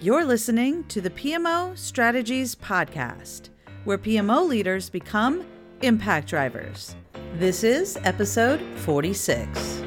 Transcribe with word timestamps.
You're 0.00 0.24
listening 0.24 0.84
to 0.84 1.00
the 1.00 1.10
PMO 1.10 1.76
Strategies 1.76 2.54
Podcast, 2.54 3.48
where 3.82 3.98
PMO 3.98 4.46
leaders 4.46 4.88
become 4.88 5.44
impact 5.82 6.28
drivers. 6.28 6.94
This 7.34 7.64
is 7.64 7.98
episode 8.04 8.60
46. 8.76 9.77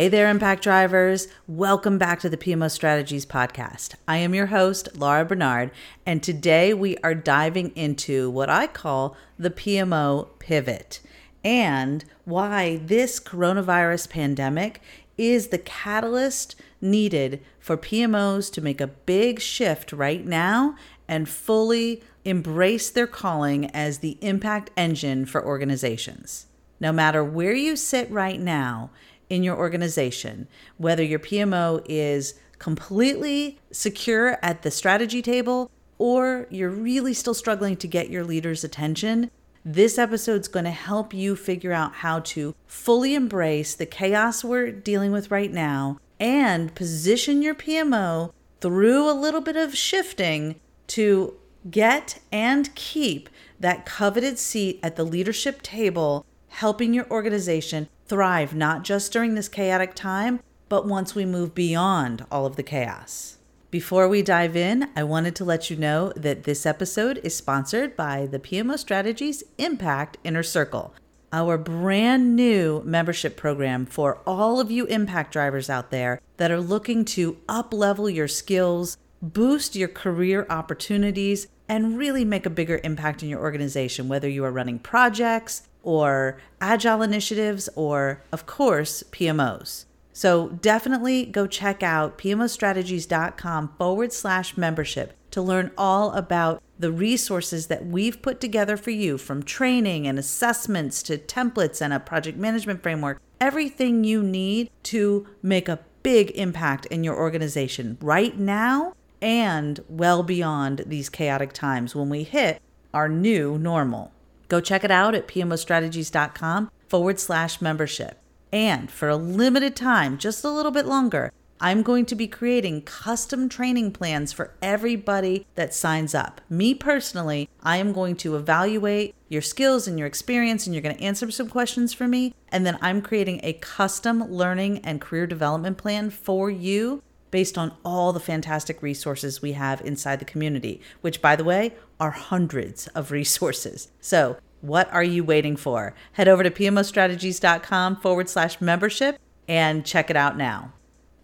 Hey 0.00 0.08
there, 0.08 0.30
Impact 0.30 0.62
Drivers. 0.62 1.28
Welcome 1.46 1.98
back 1.98 2.20
to 2.20 2.30
the 2.30 2.38
PMO 2.38 2.70
Strategies 2.70 3.26
Podcast. 3.26 3.96
I 4.08 4.16
am 4.16 4.34
your 4.34 4.46
host, 4.46 4.88
Laura 4.96 5.26
Barnard, 5.26 5.72
and 6.06 6.22
today 6.22 6.72
we 6.72 6.96
are 7.04 7.14
diving 7.14 7.68
into 7.76 8.30
what 8.30 8.48
I 8.48 8.66
call 8.66 9.14
the 9.38 9.50
PMO 9.50 10.28
pivot 10.38 11.00
and 11.44 12.02
why 12.24 12.76
this 12.82 13.20
coronavirus 13.20 14.08
pandemic 14.08 14.80
is 15.18 15.48
the 15.48 15.58
catalyst 15.58 16.56
needed 16.80 17.44
for 17.58 17.76
PMOs 17.76 18.50
to 18.54 18.62
make 18.62 18.80
a 18.80 18.86
big 18.86 19.38
shift 19.38 19.92
right 19.92 20.24
now 20.24 20.76
and 21.08 21.28
fully 21.28 22.02
embrace 22.24 22.88
their 22.88 23.06
calling 23.06 23.66
as 23.72 23.98
the 23.98 24.16
impact 24.22 24.70
engine 24.78 25.26
for 25.26 25.44
organizations. 25.44 26.46
No 26.80 26.90
matter 26.90 27.22
where 27.22 27.52
you 27.52 27.76
sit 27.76 28.10
right 28.10 28.40
now, 28.40 28.88
in 29.30 29.42
your 29.42 29.56
organization, 29.56 30.48
whether 30.76 31.02
your 31.02 31.20
PMO 31.20 31.82
is 31.88 32.34
completely 32.58 33.58
secure 33.72 34.36
at 34.42 34.62
the 34.62 34.70
strategy 34.70 35.22
table 35.22 35.70
or 35.96 36.46
you're 36.50 36.68
really 36.68 37.14
still 37.14 37.34
struggling 37.34 37.76
to 37.76 37.86
get 37.86 38.10
your 38.10 38.24
leader's 38.24 38.64
attention, 38.64 39.30
this 39.64 39.98
episode 39.98 40.40
is 40.40 40.48
going 40.48 40.64
to 40.64 40.70
help 40.70 41.14
you 41.14 41.36
figure 41.36 41.72
out 41.72 41.94
how 41.96 42.20
to 42.20 42.54
fully 42.66 43.14
embrace 43.14 43.74
the 43.74 43.86
chaos 43.86 44.42
we're 44.42 44.70
dealing 44.70 45.12
with 45.12 45.30
right 45.30 45.52
now 45.52 45.98
and 46.18 46.74
position 46.74 47.42
your 47.42 47.54
PMO 47.54 48.32
through 48.60 49.10
a 49.10 49.12
little 49.12 49.40
bit 49.40 49.56
of 49.56 49.76
shifting 49.76 50.56
to 50.86 51.34
get 51.70 52.20
and 52.32 52.74
keep 52.74 53.28
that 53.58 53.84
coveted 53.84 54.38
seat 54.38 54.80
at 54.82 54.96
the 54.96 55.04
leadership 55.04 55.60
table, 55.62 56.24
helping 56.48 56.94
your 56.94 57.08
organization 57.10 57.88
thrive 58.10 58.54
not 58.56 58.82
just 58.82 59.12
during 59.12 59.36
this 59.36 59.48
chaotic 59.48 59.94
time, 59.94 60.40
but 60.68 60.84
once 60.84 61.14
we 61.14 61.24
move 61.24 61.54
beyond 61.54 62.26
all 62.28 62.44
of 62.44 62.56
the 62.56 62.62
chaos. 62.62 63.38
Before 63.70 64.08
we 64.08 64.20
dive 64.20 64.56
in, 64.56 64.90
I 64.96 65.04
wanted 65.04 65.36
to 65.36 65.44
let 65.44 65.70
you 65.70 65.76
know 65.76 66.12
that 66.16 66.42
this 66.42 66.66
episode 66.66 67.20
is 67.22 67.36
sponsored 67.36 67.96
by 67.96 68.26
the 68.26 68.40
PMO 68.40 68.76
Strategies 68.76 69.44
Impact 69.58 70.18
Inner 70.24 70.42
Circle, 70.42 70.92
our 71.32 71.56
brand 71.56 72.34
new 72.34 72.82
membership 72.84 73.36
program 73.36 73.86
for 73.86 74.18
all 74.26 74.58
of 74.58 74.72
you 74.72 74.86
impact 74.86 75.32
drivers 75.32 75.70
out 75.70 75.92
there 75.92 76.20
that 76.36 76.50
are 76.50 76.60
looking 76.60 77.04
to 77.04 77.36
up 77.48 77.72
level 77.72 78.10
your 78.10 78.26
skills, 78.26 78.96
boost 79.22 79.76
your 79.76 79.86
career 79.86 80.48
opportunities, 80.50 81.46
and 81.68 81.96
really 81.96 82.24
make 82.24 82.44
a 82.44 82.50
bigger 82.50 82.80
impact 82.82 83.22
in 83.22 83.28
your 83.28 83.40
organization, 83.40 84.08
whether 84.08 84.28
you 84.28 84.44
are 84.44 84.50
running 84.50 84.80
projects, 84.80 85.62
or 85.82 86.40
agile 86.60 87.02
initiatives, 87.02 87.68
or 87.76 88.22
of 88.32 88.46
course, 88.46 89.02
PMOs. 89.12 89.84
So 90.12 90.48
definitely 90.48 91.24
go 91.24 91.46
check 91.46 91.82
out 91.82 92.18
pmostrategies.com 92.18 93.74
forward 93.78 94.12
slash 94.12 94.56
membership 94.56 95.14
to 95.30 95.40
learn 95.40 95.70
all 95.78 96.12
about 96.12 96.62
the 96.78 96.90
resources 96.90 97.68
that 97.68 97.86
we've 97.86 98.20
put 98.20 98.40
together 98.40 98.76
for 98.76 98.90
you 98.90 99.18
from 99.18 99.42
training 99.42 100.06
and 100.06 100.18
assessments 100.18 101.02
to 101.04 101.18
templates 101.18 101.80
and 101.80 101.92
a 101.92 102.00
project 102.00 102.38
management 102.38 102.82
framework, 102.82 103.20
everything 103.40 104.04
you 104.04 104.22
need 104.22 104.70
to 104.82 105.26
make 105.42 105.68
a 105.68 105.80
big 106.02 106.30
impact 106.32 106.86
in 106.86 107.04
your 107.04 107.16
organization 107.16 107.98
right 108.00 108.38
now 108.38 108.94
and 109.22 109.80
well 109.88 110.22
beyond 110.22 110.82
these 110.86 111.08
chaotic 111.08 111.52
times 111.52 111.94
when 111.94 112.08
we 112.08 112.22
hit 112.22 112.60
our 112.94 113.08
new 113.08 113.58
normal. 113.58 114.12
Go 114.50 114.60
check 114.60 114.82
it 114.82 114.90
out 114.90 115.14
at 115.14 115.28
pmostrategies.com 115.28 116.70
forward 116.88 117.20
slash 117.20 117.60
membership. 117.62 118.18
And 118.52 118.90
for 118.90 119.08
a 119.08 119.16
limited 119.16 119.76
time, 119.76 120.18
just 120.18 120.44
a 120.44 120.50
little 120.50 120.72
bit 120.72 120.86
longer, 120.86 121.32
I'm 121.60 121.82
going 121.82 122.04
to 122.06 122.16
be 122.16 122.26
creating 122.26 122.82
custom 122.82 123.48
training 123.48 123.92
plans 123.92 124.32
for 124.32 124.54
everybody 124.60 125.46
that 125.54 125.72
signs 125.72 126.16
up. 126.16 126.40
Me 126.50 126.74
personally, 126.74 127.48
I 127.62 127.76
am 127.76 127.92
going 127.92 128.16
to 128.16 128.34
evaluate 128.34 129.14
your 129.28 129.42
skills 129.42 129.86
and 129.86 129.96
your 129.98 130.08
experience, 130.08 130.66
and 130.66 130.74
you're 130.74 130.82
going 130.82 130.96
to 130.96 131.02
answer 131.02 131.30
some 131.30 131.48
questions 131.48 131.92
for 131.92 132.08
me. 132.08 132.34
And 132.48 132.66
then 132.66 132.76
I'm 132.82 133.02
creating 133.02 133.40
a 133.44 133.52
custom 133.52 134.24
learning 134.24 134.78
and 134.78 135.00
career 135.00 135.28
development 135.28 135.78
plan 135.78 136.10
for 136.10 136.50
you 136.50 137.02
based 137.30 137.56
on 137.56 137.74
all 137.84 138.12
the 138.12 138.20
fantastic 138.20 138.82
resources 138.82 139.42
we 139.42 139.52
have 139.52 139.80
inside 139.82 140.18
the 140.18 140.24
community, 140.24 140.80
which, 141.00 141.22
by 141.22 141.36
the 141.36 141.44
way, 141.44 141.74
are 141.98 142.10
hundreds 142.10 142.86
of 142.88 143.10
resources. 143.10 143.88
So, 144.00 144.36
what 144.60 144.92
are 144.92 145.04
you 145.04 145.24
waiting 145.24 145.56
for? 145.56 145.94
Head 146.12 146.28
over 146.28 146.42
to 146.42 146.50
pmostrategies.com 146.50 147.96
forward 147.96 148.28
slash 148.28 148.60
membership 148.60 149.18
and 149.48 149.86
check 149.86 150.10
it 150.10 150.16
out 150.16 150.36
now. 150.36 150.72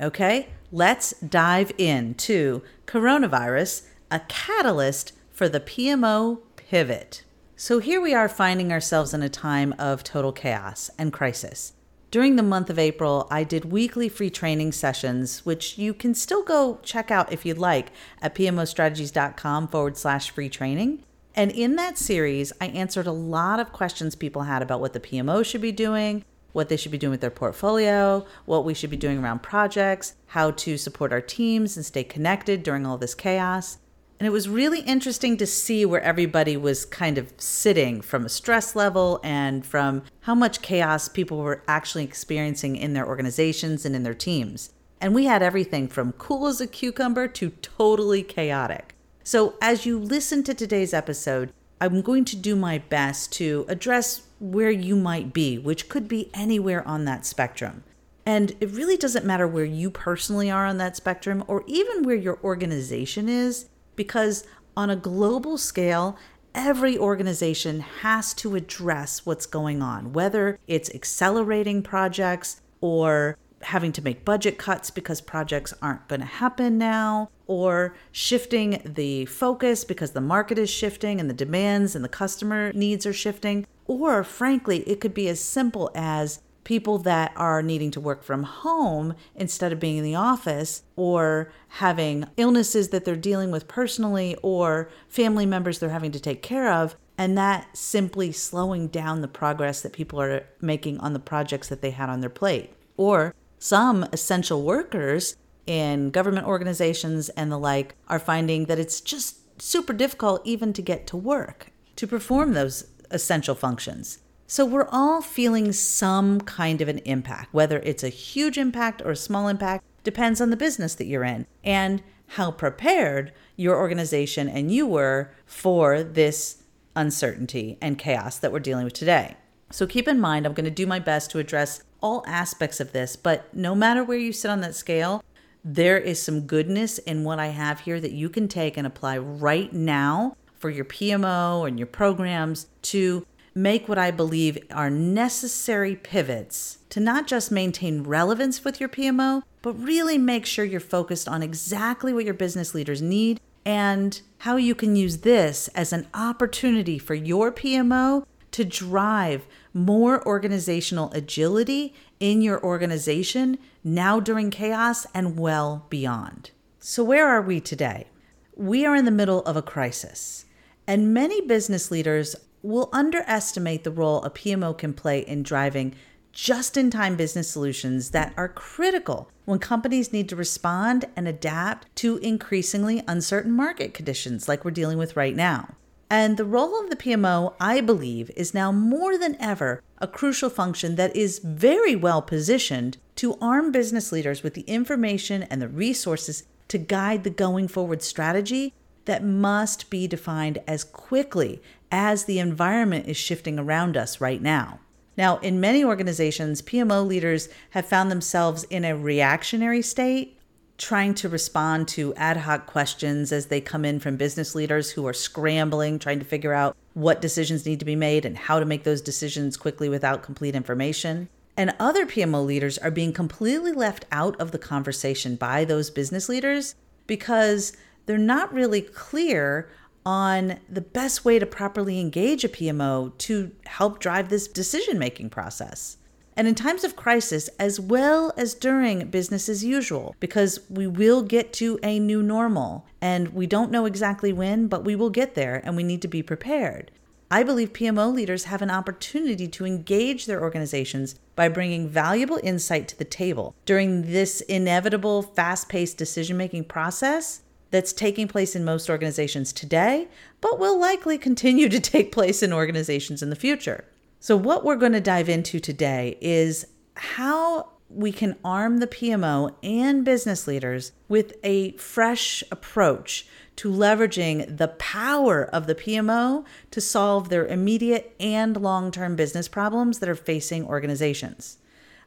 Okay, 0.00 0.48
let's 0.72 1.12
dive 1.20 1.72
into 1.76 2.62
coronavirus, 2.86 3.86
a 4.10 4.20
catalyst 4.20 5.12
for 5.30 5.48
the 5.48 5.60
PMO 5.60 6.40
pivot. 6.56 7.24
So, 7.56 7.78
here 7.78 8.00
we 8.00 8.14
are 8.14 8.28
finding 8.28 8.72
ourselves 8.72 9.14
in 9.14 9.22
a 9.22 9.28
time 9.28 9.74
of 9.78 10.04
total 10.04 10.32
chaos 10.32 10.90
and 10.98 11.12
crisis. 11.12 11.72
During 12.10 12.36
the 12.36 12.42
month 12.42 12.70
of 12.70 12.78
April, 12.78 13.26
I 13.30 13.42
did 13.42 13.66
weekly 13.66 14.08
free 14.08 14.30
training 14.30 14.72
sessions, 14.72 15.44
which 15.44 15.76
you 15.76 15.92
can 15.92 16.14
still 16.14 16.44
go 16.44 16.78
check 16.82 17.10
out 17.10 17.32
if 17.32 17.44
you'd 17.44 17.58
like 17.58 17.90
at 18.22 18.34
pmostrategies.com 18.34 19.68
forward 19.68 19.96
slash 19.96 20.30
free 20.30 20.48
training. 20.48 21.02
And 21.34 21.50
in 21.50 21.76
that 21.76 21.98
series, 21.98 22.52
I 22.60 22.68
answered 22.68 23.06
a 23.06 23.12
lot 23.12 23.60
of 23.60 23.72
questions 23.72 24.14
people 24.14 24.42
had 24.42 24.62
about 24.62 24.80
what 24.80 24.92
the 24.92 25.00
PMO 25.00 25.44
should 25.44 25.60
be 25.60 25.72
doing, 25.72 26.24
what 26.52 26.68
they 26.68 26.76
should 26.76 26.92
be 26.92 26.98
doing 26.98 27.10
with 27.10 27.20
their 27.20 27.30
portfolio, 27.30 28.24
what 28.46 28.64
we 28.64 28.72
should 28.72 28.88
be 28.88 28.96
doing 28.96 29.18
around 29.18 29.42
projects, 29.42 30.14
how 30.28 30.52
to 30.52 30.78
support 30.78 31.12
our 31.12 31.20
teams 31.20 31.76
and 31.76 31.84
stay 31.84 32.04
connected 32.04 32.62
during 32.62 32.86
all 32.86 32.96
this 32.96 33.14
chaos. 33.14 33.78
And 34.18 34.26
it 34.26 34.30
was 34.30 34.48
really 34.48 34.80
interesting 34.80 35.36
to 35.36 35.46
see 35.46 35.84
where 35.84 36.00
everybody 36.00 36.56
was 36.56 36.86
kind 36.86 37.18
of 37.18 37.32
sitting 37.36 38.00
from 38.00 38.24
a 38.24 38.30
stress 38.30 38.74
level 38.74 39.20
and 39.22 39.64
from 39.64 40.04
how 40.20 40.34
much 40.34 40.62
chaos 40.62 41.08
people 41.08 41.38
were 41.38 41.62
actually 41.68 42.04
experiencing 42.04 42.76
in 42.76 42.94
their 42.94 43.06
organizations 43.06 43.84
and 43.84 43.94
in 43.94 44.04
their 44.04 44.14
teams. 44.14 44.70
And 45.02 45.14
we 45.14 45.26
had 45.26 45.42
everything 45.42 45.88
from 45.88 46.12
cool 46.12 46.46
as 46.46 46.62
a 46.62 46.66
cucumber 46.66 47.28
to 47.28 47.50
totally 47.50 48.22
chaotic. 48.22 48.94
So, 49.22 49.54
as 49.60 49.84
you 49.84 49.98
listen 49.98 50.42
to 50.44 50.54
today's 50.54 50.94
episode, 50.94 51.52
I'm 51.80 52.00
going 52.00 52.24
to 52.26 52.36
do 52.36 52.56
my 52.56 52.78
best 52.78 53.32
to 53.32 53.66
address 53.68 54.22
where 54.40 54.70
you 54.70 54.96
might 54.96 55.34
be, 55.34 55.58
which 55.58 55.90
could 55.90 56.08
be 56.08 56.30
anywhere 56.32 56.86
on 56.88 57.04
that 57.04 57.26
spectrum. 57.26 57.84
And 58.24 58.56
it 58.60 58.70
really 58.70 58.96
doesn't 58.96 59.26
matter 59.26 59.46
where 59.46 59.64
you 59.64 59.90
personally 59.90 60.50
are 60.50 60.64
on 60.64 60.78
that 60.78 60.96
spectrum 60.96 61.44
or 61.46 61.64
even 61.66 62.02
where 62.02 62.16
your 62.16 62.38
organization 62.42 63.28
is 63.28 63.66
because 63.96 64.44
on 64.76 64.90
a 64.90 64.96
global 64.96 65.58
scale, 65.58 66.16
every 66.54 66.96
organization 66.96 67.80
has 67.80 68.32
to 68.34 68.54
address 68.54 69.26
what's 69.26 69.46
going 69.46 69.82
on, 69.82 70.12
whether 70.12 70.58
it's 70.66 70.94
accelerating 70.94 71.82
projects 71.82 72.60
or 72.80 73.36
having 73.62 73.90
to 73.92 74.02
make 74.02 74.24
budget 74.24 74.58
cuts 74.58 74.90
because 74.90 75.20
projects 75.20 75.72
aren't 75.80 76.06
going 76.08 76.20
to 76.20 76.26
happen 76.26 76.78
now, 76.78 77.30
or 77.46 77.96
shifting 78.12 78.80
the 78.84 79.24
focus 79.26 79.84
because 79.84 80.12
the 80.12 80.20
market 80.20 80.58
is 80.58 80.70
shifting 80.70 81.20
and 81.20 81.28
the 81.28 81.34
demands 81.34 81.94
and 81.94 82.04
the 82.04 82.08
customer 82.08 82.72
needs 82.74 83.06
are 83.06 83.12
shifting. 83.12 83.66
Or, 83.86 84.24
frankly, 84.24 84.78
it 84.88 85.00
could 85.00 85.14
be 85.14 85.28
as 85.28 85.40
simple 85.40 85.90
as 85.94 86.40
people 86.66 86.98
that 86.98 87.32
are 87.36 87.62
needing 87.62 87.92
to 87.92 88.00
work 88.00 88.24
from 88.24 88.42
home 88.42 89.14
instead 89.36 89.72
of 89.72 89.78
being 89.78 89.98
in 89.98 90.02
the 90.02 90.16
office 90.16 90.82
or 90.96 91.52
having 91.68 92.26
illnesses 92.36 92.88
that 92.88 93.04
they're 93.04 93.14
dealing 93.14 93.52
with 93.52 93.68
personally 93.68 94.36
or 94.42 94.90
family 95.08 95.46
members 95.46 95.78
they're 95.78 95.90
having 95.90 96.10
to 96.10 96.18
take 96.18 96.42
care 96.42 96.68
of 96.72 96.96
and 97.16 97.38
that 97.38 97.68
simply 97.76 98.32
slowing 98.32 98.88
down 98.88 99.20
the 99.20 99.28
progress 99.28 99.80
that 99.80 99.92
people 99.92 100.20
are 100.20 100.44
making 100.60 100.98
on 100.98 101.12
the 101.12 101.20
projects 101.20 101.68
that 101.68 101.82
they 101.82 101.92
had 101.92 102.10
on 102.10 102.20
their 102.20 102.28
plate. 102.28 102.74
Or 102.96 103.32
some 103.60 104.02
essential 104.12 104.62
workers 104.62 105.36
in 105.68 106.10
government 106.10 106.48
organizations 106.48 107.28
and 107.30 107.50
the 107.50 107.58
like 107.58 107.94
are 108.08 108.18
finding 108.18 108.64
that 108.64 108.80
it's 108.80 109.00
just 109.00 109.62
super 109.62 109.92
difficult 109.92 110.42
even 110.44 110.72
to 110.72 110.82
get 110.82 111.06
to 111.06 111.16
work 111.16 111.68
to 111.94 112.08
perform 112.08 112.54
those 112.54 112.88
essential 113.10 113.54
functions 113.54 114.18
so 114.46 114.64
we're 114.64 114.88
all 114.90 115.20
feeling 115.20 115.72
some 115.72 116.40
kind 116.40 116.80
of 116.80 116.88
an 116.88 116.98
impact, 116.98 117.52
whether 117.52 117.78
it's 117.80 118.04
a 118.04 118.08
huge 118.08 118.58
impact 118.58 119.02
or 119.02 119.10
a 119.10 119.16
small 119.16 119.48
impact, 119.48 119.84
depends 120.04 120.40
on 120.40 120.50
the 120.50 120.56
business 120.56 120.94
that 120.94 121.06
you're 121.06 121.24
in 121.24 121.46
and 121.64 122.02
how 122.28 122.50
prepared 122.50 123.32
your 123.56 123.76
organization 123.76 124.48
and 124.48 124.72
you 124.72 124.86
were 124.86 125.32
for 125.46 126.02
this 126.02 126.62
uncertainty, 126.96 127.78
and 127.80 127.98
chaos 127.98 128.38
that 128.38 128.50
we're 128.50 128.58
dealing 128.58 128.84
with 128.84 128.94
today. 128.94 129.36
So 129.70 129.86
keep 129.86 130.08
in 130.08 130.18
mind, 130.18 130.46
I'm 130.46 130.54
going 130.54 130.64
to 130.64 130.70
do 130.70 130.86
my 130.86 130.98
best 130.98 131.30
to 131.30 131.38
address 131.38 131.82
all 132.00 132.24
aspects 132.26 132.80
of 132.80 132.92
this, 132.92 133.14
but 133.14 133.54
no 133.54 133.74
matter 133.74 134.02
where 134.02 134.18
you 134.18 134.32
sit 134.32 134.50
on 134.50 134.60
that 134.62 134.74
scale, 134.74 135.22
there 135.62 135.98
is 135.98 136.22
some 136.22 136.42
goodness 136.42 136.98
in 136.98 137.24
what 137.24 137.38
I 137.38 137.48
have 137.48 137.80
here 137.80 138.00
that 138.00 138.12
you 138.12 138.28
can 138.28 138.48
take 138.48 138.76
and 138.76 138.86
apply 138.86 139.18
right 139.18 139.72
now 139.72 140.36
for 140.54 140.70
your 140.70 140.84
PMO 140.84 141.68
and 141.68 141.78
your 141.78 141.86
programs 141.86 142.68
to 142.82 143.26
make 143.56 143.88
what 143.88 143.96
I 143.96 144.10
believe 144.10 144.58
are 144.70 144.90
necessary 144.90 145.96
pivots 145.96 146.76
to 146.90 147.00
not 147.00 147.26
just 147.26 147.50
maintain 147.50 148.02
relevance 148.02 148.62
with 148.62 148.78
your 148.78 148.90
PMO, 148.90 149.42
but 149.62 149.72
really 149.72 150.18
make 150.18 150.44
sure 150.44 150.64
you're 150.64 150.78
focused 150.78 151.26
on 151.26 151.42
exactly 151.42 152.12
what 152.12 152.26
your 152.26 152.34
business 152.34 152.74
leaders 152.74 153.00
need 153.00 153.40
and 153.64 154.20
how 154.40 154.56
you 154.56 154.74
can 154.74 154.94
use 154.94 155.18
this 155.18 155.68
as 155.68 155.92
an 155.92 156.06
opportunity 156.12 156.98
for 156.98 157.14
your 157.14 157.50
PMO 157.50 158.26
to 158.52 158.64
drive 158.64 159.46
more 159.72 160.24
organizational 160.26 161.10
agility 161.12 161.94
in 162.20 162.42
your 162.42 162.62
organization 162.62 163.58
now 163.82 164.20
during 164.20 164.50
chaos 164.50 165.06
and 165.14 165.38
well 165.38 165.86
beyond. 165.88 166.50
So, 166.78 167.02
where 167.02 167.26
are 167.26 167.42
we 167.42 167.60
today? 167.60 168.06
We 168.54 168.84
are 168.84 168.94
in 168.94 169.06
the 169.06 169.10
middle 169.10 169.40
of 169.42 169.56
a 169.56 169.62
crisis, 169.62 170.44
and 170.86 171.12
many 171.12 171.40
business 171.40 171.90
leaders 171.90 172.36
will 172.66 172.88
underestimate 172.92 173.84
the 173.84 173.90
role 173.90 174.22
a 174.24 174.30
PMO 174.30 174.76
can 174.76 174.92
play 174.92 175.20
in 175.20 175.42
driving 175.42 175.94
just 176.32 176.76
in 176.76 176.90
time 176.90 177.16
business 177.16 177.48
solutions 177.48 178.10
that 178.10 178.34
are 178.36 178.48
critical 178.48 179.30
when 179.46 179.58
companies 179.58 180.12
need 180.12 180.28
to 180.28 180.36
respond 180.36 181.06
and 181.16 181.26
adapt 181.26 181.94
to 181.96 182.18
increasingly 182.18 183.02
uncertain 183.08 183.52
market 183.52 183.94
conditions 183.94 184.46
like 184.46 184.64
we're 184.64 184.70
dealing 184.70 184.98
with 184.98 185.16
right 185.16 185.34
now. 185.34 185.74
And 186.10 186.36
the 186.36 186.44
role 186.44 186.78
of 186.78 186.90
the 186.90 186.96
PMO, 186.96 187.54
I 187.58 187.80
believe, 187.80 188.30
is 188.36 188.54
now 188.54 188.70
more 188.70 189.16
than 189.16 189.36
ever 189.40 189.82
a 189.98 190.06
crucial 190.06 190.50
function 190.50 190.96
that 190.96 191.16
is 191.16 191.38
very 191.38 191.96
well 191.96 192.20
positioned 192.20 192.98
to 193.16 193.38
arm 193.40 193.72
business 193.72 194.12
leaders 194.12 194.42
with 194.42 194.54
the 194.54 194.62
information 194.62 195.44
and 195.44 195.62
the 195.62 195.68
resources 195.68 196.44
to 196.68 196.78
guide 196.78 197.24
the 197.24 197.30
going 197.30 197.66
forward 197.66 198.02
strategy 198.02 198.74
that 199.06 199.24
must 199.24 199.88
be 199.88 200.06
defined 200.06 200.58
as 200.66 200.84
quickly 200.84 201.62
as 201.90 202.24
the 202.24 202.38
environment 202.38 203.06
is 203.06 203.16
shifting 203.16 203.58
around 203.58 203.96
us 203.96 204.20
right 204.20 204.42
now. 204.42 204.80
Now, 205.16 205.38
in 205.38 205.60
many 205.60 205.82
organizations, 205.84 206.60
PMO 206.60 207.06
leaders 207.06 207.48
have 207.70 207.86
found 207.86 208.10
themselves 208.10 208.64
in 208.64 208.84
a 208.84 208.96
reactionary 208.96 209.82
state 209.82 210.36
trying 210.78 211.14
to 211.14 211.28
respond 211.28 211.88
to 211.88 212.14
ad 212.16 212.36
hoc 212.36 212.66
questions 212.66 213.32
as 213.32 213.46
they 213.46 213.60
come 213.60 213.84
in 213.84 213.98
from 213.98 214.16
business 214.16 214.54
leaders 214.54 214.90
who 214.90 215.06
are 215.06 215.14
scrambling, 215.14 215.98
trying 215.98 216.18
to 216.18 216.24
figure 216.24 216.52
out 216.52 216.76
what 216.92 217.22
decisions 217.22 217.64
need 217.64 217.78
to 217.78 217.86
be 217.86 217.96
made 217.96 218.24
and 218.24 218.36
how 218.36 218.60
to 218.60 218.66
make 218.66 218.84
those 218.84 219.00
decisions 219.00 219.56
quickly 219.56 219.88
without 219.88 220.22
complete 220.22 220.54
information. 220.54 221.28
And 221.56 221.74
other 221.80 222.04
PMO 222.04 222.44
leaders 222.44 222.76
are 222.78 222.90
being 222.90 223.14
completely 223.14 223.72
left 223.72 224.04
out 224.12 224.38
of 224.38 224.50
the 224.50 224.58
conversation 224.58 225.36
by 225.36 225.64
those 225.64 225.88
business 225.88 226.28
leaders 226.28 226.74
because 227.06 227.72
they're 228.04 228.18
not 228.18 228.52
really 228.52 228.82
clear 228.82 229.70
on 230.06 230.60
the 230.70 230.80
best 230.80 231.24
way 231.24 231.38
to 231.38 231.44
properly 231.44 232.00
engage 232.00 232.44
a 232.44 232.48
PMO 232.48 233.18
to 233.18 233.50
help 233.66 233.98
drive 233.98 234.30
this 234.30 234.48
decision 234.48 234.98
making 234.98 235.28
process 235.28 235.98
and 236.36 236.46
in 236.46 236.54
times 236.54 236.84
of 236.84 236.96
crisis, 236.96 237.48
as 237.58 237.80
well 237.80 238.32
as 238.36 238.52
during 238.52 239.08
business 239.08 239.48
as 239.48 239.64
usual, 239.64 240.14
because 240.20 240.60
we 240.68 240.86
will 240.86 241.22
get 241.22 241.52
to 241.54 241.78
a 241.82 241.98
new 241.98 242.22
normal 242.22 242.86
and 243.00 243.30
we 243.30 243.46
don't 243.46 243.70
know 243.70 243.86
exactly 243.86 244.34
when, 244.34 244.68
but 244.68 244.84
we 244.84 244.94
will 244.94 245.08
get 245.08 245.34
there 245.34 245.62
and 245.64 245.76
we 245.76 245.82
need 245.82 246.02
to 246.02 246.08
be 246.08 246.22
prepared. 246.22 246.90
I 247.30 247.42
believe 247.42 247.72
PMO 247.72 248.14
leaders 248.14 248.44
have 248.44 248.62
an 248.62 248.70
opportunity 248.70 249.48
to 249.48 249.64
engage 249.64 250.26
their 250.26 250.42
organizations 250.42 251.16
by 251.34 251.48
bringing 251.48 251.88
valuable 251.88 252.38
insight 252.42 252.86
to 252.88 252.98
the 252.98 253.04
table 253.04 253.54
during 253.64 254.12
this 254.12 254.42
inevitable, 254.42 255.22
fast 255.22 255.68
paced 255.68 255.96
decision 255.96 256.36
making 256.36 256.64
process 256.64 257.42
that's 257.76 257.92
taking 257.92 258.26
place 258.26 258.56
in 258.56 258.64
most 258.64 258.88
organizations 258.88 259.52
today, 259.52 260.08
but 260.40 260.58
will 260.58 260.80
likely 260.80 261.18
continue 261.18 261.68
to 261.68 261.78
take 261.92 262.10
place 262.10 262.42
in 262.42 262.50
organizations 262.50 263.22
in 263.22 263.28
the 263.28 263.36
future. 263.36 263.84
So, 264.18 264.34
what 264.34 264.64
we're 264.64 264.76
going 264.76 264.92
to 264.92 265.00
dive 265.00 265.28
into 265.28 265.60
today 265.60 266.16
is 266.22 266.68
how 266.94 267.68
we 267.90 268.12
can 268.12 268.34
arm 268.42 268.78
the 268.78 268.86
PMO 268.86 269.54
and 269.62 270.06
business 270.06 270.46
leaders 270.46 270.92
with 271.06 271.34
a 271.44 271.72
fresh 271.72 272.42
approach 272.50 273.26
to 273.56 273.70
leveraging 273.70 274.56
the 274.56 274.68
power 274.68 275.44
of 275.44 275.66
the 275.66 275.74
PMO 275.74 276.46
to 276.70 276.80
solve 276.80 277.28
their 277.28 277.46
immediate 277.46 278.16
and 278.18 278.56
long 278.56 278.90
term 278.90 279.16
business 279.16 279.48
problems 279.48 279.98
that 279.98 280.08
are 280.08 280.14
facing 280.14 280.64
organizations. 280.64 281.58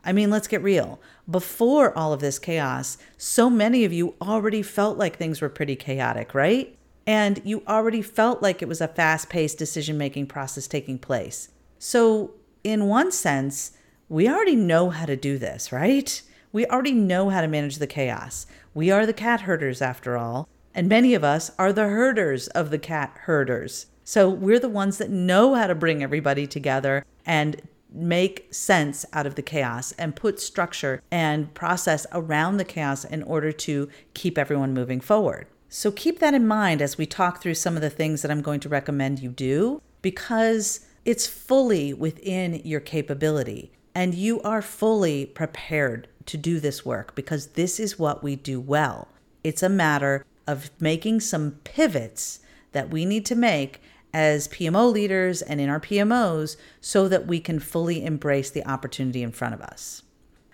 I 0.04 0.14
mean, 0.14 0.30
let's 0.30 0.48
get 0.48 0.64
real. 0.64 1.00
Before 1.30 1.98
all 1.98 2.14
of 2.14 2.22
this 2.22 2.40
chaos, 2.40 2.98
so 3.18 3.50
many 3.50 3.86
of 3.86 3.94
you 3.94 4.16
already 4.22 4.62
felt 4.62 4.98
like 4.98 5.18
things 5.18 5.42
were 5.42 5.50
pretty 5.50 5.76
chaotic, 5.76 6.34
right? 6.34 6.76
And 7.06 7.42
you 7.44 7.64
already 7.68 8.02
felt 8.02 8.42
like 8.42 8.62
it 8.62 8.68
was 8.68 8.82
a 8.82 8.88
fast 8.88 9.30
paced 9.30 9.58
decision 9.58 9.98
making 9.98 10.28
process 10.28 10.68
taking 10.68 11.00
place. 11.00 11.50
So, 11.78 12.32
in 12.64 12.88
one 12.88 13.12
sense, 13.12 13.72
we 14.10 14.28
already 14.28 14.56
know 14.56 14.90
how 14.90 15.06
to 15.06 15.16
do 15.16 15.38
this, 15.38 15.72
right? 15.72 16.22
We 16.52 16.66
already 16.66 16.94
know 16.94 17.30
how 17.30 17.42
to 17.42 17.48
manage 17.48 17.78
the 17.78 17.88
chaos. 17.88 18.46
We 18.74 18.92
are 18.92 19.06
the 19.06 19.14
cat 19.14 19.42
herders, 19.42 19.82
after 19.82 20.18
all, 20.18 20.48
and 20.74 20.88
many 20.88 21.14
of 21.14 21.24
us 21.24 21.52
are 21.58 21.74
the 21.74 21.88
herders 21.88 22.48
of 22.50 22.70
the 22.70 22.80
cat 22.80 23.16
herders. 23.22 23.88
So, 24.04 24.30
we're 24.30 24.60
the 24.60 24.70
ones 24.70 24.98
that 24.98 25.10
know 25.10 25.56
how 25.56 25.68
to 25.68 25.76
bring 25.76 26.04
everybody 26.04 26.48
together 26.48 27.06
and 27.26 27.62
make 27.92 28.54
sense 28.54 29.06
out 29.14 29.26
of 29.26 29.36
the 29.36 29.42
chaos 29.42 29.92
and 29.94 30.16
put 30.16 30.40
structure 30.40 31.02
and 31.12 31.54
process 31.54 32.06
around 32.12 32.58
the 32.58 32.66
chaos 32.66 33.04
in 33.04 33.24
order 33.24 33.52
to 33.52 33.90
keep 34.14 34.38
everyone 34.38 34.74
moving 34.74 35.00
forward. 35.00 35.48
So 35.70 35.92
keep 35.92 36.20
that 36.20 36.34
in 36.34 36.48
mind 36.48 36.82
as 36.82 36.98
we 36.98 37.06
talk 37.06 37.42
through 37.42 37.54
some 37.56 37.76
of 37.76 37.82
the 37.82 37.90
things 37.90 38.22
that 38.22 38.32
I'm 38.32 38.42
going 38.42 38.60
to 38.62 38.70
recommend 38.70 39.20
you 39.20 39.30
do 39.30 39.82
because 40.02 40.88
it's 41.06 41.28
fully 41.28 41.94
within 41.94 42.62
your 42.64 42.80
capability, 42.80 43.72
and 43.96 44.14
you 44.14 44.42
are 44.42 44.62
fully 44.62 45.26
prepared 45.26 46.08
to 46.26 46.38
do 46.38 46.60
this 46.60 46.86
work 46.86 47.16
because 47.16 47.48
this 47.48 47.80
is 47.80 47.98
what 47.98 48.24
we 48.24 48.36
do 48.36 48.60
well. 48.60 49.08
It's 49.44 49.64
a 49.64 49.70
matter 49.70 50.26
of 50.46 50.70
making 50.80 51.22
some 51.22 51.60
pivots 51.64 52.40
that 52.72 52.90
we 52.90 53.06
need 53.06 53.26
to 53.28 53.36
make 53.36 53.82
as 54.14 54.48
PMO 54.48 54.92
leaders 54.92 55.42
and 55.42 55.62
in 55.62 55.70
our 55.70 55.80
PMOs 55.80 56.58
so 56.82 57.08
that 57.08 57.28
we 57.28 57.40
can 57.40 57.60
fully 57.60 58.04
embrace 58.04 58.50
the 58.50 58.66
opportunity 58.66 59.24
in 59.24 59.32
front 59.32 59.54
of 59.54 59.62
us. 59.62 60.04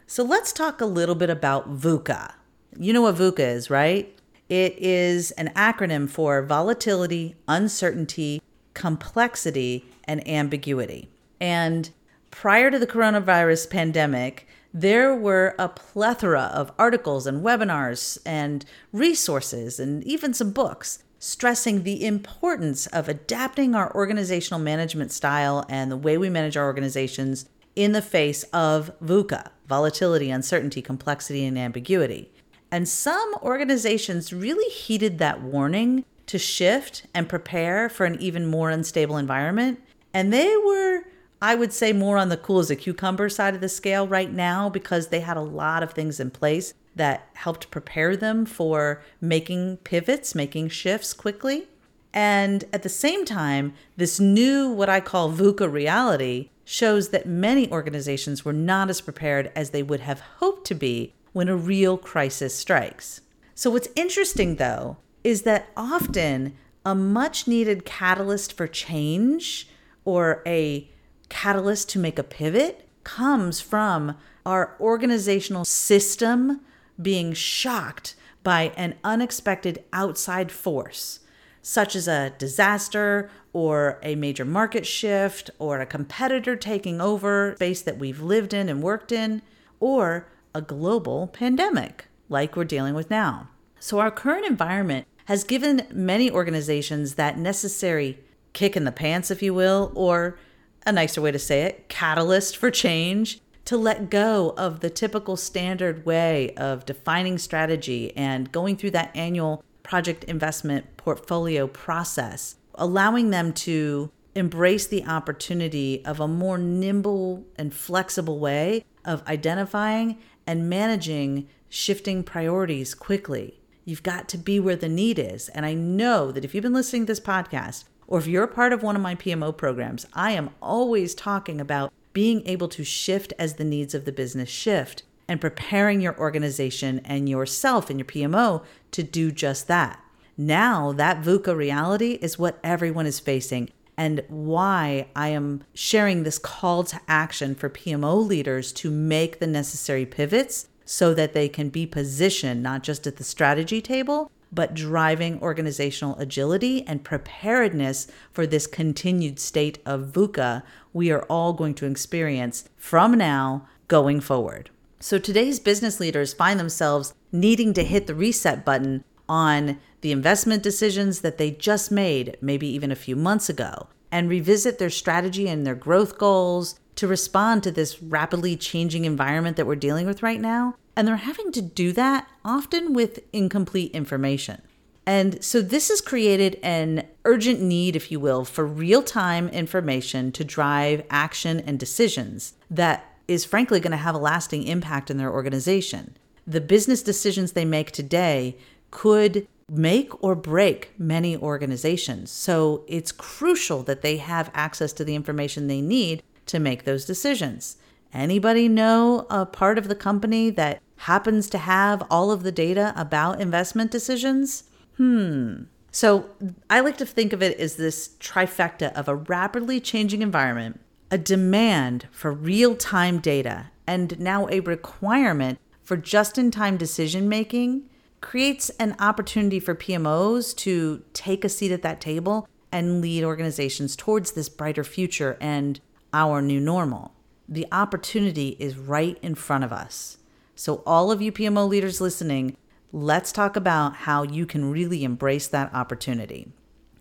So 0.08 0.24
let's 0.24 0.52
talk 0.52 0.82
a 0.82 0.86
little 0.86 1.16
bit 1.16 1.30
about 1.30 1.80
VUCA. 1.80 2.34
You 2.78 2.94
know 2.94 3.02
what 3.02 3.16
VUCA 3.16 3.40
is, 3.40 3.70
right? 3.70 4.18
It 4.50 4.78
is 4.78 5.32
an 5.32 5.52
acronym 5.56 6.08
for 6.08 6.44
volatility, 6.44 7.36
uncertainty, 7.48 8.42
complexity, 8.74 9.86
and 10.04 10.28
ambiguity. 10.28 11.10
And 11.40 11.90
prior 12.30 12.70
to 12.70 12.78
the 12.78 12.86
coronavirus 12.86 13.70
pandemic, 13.70 14.48
there 14.74 15.16
were 15.16 15.56
a 15.58 15.70
plethora 15.70 16.52
of 16.54 16.72
articles 16.78 17.26
and 17.26 17.44
webinars 17.44 18.18
and 18.26 18.66
resources 18.92 19.80
and 19.80 20.04
even 20.04 20.34
some 20.34 20.52
books 20.52 21.00
stressing 21.26 21.82
the 21.82 22.06
importance 22.06 22.86
of 22.88 23.10
adapting 23.10 23.74
our 23.74 23.92
organizational 23.96 24.60
management 24.60 25.12
style 25.12 25.66
and 25.68 25.92
the 25.92 25.98
way 25.98 26.20
we 26.20 26.30
manage 26.30 26.56
our 26.56 26.66
organizations 26.66 27.50
in 27.76 27.94
the 27.94 28.02
face 28.02 28.44
of 28.54 28.92
VUCA 29.04 29.50
volatility, 29.68 30.30
uncertainty, 30.30 30.84
complexity, 30.84 31.44
and 31.44 31.58
ambiguity. 31.58 32.32
And 32.72 32.88
some 32.88 33.34
organizations 33.42 34.32
really 34.32 34.72
heeded 34.72 35.18
that 35.18 35.42
warning 35.42 36.06
to 36.28 36.38
shift 36.38 37.08
and 37.12 37.28
prepare 37.28 37.90
for 37.90 38.06
an 38.06 38.22
even 38.22 38.46
more 38.46 38.70
unstable 38.70 39.18
environment. 39.18 39.82
And 40.14 40.32
they 40.32 40.56
were, 40.58 41.06
I 41.42 41.56
would 41.56 41.74
say, 41.74 41.92
more 41.92 42.20
on 42.20 42.30
the 42.30 42.38
cool 42.38 42.60
as 42.60 42.70
a 42.70 42.76
cucumber 42.76 43.30
side 43.30 43.56
of 43.56 43.62
the 43.62 43.70
scale 43.70 44.08
right 44.08 44.32
now 44.32 44.70
because 44.70 45.08
they 45.08 45.22
had 45.22 45.38
a 45.38 45.42
lot 45.42 45.82
of 45.82 45.94
things 45.94 46.20
in 46.20 46.30
place 46.30 46.76
that 46.96 47.30
helped 47.34 47.72
prepare 47.72 48.16
them 48.16 48.46
for 48.46 49.04
making 49.20 49.78
pivots, 49.78 50.34
making 50.34 50.70
shifts 50.70 51.14
quickly. 51.14 51.68
And 52.14 52.64
at 52.72 52.84
the 52.84 52.90
same 52.90 53.26
time, 53.26 53.74
this 53.98 54.20
new, 54.20 54.70
what 54.70 54.90
I 54.90 55.02
call 55.02 55.32
VUCA 55.32 55.72
reality, 55.72 56.50
shows 56.64 57.10
that 57.10 57.28
many 57.28 57.70
organizations 57.72 58.44
were 58.44 58.54
not 58.54 58.90
as 58.90 59.02
prepared 59.02 59.52
as 59.56 59.70
they 59.70 59.84
would 59.84 60.00
have 60.00 60.22
hoped 60.40 60.66
to 60.68 60.76
be 60.76 61.14
when 61.34 61.50
a 61.50 61.56
real 61.56 61.98
crisis 61.98 62.56
strikes. 62.56 63.22
So, 63.54 63.70
what's 63.70 63.90
interesting 63.96 64.56
though 64.56 64.98
is 65.24 65.42
that 65.44 65.68
often 65.76 66.56
a 66.86 66.96
much 66.96 67.48
needed 67.48 67.86
catalyst 67.86 68.54
for 68.54 68.68
change 68.68 69.68
or 70.06 70.42
a 70.46 70.90
catalyst 71.30 71.90
to 71.90 72.00
make 72.00 72.18
a 72.18 72.24
pivot 72.24 72.88
comes 73.04 73.60
from 73.60 74.16
our 74.46 74.76
organizational 74.80 75.66
system 75.66 76.62
being 77.02 77.34
shocked 77.34 78.16
by 78.44 78.72
an 78.78 78.96
unexpected 79.04 79.84
outside 79.92 80.52
force. 80.52 81.20
such 81.68 81.96
as 81.96 82.08
a 82.08 82.32
disaster 82.38 83.28
or 83.52 83.98
a 84.04 84.14
major 84.14 84.46
market 84.46 84.86
shift 84.86 85.50
or 85.58 85.80
a 85.80 85.86
competitor 85.86 86.56
taking 86.56 87.02
over 87.02 87.56
space 87.56 87.82
that 87.82 87.98
we've 87.98 88.22
lived 88.22 88.54
in 88.54 88.70
and 88.70 88.84
worked 88.84 89.12
in, 89.12 89.42
or 89.80 90.28
a 90.54 90.62
global 90.62 91.26
pandemic 91.26 92.06
like 92.30 92.56
we're 92.56 92.64
dealing 92.64 92.94
with 92.94 93.10
now. 93.10 93.50
So, 93.80 93.98
our 93.98 94.12
current 94.12 94.46
environment 94.46 95.08
has 95.26 95.44
given 95.44 95.88
many 95.92 96.30
organizations 96.30 97.16
that 97.16 97.40
necessary 97.40 98.20
kick 98.54 98.78
in 98.78 98.84
the 98.84 98.92
pants, 98.92 99.32
if 99.32 99.42
you 99.42 99.52
will, 99.52 99.92
or 99.96 100.38
a 100.86 100.92
nicer 100.92 101.20
way 101.20 101.32
to 101.32 101.40
say 101.40 101.64
it, 101.64 101.90
catalyst 101.90 102.56
for 102.56 102.70
change 102.70 103.40
to 103.66 103.78
let 103.78 104.10
go 104.10 104.54
of 104.58 104.80
the 104.80 104.90
typical 104.90 105.36
standard 105.36 106.06
way 106.06 106.54
of 106.56 106.86
defining 106.86 107.38
strategy 107.38 108.16
and 108.16 108.52
going 108.52 108.78
through 108.78 108.92
that 108.92 109.16
annual 109.16 109.64
project 109.84 110.24
investment 110.26 110.98
portfolio 110.98 111.68
process, 111.68 112.56
allowing 112.76 113.32
them 113.32 113.54
to 113.54 114.12
embrace 114.36 114.86
the 114.86 115.06
opportunity 115.06 116.04
of 116.06 116.20
a 116.20 116.28
more 116.28 116.58
nimble 116.58 117.46
and 117.58 117.74
flexible 117.74 118.40
way 118.40 118.84
of 119.04 119.26
identifying 119.28 120.18
and 120.46 120.70
managing 120.70 121.48
shifting 121.70 122.24
priorities 122.24 122.94
quickly. 122.94 123.60
You've 123.86 124.04
got 124.04 124.28
to 124.30 124.38
be 124.38 124.60
where 124.60 124.76
the 124.76 124.90
need 124.90 125.20
is. 125.20 125.50
And 125.50 125.66
I 125.66 125.74
know 125.74 126.32
that 126.32 126.44
if 126.44 126.54
you've 126.54 126.64
been 126.64 126.74
listening 126.74 127.04
to 127.04 127.12
this 127.12 127.20
podcast, 127.20 127.86
or 128.08 128.20
if 128.20 128.28
you're 128.28 128.44
a 128.44 128.48
part 128.48 128.74
of 128.74 128.84
one 128.84 128.96
of 128.96 129.02
my 129.02 129.16
PMO 129.16 129.56
programs, 129.56 130.06
I 130.14 130.32
am 130.32 130.52
always 130.62 131.16
talking 131.16 131.60
about 131.60 131.92
being 132.16 132.42
able 132.48 132.70
to 132.70 132.84
shift 132.84 133.34
as 133.38 133.56
the 133.56 133.64
needs 133.66 133.94
of 133.94 134.06
the 134.06 134.12
business 134.12 134.48
shift 134.50 135.04
and 135.28 135.42
preparing 135.42 136.00
your 136.00 136.18
organization 136.18 137.02
and 137.04 137.28
yourself 137.28 137.90
and 137.90 138.00
your 138.00 138.06
PMO 138.06 138.64
to 138.92 139.04
do 139.04 139.34
just 139.34 139.68
that. 139.68 140.00
Now, 140.38 140.94
that 140.94 141.22
VUCA 141.22 141.54
reality 141.56 142.18
is 142.22 142.40
what 142.40 142.58
everyone 142.64 143.06
is 143.06 143.20
facing, 143.20 143.70
and 143.98 144.24
why 144.30 145.08
I 145.14 145.28
am 145.30 145.66
sharing 145.74 146.24
this 146.24 146.38
call 146.38 146.86
to 146.86 147.02
action 147.08 147.54
for 147.54 147.70
PMO 147.70 148.26
leaders 148.26 148.72
to 148.74 148.90
make 148.90 149.40
the 149.40 149.48
necessary 149.48 150.06
pivots 150.06 150.70
so 150.86 151.14
that 151.14 151.34
they 151.34 151.50
can 151.50 151.68
be 151.68 151.86
positioned 151.86 152.64
not 152.64 152.82
just 152.82 153.06
at 153.06 153.18
the 153.18 153.24
strategy 153.26 153.82
table, 153.82 154.32
but 154.52 154.74
driving 154.74 155.42
organizational 155.42 156.18
agility 156.18 156.86
and 156.88 157.04
preparedness 157.04 158.08
for 158.32 158.46
this 158.48 158.68
continued 158.68 159.40
state 159.40 159.80
of 159.86 160.12
VUCA 160.14 160.64
we 160.94 161.12
are 161.12 161.24
all 161.24 161.52
going 161.54 161.74
to 161.76 161.86
experience 161.86 162.70
from 162.78 163.18
now 163.18 163.68
going 163.88 164.22
forward. 164.22 164.70
So 165.00 165.20
today's 165.20 165.60
business 165.60 166.00
leaders 166.00 166.34
find 166.34 166.60
themselves 166.60 167.14
needing 167.32 167.74
to 167.74 167.84
hit 167.84 168.08
the 168.08 168.16
reset 168.16 168.64
button 168.64 169.04
on 169.28 169.80
the 170.02 170.12
investment 170.12 170.64
decisions 170.64 171.22
that 171.22 171.38
they 171.38 171.52
just 171.52 171.92
made, 171.92 172.38
maybe 172.42 172.68
even 172.68 172.92
a 172.92 172.96
few 172.96 173.16
months 173.16 173.50
ago, 173.50 173.88
and 174.12 174.30
revisit 174.30 174.80
their 174.80 174.90
strategy 174.90 175.48
and 175.50 175.66
their 175.66 175.76
growth 175.76 176.18
goals 176.18 176.80
to 176.96 177.08
respond 177.08 177.62
to 177.64 177.72
this 177.72 178.02
rapidly 178.02 178.56
changing 178.56 179.04
environment 179.04 179.58
that 179.58 179.68
we're 179.68 179.76
dealing 179.76 180.06
with 180.06 180.24
right 180.24 180.40
now. 180.40 180.76
And 180.96 181.08
they're 181.08 181.18
having 181.18 181.52
to 181.54 181.62
do 181.62 181.92
that 181.94 182.30
often 182.44 182.94
with 182.94 183.20
incomplete 183.34 183.92
information. 183.92 184.62
And 185.06 185.44
so 185.44 185.62
this 185.62 185.90
has 185.90 186.02
created 186.02 186.58
an 186.64 187.06
urgent 187.26 187.62
need, 187.62 187.96
if 187.96 188.12
you 188.12 188.20
will, 188.20 188.44
for 188.44 188.66
real 188.66 189.04
time 189.04 189.50
information 189.50 190.32
to 190.32 190.44
drive 190.44 191.04
action 191.10 191.60
and 191.60 191.80
decisions 191.80 192.54
that 192.72 193.06
is 193.28 193.46
frankly 193.46 193.80
going 193.80 193.92
to 193.92 193.98
have 193.98 194.16
a 194.16 194.20
lasting 194.20 194.64
impact 194.64 195.12
in 195.12 195.18
their 195.18 195.32
organization. 195.32 196.16
The 196.48 196.62
business 196.62 197.04
decisions 197.04 197.52
they 197.52 197.66
make 197.66 197.92
today 197.92 198.58
could 198.92 199.48
make 199.70 200.24
or 200.24 200.36
break 200.36 200.92
many 200.98 201.36
organizations. 201.36 202.30
So 202.32 202.84
it's 202.88 203.12
crucial 203.12 203.84
that 203.84 204.02
they 204.02 204.18
have 204.18 204.52
access 204.54 204.94
to 204.94 205.04
the 205.04 205.16
information 205.16 205.68
they 205.68 205.82
need 205.82 206.24
to 206.48 206.60
make 206.60 206.84
those 206.84 207.06
decisions. 207.06 207.78
Anybody 208.14 208.70
know 208.70 209.26
a 209.30 209.46
part 209.46 209.78
of 209.78 209.88
the 209.88 209.96
company 209.96 210.50
that 210.52 210.82
happens 210.98 211.50
to 211.50 211.58
have 211.58 212.04
all 212.10 212.32
of 212.32 212.44
the 212.44 212.52
data 212.52 212.94
about 212.96 213.42
investment 213.42 213.92
decisions? 213.92 214.64
Hmm. 214.98 215.64
So 215.92 216.30
I 216.70 216.82
like 216.82 216.98
to 216.98 217.06
think 217.06 217.32
of 217.32 217.42
it 217.42 217.58
as 217.58 217.76
this 217.76 218.16
trifecta 218.20 218.92
of 218.94 219.08
a 219.08 219.16
rapidly 219.16 219.80
changing 219.80 220.22
environment, 220.22 220.82
a 221.10 221.18
demand 221.18 222.08
for 222.12 222.32
real 222.32 222.76
time 222.76 223.20
data, 223.20 223.72
and 223.88 224.20
now 224.20 224.48
a 224.50 224.60
requirement 224.60 225.60
for 225.84 225.96
just 225.96 226.38
in 226.38 226.52
time 226.52 226.78
decision 226.78 227.30
making 227.30 227.90
creates 228.20 228.70
an 228.72 228.96
opportunity 229.00 229.60
for 229.60 229.76
PMOs 229.76 230.56
to 230.58 231.04
take 231.14 231.46
a 231.46 231.50
seat 231.50 231.72
at 231.72 231.84
that 231.84 232.02
table 232.02 232.48
and 232.72 233.00
lead 233.00 233.24
organizations 233.24 233.96
towards 233.96 234.32
this 234.32 234.50
brighter 234.50 234.84
future 234.84 235.38
and 235.40 235.80
our 236.12 236.42
new 236.42 236.60
normal. 236.60 237.14
The 237.48 237.68
opportunity 237.72 238.58
is 238.60 238.78
right 238.78 239.18
in 239.22 239.36
front 239.36 239.64
of 239.64 239.72
us. 239.72 240.18
So, 240.56 240.82
all 240.86 241.12
of 241.12 241.22
you 241.22 241.32
PMO 241.32 241.68
leaders 241.68 242.00
listening, 242.00 242.56
let's 242.92 243.32
talk 243.32 243.56
about 243.56 243.96
how 243.96 244.24
you 244.24 244.46
can 244.46 244.72
really 244.72 245.04
embrace 245.04 245.48
that 245.48 245.74
opportunity. 245.74 246.48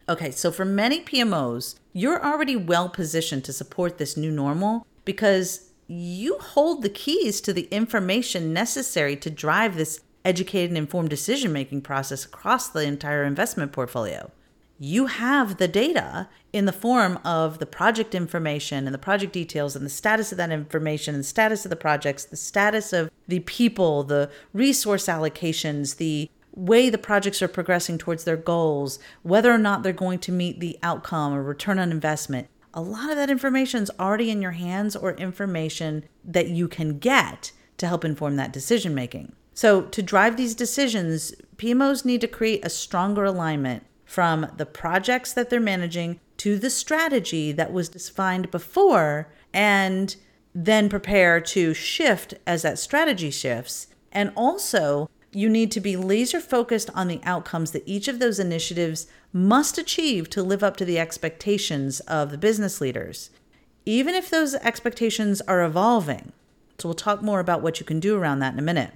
Okay, 0.09 0.33
so 0.33 0.51
for 0.51 0.65
many 0.65 1.01
PMOs, 1.01 1.77
you're 1.93 2.23
already 2.25 2.57
well 2.57 2.89
positioned 2.89 3.45
to 3.45 3.53
support 3.53 3.99
this 3.99 4.17
new 4.17 4.31
normal 4.31 4.87
because 5.05 5.71
you 5.87 6.37
hold 6.39 6.83
the 6.83 6.89
keys 6.89 7.41
to 7.43 7.53
the 7.53 7.69
information 7.71 8.53
necessary 8.53 9.17
to 9.17 9.31
drive 9.31 9.77
this 9.77 10.01
educated 10.25 10.71
and 10.71 10.79
informed 10.79 11.11
decision 11.11 11.53
making 11.53 11.83
process 11.83 12.25
across 12.25 12.69
the 12.69 12.83
entire 12.83 13.25
investment 13.25 13.73
portfolio 13.73 14.31
you 14.79 15.07
have 15.07 15.59
the 15.59 15.69
data 15.69 16.29
in 16.53 16.65
the 16.65 16.73
form 16.73 17.19
of 17.25 17.59
the 17.59 17.67
project 17.67 18.15
information 18.15 18.87
and 18.87 18.95
the 18.95 18.99
project 18.99 19.33
details 19.33 19.77
and 19.77 19.85
the 19.87 19.91
status 19.91 20.33
of 20.33 20.39
that 20.39 20.51
information 20.51 21.15
and 21.15 21.23
the 21.23 21.29
status 21.29 21.65
of 21.65 21.71
the 21.71 21.77
projects, 21.77 22.25
the 22.25 22.37
status 22.37 22.93
of 22.93 23.11
the 23.29 23.41
people, 23.41 24.03
the 24.03 24.31
resource 24.53 25.07
allocations, 25.07 25.97
the 25.97 26.29
way 26.55 26.89
the 26.89 26.99
projects 26.99 27.43
are 27.43 27.49
progressing 27.49 27.99
towards 27.99 28.25
their 28.25 28.37
goals, 28.37 28.99
whether 29.23 29.53
or 29.53 29.59
not 29.59 29.83
they're 29.83 29.93
going 29.93 30.19
to 30.21 30.33
meet 30.33 30.61
the 30.61 30.79
outcome 30.83 31.33
or 31.33 31.43
return 31.43 31.79
on 31.79 31.91
investment. 31.91 32.49
A 32.73 32.81
lot 32.81 33.11
of 33.11 33.17
that 33.17 33.31
information 33.31 33.83
is 33.83 33.91
already 34.01 34.31
in 34.31 34.43
your 34.43 34.53
hands 34.53 34.97
or 34.97 35.13
information 35.13 36.05
that 36.25 36.49
you 36.49 36.67
can 36.67 36.99
get 36.99 37.53
to 37.79 37.87
help 37.87 38.05
inform 38.05 38.37
that 38.37 38.53
decision 38.53 38.95
making. 38.95 39.33
So, 39.57 39.83
to 39.83 40.03
drive 40.03 40.37
these 40.37 40.57
decisions, 40.57 41.33
PMOs 41.57 42.05
need 42.05 42.21
to 42.23 42.27
create 42.27 42.65
a 42.65 42.71
stronger 42.71 43.25
alignment 43.25 43.85
from 44.05 44.47
the 44.57 44.67
projects 44.67 45.33
that 45.33 45.51
they're 45.51 45.61
managing 45.61 46.21
to 46.37 46.59
the 46.59 46.71
strategy 46.71 47.53
that 47.53 47.73
was 47.73 47.89
defined 47.89 48.51
before 48.51 49.29
and 49.53 50.17
then 50.55 50.89
prepare 50.89 51.41
to 51.41 51.75
shift 51.75 52.35
as 52.47 52.63
that 52.63 52.79
strategy 52.79 53.31
shifts. 53.31 53.89
And 54.13 54.33
also, 54.37 55.11
you 55.33 55.49
need 55.49 55.73
to 55.73 55.81
be 55.81 55.97
laser 55.97 56.41
focused 56.41 56.91
on 56.95 57.09
the 57.09 57.21
outcomes 57.25 57.73
that 57.73 57.83
each 57.87 58.07
of 58.07 58.21
those 58.21 58.39
initiatives 58.39 59.07
must 59.33 59.79
achieve 59.79 60.31
to 60.31 60.43
live 60.43 60.63
up 60.63 60.77
to 60.77 60.85
the 60.85 60.99
expectations 60.99 62.01
of 62.01 62.31
the 62.31 62.39
business 62.39 62.81
leaders, 62.81 63.31
even 63.85 64.15
if 64.15 64.31
those 64.31 64.55
expectations 64.57 65.41
are 65.43 65.65
evolving. 65.65 66.33
So, 66.79 66.89
we'll 66.89 66.95
talk 66.95 67.23
more 67.23 67.41
about 67.41 67.63
what 67.63 67.81
you 67.81 67.87
can 67.87 67.99
do 67.99 68.17
around 68.17 68.39
that 68.41 68.53
in 68.53 68.59
a 68.59 68.63
minute. 68.63 68.93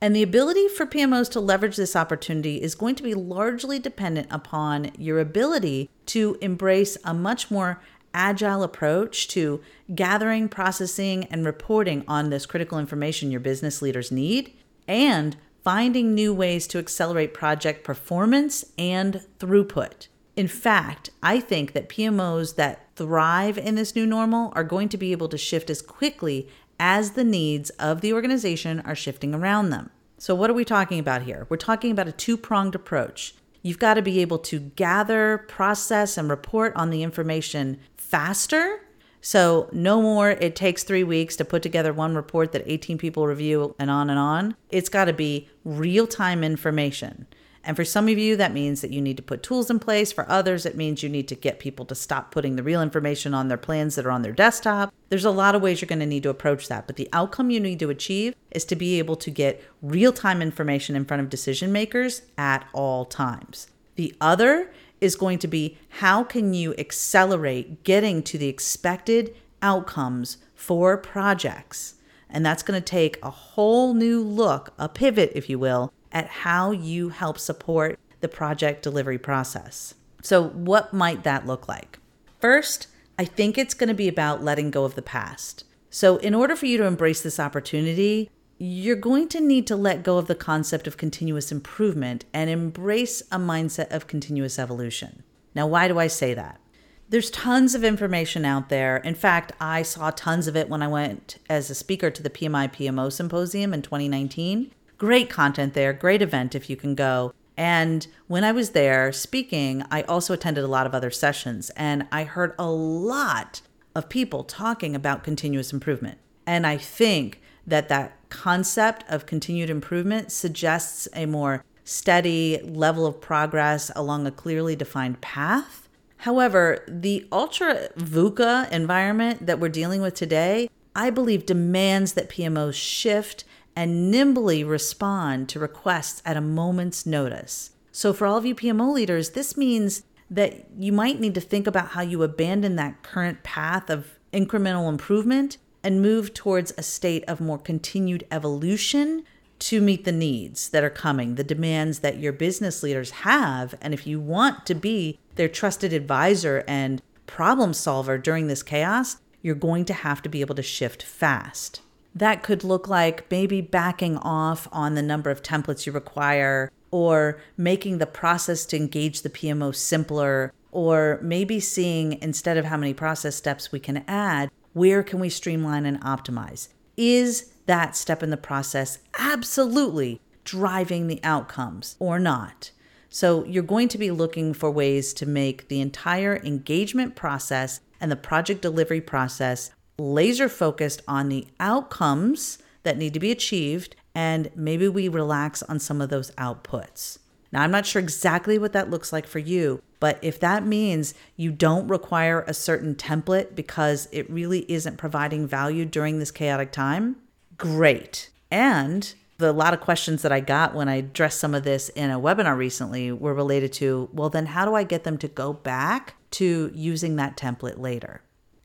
And 0.00 0.14
the 0.14 0.22
ability 0.22 0.68
for 0.68 0.86
PMOs 0.86 1.28
to 1.32 1.40
leverage 1.40 1.76
this 1.76 1.96
opportunity 1.96 2.62
is 2.62 2.76
going 2.76 2.94
to 2.96 3.02
be 3.02 3.14
largely 3.14 3.78
dependent 3.80 4.28
upon 4.30 4.92
your 4.96 5.18
ability 5.18 5.90
to 6.06 6.38
embrace 6.40 6.96
a 7.04 7.12
much 7.12 7.50
more 7.50 7.80
agile 8.14 8.62
approach 8.62 9.28
to 9.28 9.60
gathering, 9.94 10.48
processing, 10.48 11.24
and 11.24 11.44
reporting 11.44 12.04
on 12.06 12.30
this 12.30 12.46
critical 12.46 12.78
information 12.78 13.30
your 13.30 13.40
business 13.40 13.82
leaders 13.82 14.12
need, 14.12 14.52
and 14.86 15.36
finding 15.64 16.14
new 16.14 16.32
ways 16.32 16.66
to 16.68 16.78
accelerate 16.78 17.34
project 17.34 17.84
performance 17.84 18.64
and 18.78 19.26
throughput. 19.38 20.06
In 20.36 20.48
fact, 20.48 21.10
I 21.22 21.40
think 21.40 21.72
that 21.72 21.88
PMOs 21.88 22.54
that 22.54 22.88
thrive 22.94 23.58
in 23.58 23.74
this 23.74 23.96
new 23.96 24.06
normal 24.06 24.52
are 24.54 24.64
going 24.64 24.88
to 24.90 24.96
be 24.96 25.10
able 25.10 25.28
to 25.28 25.36
shift 25.36 25.68
as 25.68 25.82
quickly 25.82 26.48
as 26.78 27.12
the 27.12 27.24
needs 27.24 27.70
of 27.70 28.00
the 28.00 28.12
organization 28.12 28.80
are 28.80 28.94
shifting 28.94 29.34
around 29.34 29.70
them. 29.70 29.90
So, 30.18 30.34
what 30.34 30.50
are 30.50 30.54
we 30.54 30.64
talking 30.64 30.98
about 30.98 31.22
here? 31.22 31.46
We're 31.48 31.56
talking 31.56 31.90
about 31.90 32.08
a 32.08 32.12
two 32.12 32.36
pronged 32.36 32.74
approach. 32.74 33.34
You've 33.62 33.78
got 33.78 33.94
to 33.94 34.02
be 34.02 34.20
able 34.20 34.38
to 34.40 34.58
gather, 34.58 35.38
process, 35.48 36.16
and 36.16 36.28
report 36.28 36.72
on 36.74 36.90
the 36.90 37.02
information 37.02 37.78
faster. 37.96 38.80
So, 39.20 39.68
no 39.72 40.00
more, 40.00 40.30
it 40.30 40.56
takes 40.56 40.82
three 40.82 41.04
weeks 41.04 41.36
to 41.36 41.44
put 41.44 41.62
together 41.62 41.92
one 41.92 42.14
report 42.14 42.52
that 42.52 42.62
18 42.66 42.98
people 42.98 43.26
review 43.26 43.74
and 43.78 43.90
on 43.90 44.10
and 44.10 44.18
on. 44.18 44.56
It's 44.70 44.88
got 44.88 45.06
to 45.06 45.12
be 45.12 45.48
real 45.64 46.06
time 46.06 46.42
information. 46.42 47.26
And 47.64 47.76
for 47.76 47.84
some 47.84 48.08
of 48.08 48.18
you, 48.18 48.36
that 48.36 48.52
means 48.52 48.80
that 48.80 48.92
you 48.92 49.00
need 49.00 49.16
to 49.16 49.22
put 49.22 49.42
tools 49.42 49.70
in 49.70 49.78
place. 49.78 50.12
For 50.12 50.28
others, 50.30 50.64
it 50.64 50.76
means 50.76 51.02
you 51.02 51.08
need 51.08 51.28
to 51.28 51.34
get 51.34 51.58
people 51.58 51.84
to 51.86 51.94
stop 51.94 52.30
putting 52.30 52.56
the 52.56 52.62
real 52.62 52.80
information 52.80 53.34
on 53.34 53.48
their 53.48 53.58
plans 53.58 53.94
that 53.94 54.06
are 54.06 54.10
on 54.10 54.22
their 54.22 54.32
desktop. 54.32 54.92
There's 55.08 55.24
a 55.24 55.30
lot 55.30 55.54
of 55.54 55.62
ways 55.62 55.80
you're 55.80 55.88
going 55.88 55.98
to 55.98 56.06
need 56.06 56.22
to 56.22 56.30
approach 56.30 56.68
that. 56.68 56.86
But 56.86 56.96
the 56.96 57.08
outcome 57.12 57.50
you 57.50 57.60
need 57.60 57.80
to 57.80 57.90
achieve 57.90 58.34
is 58.50 58.64
to 58.66 58.76
be 58.76 58.98
able 58.98 59.16
to 59.16 59.30
get 59.30 59.62
real 59.82 60.12
time 60.12 60.40
information 60.40 60.96
in 60.96 61.04
front 61.04 61.22
of 61.22 61.28
decision 61.28 61.72
makers 61.72 62.22
at 62.36 62.66
all 62.72 63.04
times. 63.04 63.68
The 63.96 64.14
other 64.20 64.70
is 65.00 65.16
going 65.16 65.38
to 65.40 65.48
be 65.48 65.78
how 65.88 66.24
can 66.24 66.54
you 66.54 66.74
accelerate 66.76 67.84
getting 67.84 68.22
to 68.24 68.38
the 68.38 68.48
expected 68.48 69.34
outcomes 69.62 70.38
for 70.54 70.96
projects? 70.96 71.94
And 72.30 72.44
that's 72.44 72.62
going 72.62 72.80
to 72.80 72.84
take 72.84 73.18
a 73.22 73.30
whole 73.30 73.94
new 73.94 74.22
look, 74.22 74.72
a 74.78 74.88
pivot, 74.88 75.32
if 75.34 75.48
you 75.48 75.58
will, 75.58 75.92
at 76.12 76.28
how 76.28 76.70
you 76.70 77.10
help 77.10 77.38
support 77.38 77.98
the 78.20 78.28
project 78.28 78.82
delivery 78.82 79.18
process. 79.18 79.94
So, 80.22 80.48
what 80.48 80.92
might 80.92 81.22
that 81.24 81.46
look 81.46 81.68
like? 81.68 81.98
First, 82.40 82.88
I 83.18 83.24
think 83.24 83.56
it's 83.56 83.74
going 83.74 83.88
to 83.88 83.94
be 83.94 84.08
about 84.08 84.42
letting 84.42 84.70
go 84.70 84.84
of 84.84 84.94
the 84.94 85.02
past. 85.02 85.64
So, 85.90 86.16
in 86.18 86.34
order 86.34 86.56
for 86.56 86.66
you 86.66 86.76
to 86.78 86.84
embrace 86.84 87.22
this 87.22 87.40
opportunity, 87.40 88.30
you're 88.58 88.96
going 88.96 89.28
to 89.28 89.40
need 89.40 89.66
to 89.68 89.76
let 89.76 90.02
go 90.02 90.18
of 90.18 90.26
the 90.26 90.34
concept 90.34 90.86
of 90.86 90.96
continuous 90.96 91.52
improvement 91.52 92.24
and 92.34 92.50
embrace 92.50 93.22
a 93.30 93.38
mindset 93.38 93.92
of 93.92 94.08
continuous 94.08 94.58
evolution. 94.58 95.22
Now, 95.54 95.66
why 95.66 95.88
do 95.88 95.98
I 95.98 96.08
say 96.08 96.34
that? 96.34 96.60
There's 97.08 97.30
tons 97.30 97.74
of 97.74 97.84
information 97.84 98.44
out 98.44 98.68
there. 98.68 98.98
In 98.98 99.14
fact, 99.14 99.52
I 99.60 99.82
saw 99.82 100.10
tons 100.10 100.46
of 100.46 100.56
it 100.56 100.68
when 100.68 100.82
I 100.82 100.88
went 100.88 101.38
as 101.48 101.70
a 101.70 101.74
speaker 101.74 102.10
to 102.10 102.22
the 102.22 102.28
PMI 102.28 102.70
PMO 102.70 103.10
Symposium 103.10 103.72
in 103.72 103.80
2019. 103.80 104.72
Great 104.98 105.30
content 105.30 105.74
there, 105.74 105.92
great 105.92 106.20
event 106.20 106.54
if 106.56 106.68
you 106.68 106.76
can 106.76 106.94
go. 106.96 107.32
And 107.56 108.06
when 108.26 108.44
I 108.44 108.52
was 108.52 108.70
there 108.70 109.12
speaking, 109.12 109.84
I 109.90 110.02
also 110.02 110.34
attended 110.34 110.64
a 110.64 110.68
lot 110.68 110.86
of 110.86 110.94
other 110.94 111.10
sessions 111.10 111.70
and 111.70 112.06
I 112.10 112.24
heard 112.24 112.54
a 112.58 112.70
lot 112.70 113.62
of 113.94 114.08
people 114.08 114.44
talking 114.44 114.94
about 114.94 115.24
continuous 115.24 115.72
improvement. 115.72 116.18
And 116.46 116.66
I 116.66 116.76
think 116.76 117.40
that 117.66 117.88
that 117.88 118.16
concept 118.28 119.04
of 119.08 119.26
continued 119.26 119.70
improvement 119.70 120.32
suggests 120.32 121.08
a 121.14 121.26
more 121.26 121.64
steady 121.84 122.60
level 122.62 123.06
of 123.06 123.20
progress 123.20 123.90
along 123.96 124.26
a 124.26 124.30
clearly 124.30 124.76
defined 124.76 125.20
path. 125.20 125.88
However, 126.18 126.84
the 126.88 127.26
ultra 127.30 127.88
VUCA 127.96 128.70
environment 128.72 129.46
that 129.46 129.60
we're 129.60 129.68
dealing 129.68 130.02
with 130.02 130.14
today, 130.14 130.68
I 130.94 131.10
believe, 131.10 131.46
demands 131.46 132.14
that 132.14 132.28
PMOs 132.28 132.74
shift 132.74 133.44
and 133.78 134.10
nimbly 134.10 134.64
respond 134.64 135.48
to 135.48 135.60
requests 135.60 136.20
at 136.26 136.36
a 136.36 136.40
moment's 136.40 137.06
notice. 137.06 137.70
So, 137.92 138.12
for 138.12 138.26
all 138.26 138.36
of 138.36 138.44
you 138.44 138.52
PMO 138.52 138.92
leaders, 138.92 139.30
this 139.30 139.56
means 139.56 140.02
that 140.28 140.66
you 140.76 140.90
might 140.90 141.20
need 141.20 141.36
to 141.36 141.40
think 141.40 141.68
about 141.68 141.90
how 141.90 142.00
you 142.00 142.24
abandon 142.24 142.74
that 142.74 143.04
current 143.04 143.44
path 143.44 143.88
of 143.88 144.18
incremental 144.32 144.88
improvement 144.88 145.58
and 145.84 146.02
move 146.02 146.34
towards 146.34 146.72
a 146.76 146.82
state 146.82 147.22
of 147.28 147.40
more 147.40 147.56
continued 147.56 148.26
evolution 148.32 149.22
to 149.60 149.80
meet 149.80 150.04
the 150.04 150.10
needs 150.10 150.70
that 150.70 150.82
are 150.82 150.90
coming, 150.90 151.36
the 151.36 151.44
demands 151.44 152.00
that 152.00 152.18
your 152.18 152.32
business 152.32 152.82
leaders 152.82 153.10
have. 153.10 153.76
And 153.80 153.94
if 153.94 154.08
you 154.08 154.18
want 154.18 154.66
to 154.66 154.74
be 154.74 155.20
their 155.36 155.48
trusted 155.48 155.92
advisor 155.92 156.64
and 156.66 157.00
problem 157.28 157.72
solver 157.72 158.18
during 158.18 158.48
this 158.48 158.64
chaos, 158.64 159.18
you're 159.40 159.54
going 159.54 159.84
to 159.84 159.94
have 159.94 160.20
to 160.22 160.28
be 160.28 160.40
able 160.40 160.56
to 160.56 160.62
shift 160.64 161.04
fast. 161.04 161.80
That 162.14 162.42
could 162.42 162.64
look 162.64 162.88
like 162.88 163.30
maybe 163.30 163.60
backing 163.60 164.16
off 164.18 164.66
on 164.72 164.94
the 164.94 165.02
number 165.02 165.30
of 165.30 165.42
templates 165.42 165.86
you 165.86 165.92
require, 165.92 166.70
or 166.90 167.40
making 167.56 167.98
the 167.98 168.06
process 168.06 168.64
to 168.66 168.76
engage 168.76 169.22
the 169.22 169.30
PMO 169.30 169.74
simpler, 169.74 170.52
or 170.72 171.18
maybe 171.22 171.60
seeing 171.60 172.20
instead 172.22 172.56
of 172.56 172.64
how 172.64 172.76
many 172.76 172.94
process 172.94 173.36
steps 173.36 173.72
we 173.72 173.80
can 173.80 174.04
add, 174.08 174.50
where 174.72 175.02
can 175.02 175.20
we 175.20 175.28
streamline 175.28 175.86
and 175.86 176.00
optimize? 176.02 176.68
Is 176.96 177.52
that 177.66 177.96
step 177.96 178.22
in 178.22 178.30
the 178.30 178.36
process 178.36 178.98
absolutely 179.18 180.20
driving 180.44 181.06
the 181.06 181.20
outcomes 181.22 181.96
or 181.98 182.18
not? 182.18 182.70
So, 183.10 183.44
you're 183.44 183.62
going 183.62 183.88
to 183.88 183.98
be 183.98 184.10
looking 184.10 184.52
for 184.52 184.70
ways 184.70 185.14
to 185.14 185.24
make 185.24 185.68
the 185.68 185.80
entire 185.80 186.36
engagement 186.44 187.16
process 187.16 187.80
and 188.00 188.10
the 188.10 188.16
project 188.16 188.60
delivery 188.60 189.00
process 189.00 189.70
laser 189.98 190.48
focused 190.48 191.02
on 191.08 191.28
the 191.28 191.46
outcomes 191.60 192.58
that 192.82 192.96
need 192.96 193.14
to 193.14 193.20
be 193.20 193.30
achieved, 193.30 193.96
and 194.14 194.50
maybe 194.54 194.88
we 194.88 195.08
relax 195.08 195.62
on 195.64 195.78
some 195.78 196.00
of 196.00 196.08
those 196.08 196.30
outputs. 196.32 197.18
Now, 197.52 197.62
I'm 197.62 197.70
not 197.70 197.86
sure 197.86 198.00
exactly 198.00 198.58
what 198.58 198.72
that 198.72 198.90
looks 198.90 199.12
like 199.12 199.26
for 199.26 199.38
you, 199.38 199.82
but 200.00 200.18
if 200.22 200.38
that 200.40 200.66
means 200.66 201.14
you 201.36 201.50
don't 201.50 201.88
require 201.88 202.42
a 202.42 202.54
certain 202.54 202.94
template 202.94 203.54
because 203.54 204.08
it 204.12 204.30
really 204.30 204.70
isn't 204.70 204.96
providing 204.98 205.46
value 205.46 205.84
during 205.84 206.18
this 206.18 206.30
chaotic 206.30 206.72
time, 206.72 207.16
great. 207.56 208.30
And 208.50 209.12
the, 209.38 209.52
lot 209.52 209.72
of 209.72 209.80
questions 209.80 210.22
that 210.22 210.32
I 210.32 210.40
got 210.40 210.74
when 210.74 210.88
I 210.88 210.96
addressed 210.96 211.40
some 211.40 211.54
of 211.54 211.64
this 211.64 211.88
in 211.90 212.10
a 212.10 212.20
webinar 212.20 212.56
recently 212.56 213.12
were 213.12 213.34
related 213.34 213.72
to 213.74 214.08
well, 214.12 214.30
then 214.30 214.46
how 214.46 214.64
do 214.64 214.74
I 214.74 214.84
get 214.84 215.04
them 215.04 215.16
to 215.18 215.28
go 215.28 215.52
back 215.52 216.14
to 216.32 216.70
using 216.74 217.16
that 217.16 217.36
template 217.36 217.78
later? 217.78 218.20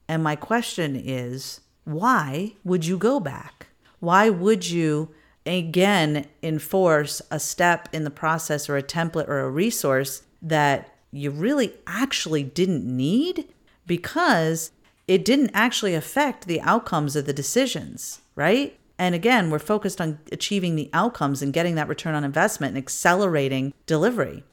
And 0.07 0.23
my 0.23 0.35
question 0.35 0.95
is 0.95 1.61
why 1.85 2.53
would 2.63 2.85
you 2.85 2.97
go 2.97 3.19
back? 3.19 3.67
Why 3.99 4.29
would 4.29 4.69
you 4.69 5.09
again 5.45 6.27
enforce 6.41 7.21
a 7.29 7.39
step 7.39 7.89
in 7.91 8.03
the 8.03 8.09
process 8.09 8.69
or 8.69 8.77
a 8.77 8.83
template 8.83 9.27
or 9.27 9.41
a 9.41 9.49
resource 9.49 10.23
that 10.41 10.93
you 11.11 11.31
really 11.31 11.73
actually 11.85 12.43
didn't 12.43 12.85
need 12.85 13.47
because 13.85 14.71
it 15.07 15.25
didn't 15.25 15.51
actually 15.53 15.93
affect 15.93 16.47
the 16.47 16.61
outcomes 16.61 17.15
of 17.15 17.25
the 17.25 17.33
decisions, 17.33 18.21
right? 18.35 18.79
And 18.97 19.13
again, 19.13 19.49
we're 19.49 19.59
focused 19.59 19.99
on 19.99 20.19
achieving 20.31 20.75
the 20.75 20.89
outcomes 20.93 21.41
and 21.41 21.53
getting 21.53 21.75
that 21.75 21.87
return 21.87 22.15
on 22.15 22.23
investment 22.23 22.71
and 22.71 22.77
accelerating 22.77 23.73
delivery. 23.85 24.43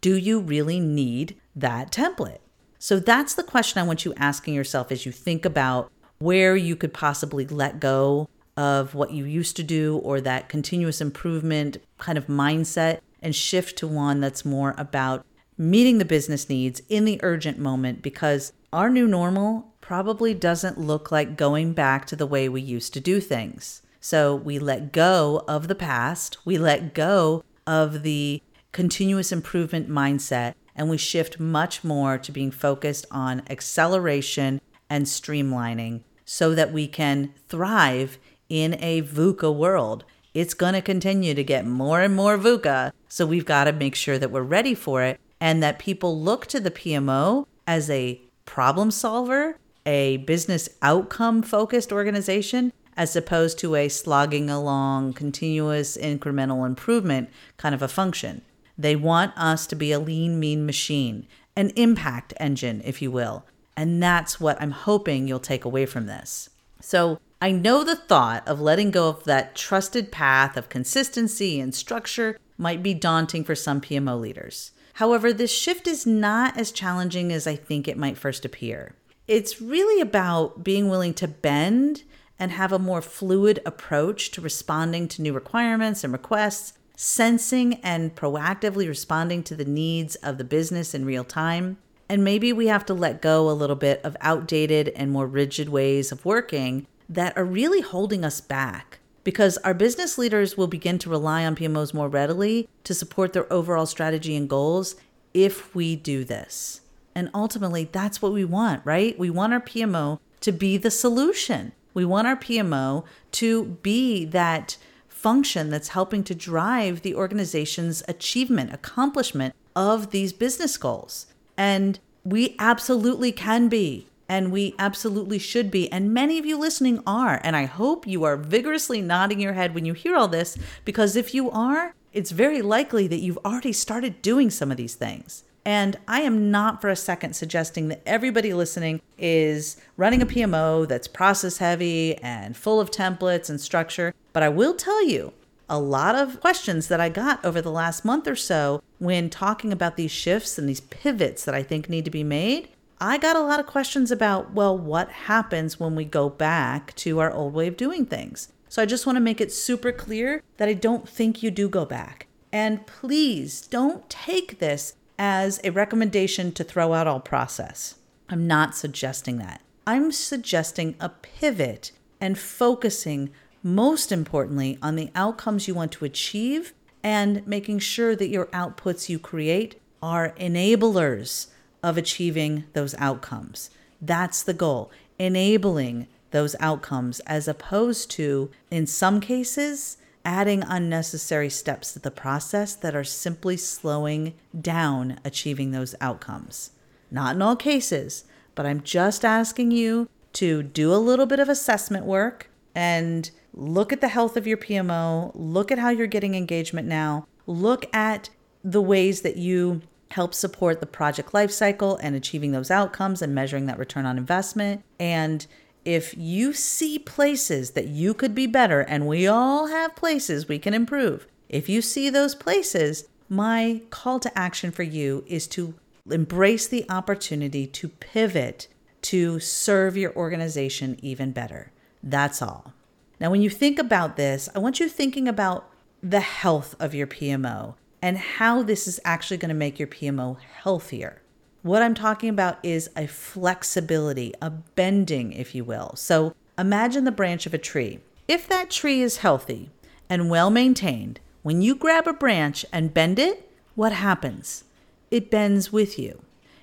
Do 0.00 0.16
you 0.16 0.40
really 0.40 0.78
need 0.78 1.36
that 1.56 1.90
template? 1.90 2.38
So 2.78 3.00
that's 3.00 3.34
the 3.34 3.42
question 3.42 3.80
I 3.80 3.86
want 3.86 4.04
you 4.04 4.14
asking 4.16 4.54
yourself 4.54 4.92
as 4.92 5.04
you 5.04 5.12
think 5.12 5.44
about 5.44 5.90
where 6.18 6.56
you 6.56 6.76
could 6.76 6.92
possibly 6.92 7.46
let 7.46 7.80
go 7.80 8.28
of 8.56 8.94
what 8.94 9.12
you 9.12 9.24
used 9.24 9.56
to 9.56 9.62
do 9.62 9.98
or 9.98 10.20
that 10.20 10.48
continuous 10.48 11.00
improvement 11.00 11.78
kind 11.98 12.18
of 12.18 12.26
mindset 12.26 13.00
and 13.22 13.34
shift 13.34 13.78
to 13.78 13.86
one 13.86 14.20
that's 14.20 14.44
more 14.44 14.74
about 14.76 15.24
meeting 15.56 15.98
the 15.98 16.04
business 16.04 16.48
needs 16.48 16.80
in 16.88 17.04
the 17.04 17.20
urgent 17.22 17.58
moment 17.58 18.02
because 18.02 18.52
our 18.72 18.88
new 18.90 19.06
normal 19.06 19.72
probably 19.80 20.34
doesn't 20.34 20.78
look 20.78 21.10
like 21.10 21.36
going 21.36 21.72
back 21.72 22.04
to 22.06 22.16
the 22.16 22.26
way 22.26 22.48
we 22.48 22.60
used 22.60 22.92
to 22.92 23.00
do 23.00 23.20
things. 23.20 23.82
So 24.00 24.34
we 24.34 24.58
let 24.58 24.92
go 24.92 25.44
of 25.48 25.66
the 25.66 25.74
past, 25.74 26.38
we 26.44 26.58
let 26.58 26.94
go 26.94 27.42
of 27.66 28.02
the 28.02 28.42
continuous 28.72 29.32
improvement 29.32 29.88
mindset, 29.88 30.54
and 30.78 30.88
we 30.88 30.96
shift 30.96 31.40
much 31.40 31.82
more 31.82 32.16
to 32.16 32.30
being 32.30 32.52
focused 32.52 33.04
on 33.10 33.42
acceleration 33.50 34.60
and 34.88 35.04
streamlining 35.04 36.02
so 36.24 36.54
that 36.54 36.72
we 36.72 36.86
can 36.86 37.34
thrive 37.48 38.16
in 38.48 38.76
a 38.80 39.02
VUCA 39.02 39.54
world. 39.54 40.04
It's 40.34 40.54
going 40.54 40.74
to 40.74 40.80
continue 40.80 41.34
to 41.34 41.42
get 41.42 41.66
more 41.66 42.00
and 42.00 42.14
more 42.14 42.38
VUCA. 42.38 42.92
So 43.08 43.26
we've 43.26 43.44
got 43.44 43.64
to 43.64 43.72
make 43.72 43.96
sure 43.96 44.18
that 44.18 44.30
we're 44.30 44.42
ready 44.42 44.74
for 44.74 45.02
it 45.02 45.18
and 45.40 45.62
that 45.62 45.78
people 45.80 46.20
look 46.20 46.46
to 46.46 46.60
the 46.60 46.70
PMO 46.70 47.46
as 47.66 47.90
a 47.90 48.20
problem 48.44 48.90
solver, 48.90 49.58
a 49.84 50.18
business 50.18 50.68
outcome 50.80 51.42
focused 51.42 51.92
organization, 51.92 52.72
as 52.96 53.16
opposed 53.16 53.58
to 53.60 53.74
a 53.74 53.88
slogging 53.88 54.48
along, 54.50 55.12
continuous 55.12 55.96
incremental 55.96 56.66
improvement 56.66 57.30
kind 57.56 57.74
of 57.74 57.82
a 57.82 57.88
function. 57.88 58.42
They 58.78 58.94
want 58.94 59.36
us 59.36 59.66
to 59.66 59.76
be 59.76 59.90
a 59.90 59.98
lean, 59.98 60.38
mean 60.38 60.64
machine, 60.64 61.26
an 61.56 61.70
impact 61.70 62.32
engine, 62.38 62.80
if 62.84 63.02
you 63.02 63.10
will. 63.10 63.44
And 63.76 64.02
that's 64.02 64.40
what 64.40 64.60
I'm 64.62 64.70
hoping 64.70 65.26
you'll 65.26 65.40
take 65.40 65.64
away 65.64 65.84
from 65.84 66.06
this. 66.06 66.48
So 66.80 67.18
I 67.42 67.50
know 67.50 67.82
the 67.84 67.96
thought 67.96 68.46
of 68.46 68.60
letting 68.60 68.90
go 68.92 69.08
of 69.08 69.24
that 69.24 69.54
trusted 69.54 70.12
path 70.12 70.56
of 70.56 70.68
consistency 70.68 71.60
and 71.60 71.74
structure 71.74 72.38
might 72.56 72.82
be 72.82 72.94
daunting 72.94 73.44
for 73.44 73.54
some 73.54 73.80
PMO 73.80 74.20
leaders. 74.20 74.72
However, 74.94 75.32
this 75.32 75.52
shift 75.52 75.86
is 75.86 76.06
not 76.06 76.56
as 76.56 76.72
challenging 76.72 77.32
as 77.32 77.46
I 77.46 77.54
think 77.54 77.86
it 77.86 77.96
might 77.96 78.18
first 78.18 78.44
appear. 78.44 78.94
It's 79.28 79.60
really 79.60 80.00
about 80.00 80.64
being 80.64 80.88
willing 80.88 81.14
to 81.14 81.28
bend 81.28 82.02
and 82.38 82.52
have 82.52 82.72
a 82.72 82.78
more 82.78 83.02
fluid 83.02 83.60
approach 83.66 84.30
to 84.32 84.40
responding 84.40 85.06
to 85.08 85.22
new 85.22 85.32
requirements 85.32 86.02
and 86.02 86.12
requests, 86.12 86.72
sensing 87.00 87.74
and 87.74 88.16
proactively 88.16 88.88
responding 88.88 89.40
to 89.40 89.54
the 89.54 89.64
needs 89.64 90.16
of 90.16 90.36
the 90.36 90.42
business 90.42 90.94
in 90.94 91.04
real 91.04 91.22
time. 91.22 91.78
And 92.08 92.24
maybe 92.24 92.52
we 92.52 92.66
have 92.66 92.84
to 92.86 92.94
let 92.94 93.22
go 93.22 93.48
a 93.48 93.52
little 93.52 93.76
bit 93.76 94.00
of 94.02 94.16
outdated 94.20 94.88
and 94.96 95.12
more 95.12 95.28
rigid 95.28 95.68
ways 95.68 96.10
of 96.10 96.24
working 96.24 96.88
that 97.08 97.38
are 97.38 97.44
really 97.44 97.82
holding 97.82 98.24
us 98.24 98.40
back 98.40 98.98
because 99.22 99.58
our 99.58 99.74
business 99.74 100.18
leaders 100.18 100.56
will 100.56 100.66
begin 100.66 100.98
to 100.98 101.08
rely 101.08 101.44
on 101.46 101.54
PMOs 101.54 101.94
more 101.94 102.08
readily 102.08 102.68
to 102.82 102.92
support 102.92 103.32
their 103.32 103.50
overall 103.52 103.86
strategy 103.86 104.34
and 104.34 104.48
goals 104.48 104.96
if 105.32 105.72
we 105.76 105.94
do 105.94 106.24
this. 106.24 106.80
And 107.14 107.30
ultimately, 107.32 107.84
that's 107.84 108.20
what 108.20 108.32
we 108.32 108.44
want, 108.44 108.84
right? 108.84 109.16
We 109.16 109.30
want 109.30 109.52
our 109.52 109.60
PMO 109.60 110.18
to 110.40 110.50
be 110.50 110.76
the 110.76 110.90
solution. 110.90 111.70
We 111.94 112.04
want 112.04 112.26
our 112.26 112.36
PMO 112.36 113.04
to 113.32 113.64
be 113.82 114.24
that 114.24 114.76
function 115.18 115.68
that's 115.68 115.88
helping 115.88 116.22
to 116.22 116.34
drive 116.34 117.02
the 117.02 117.14
organization's 117.14 118.04
achievement, 118.06 118.72
accomplishment 118.72 119.52
of 119.74 120.12
these 120.12 120.32
business 120.32 120.76
goals. 120.76 121.26
And 121.56 121.98
we 122.24 122.54
absolutely 122.60 123.32
can 123.32 123.68
be. 123.68 124.06
And 124.28 124.52
we 124.52 124.74
absolutely 124.78 125.38
should 125.38 125.70
be. 125.70 125.90
And 125.90 126.14
many 126.14 126.38
of 126.38 126.46
you 126.46 126.56
listening 126.56 127.02
are. 127.06 127.40
And 127.42 127.56
I 127.56 127.64
hope 127.64 128.06
you 128.06 128.22
are 128.24 128.36
vigorously 128.36 129.00
nodding 129.00 129.40
your 129.40 129.54
head 129.54 129.74
when 129.74 129.84
you 129.84 129.94
hear 129.94 130.14
all 130.14 130.28
this, 130.28 130.56
because 130.84 131.16
if 131.16 131.34
you 131.34 131.50
are, 131.50 131.94
it's 132.12 132.30
very 132.30 132.62
likely 132.62 133.08
that 133.08 133.18
you've 133.18 133.38
already 133.44 133.72
started 133.72 134.22
doing 134.22 134.50
some 134.50 134.70
of 134.70 134.76
these 134.76 134.94
things. 134.94 135.42
And 135.68 135.98
I 136.08 136.22
am 136.22 136.50
not 136.50 136.80
for 136.80 136.88
a 136.88 136.96
second 136.96 137.36
suggesting 137.36 137.88
that 137.88 138.00
everybody 138.06 138.54
listening 138.54 139.02
is 139.18 139.76
running 139.98 140.22
a 140.22 140.26
PMO 140.26 140.88
that's 140.88 141.06
process 141.06 141.58
heavy 141.58 142.16
and 142.22 142.56
full 142.56 142.80
of 142.80 142.90
templates 142.90 143.50
and 143.50 143.60
structure. 143.60 144.14
But 144.32 144.42
I 144.42 144.48
will 144.48 144.72
tell 144.72 145.04
you, 145.04 145.34
a 145.68 145.78
lot 145.78 146.14
of 146.14 146.40
questions 146.40 146.88
that 146.88 147.02
I 147.02 147.10
got 147.10 147.44
over 147.44 147.60
the 147.60 147.70
last 147.70 148.02
month 148.02 148.26
or 148.26 148.34
so 148.34 148.82
when 148.98 149.28
talking 149.28 149.70
about 149.70 149.98
these 149.98 150.10
shifts 150.10 150.56
and 150.56 150.66
these 150.66 150.80
pivots 150.80 151.44
that 151.44 151.54
I 151.54 151.62
think 151.62 151.90
need 151.90 152.06
to 152.06 152.10
be 152.10 152.24
made. 152.24 152.68
I 152.98 153.18
got 153.18 153.36
a 153.36 153.42
lot 153.42 153.60
of 153.60 153.66
questions 153.66 154.10
about, 154.10 154.54
well, 154.54 154.76
what 154.76 155.10
happens 155.10 155.78
when 155.78 155.94
we 155.94 156.06
go 156.06 156.30
back 156.30 156.94
to 156.94 157.18
our 157.18 157.30
old 157.30 157.52
way 157.52 157.66
of 157.66 157.76
doing 157.76 158.06
things? 158.06 158.50
So 158.70 158.80
I 158.80 158.86
just 158.86 159.04
want 159.04 159.16
to 159.16 159.20
make 159.20 159.38
it 159.38 159.52
super 159.52 159.92
clear 159.92 160.42
that 160.56 160.70
I 160.70 160.72
don't 160.72 161.06
think 161.06 161.42
you 161.42 161.50
do 161.50 161.68
go 161.68 161.84
back. 161.84 162.26
And 162.50 162.86
please 162.86 163.66
don't 163.66 164.08
take 164.08 164.60
this 164.60 164.94
as 165.18 165.60
a 165.64 165.70
recommendation 165.70 166.52
to 166.52 166.64
throw 166.64 166.92
out 166.92 167.06
all 167.06 167.20
process. 167.20 167.96
I'm 168.28 168.46
not 168.46 168.74
suggesting 168.74 169.38
that. 169.38 169.60
I'm 169.86 170.12
suggesting 170.12 170.94
a 171.00 171.08
pivot 171.08 171.92
and 172.20 172.38
focusing 172.38 173.30
most 173.62 174.12
importantly 174.12 174.78
on 174.82 174.96
the 174.96 175.10
outcomes 175.14 175.66
you 175.66 175.74
want 175.74 175.92
to 175.92 176.04
achieve 176.04 176.74
and 177.02 177.46
making 177.46 177.78
sure 177.78 178.14
that 178.14 178.28
your 178.28 178.46
outputs 178.46 179.08
you 179.08 179.18
create 179.18 179.80
are 180.02 180.34
enablers 180.38 181.48
of 181.82 181.96
achieving 181.96 182.64
those 182.72 182.94
outcomes. 182.96 183.70
That's 184.00 184.42
the 184.42 184.54
goal, 184.54 184.90
enabling 185.18 186.06
those 186.30 186.54
outcomes 186.60 187.20
as 187.20 187.48
opposed 187.48 188.10
to, 188.12 188.50
in 188.70 188.86
some 188.86 189.20
cases, 189.20 189.96
adding 190.24 190.62
unnecessary 190.62 191.50
steps 191.50 191.92
to 191.92 191.98
the 191.98 192.10
process 192.10 192.74
that 192.74 192.94
are 192.94 193.04
simply 193.04 193.56
slowing 193.56 194.34
down 194.58 195.18
achieving 195.24 195.70
those 195.70 195.94
outcomes. 196.00 196.70
Not 197.10 197.36
in 197.36 197.42
all 197.42 197.56
cases, 197.56 198.24
but 198.54 198.66
I'm 198.66 198.82
just 198.82 199.24
asking 199.24 199.70
you 199.70 200.08
to 200.34 200.62
do 200.62 200.92
a 200.92 200.96
little 200.96 201.26
bit 201.26 201.40
of 201.40 201.48
assessment 201.48 202.04
work 202.04 202.50
and 202.74 203.30
look 203.54 203.92
at 203.92 204.00
the 204.00 204.08
health 204.08 204.36
of 204.36 204.46
your 204.46 204.56
PMO, 204.56 205.32
look 205.34 205.72
at 205.72 205.78
how 205.78 205.88
you're 205.88 206.06
getting 206.06 206.34
engagement 206.34 206.86
now, 206.86 207.26
look 207.46 207.92
at 207.94 208.30
the 208.62 208.82
ways 208.82 209.22
that 209.22 209.36
you 209.36 209.82
help 210.10 210.34
support 210.34 210.80
the 210.80 210.86
project 210.86 211.32
lifecycle 211.32 211.98
and 212.02 212.14
achieving 212.14 212.52
those 212.52 212.70
outcomes 212.70 213.20
and 213.20 213.34
measuring 213.34 213.66
that 213.66 213.78
return 213.78 214.06
on 214.06 214.16
investment 214.16 214.82
and 214.98 215.46
if 215.84 216.16
you 216.16 216.52
see 216.52 216.98
places 216.98 217.72
that 217.72 217.88
you 217.88 218.14
could 218.14 218.34
be 218.34 218.46
better, 218.46 218.80
and 218.80 219.06
we 219.06 219.26
all 219.26 219.68
have 219.68 219.96
places 219.96 220.48
we 220.48 220.58
can 220.58 220.74
improve, 220.74 221.26
if 221.48 221.68
you 221.68 221.80
see 221.80 222.10
those 222.10 222.34
places, 222.34 223.08
my 223.28 223.82
call 223.90 224.20
to 224.20 224.38
action 224.38 224.70
for 224.70 224.82
you 224.82 225.24
is 225.26 225.46
to 225.48 225.74
embrace 226.10 226.66
the 226.66 226.84
opportunity 226.90 227.66
to 227.66 227.88
pivot 227.88 228.68
to 229.02 229.38
serve 229.38 229.96
your 229.96 230.14
organization 230.14 230.98
even 231.02 231.32
better. 231.32 231.70
That's 232.02 232.42
all. 232.42 232.72
Now, 233.20 233.30
when 233.30 233.42
you 233.42 233.50
think 233.50 233.78
about 233.78 234.16
this, 234.16 234.48
I 234.54 234.58
want 234.58 234.80
you 234.80 234.88
thinking 234.88 235.28
about 235.28 235.70
the 236.02 236.20
health 236.20 236.74
of 236.78 236.94
your 236.94 237.06
PMO 237.06 237.74
and 238.00 238.16
how 238.16 238.62
this 238.62 238.86
is 238.86 239.00
actually 239.04 239.38
going 239.38 239.48
to 239.48 239.54
make 239.54 239.78
your 239.78 239.88
PMO 239.88 240.38
healthier. 240.40 241.20
What 241.62 241.82
I'm 241.82 241.94
talking 241.94 242.28
about 242.28 242.58
is 242.62 242.88
a 242.96 243.06
flexibility, 243.06 244.32
a 244.40 244.50
bending, 244.50 245.32
if 245.32 245.54
you 245.54 245.64
will. 245.64 245.96
So 245.96 246.34
imagine 246.56 247.04
the 247.04 247.10
branch 247.10 247.46
of 247.46 247.54
a 247.54 247.58
tree. 247.58 247.98
If 248.28 248.46
that 248.48 248.70
tree 248.70 249.02
is 249.02 249.18
healthy 249.18 249.70
and 250.08 250.30
well 250.30 250.50
maintained, 250.50 251.18
when 251.42 251.60
you 251.60 251.74
grab 251.74 252.06
a 252.06 252.12
branch 252.12 252.64
and 252.72 252.94
bend 252.94 253.18
it, 253.18 253.50
what 253.74 253.92
happens? 253.92 254.64
It 255.10 255.30
bends 255.30 255.72
with 255.72 255.98
you. 255.98 256.22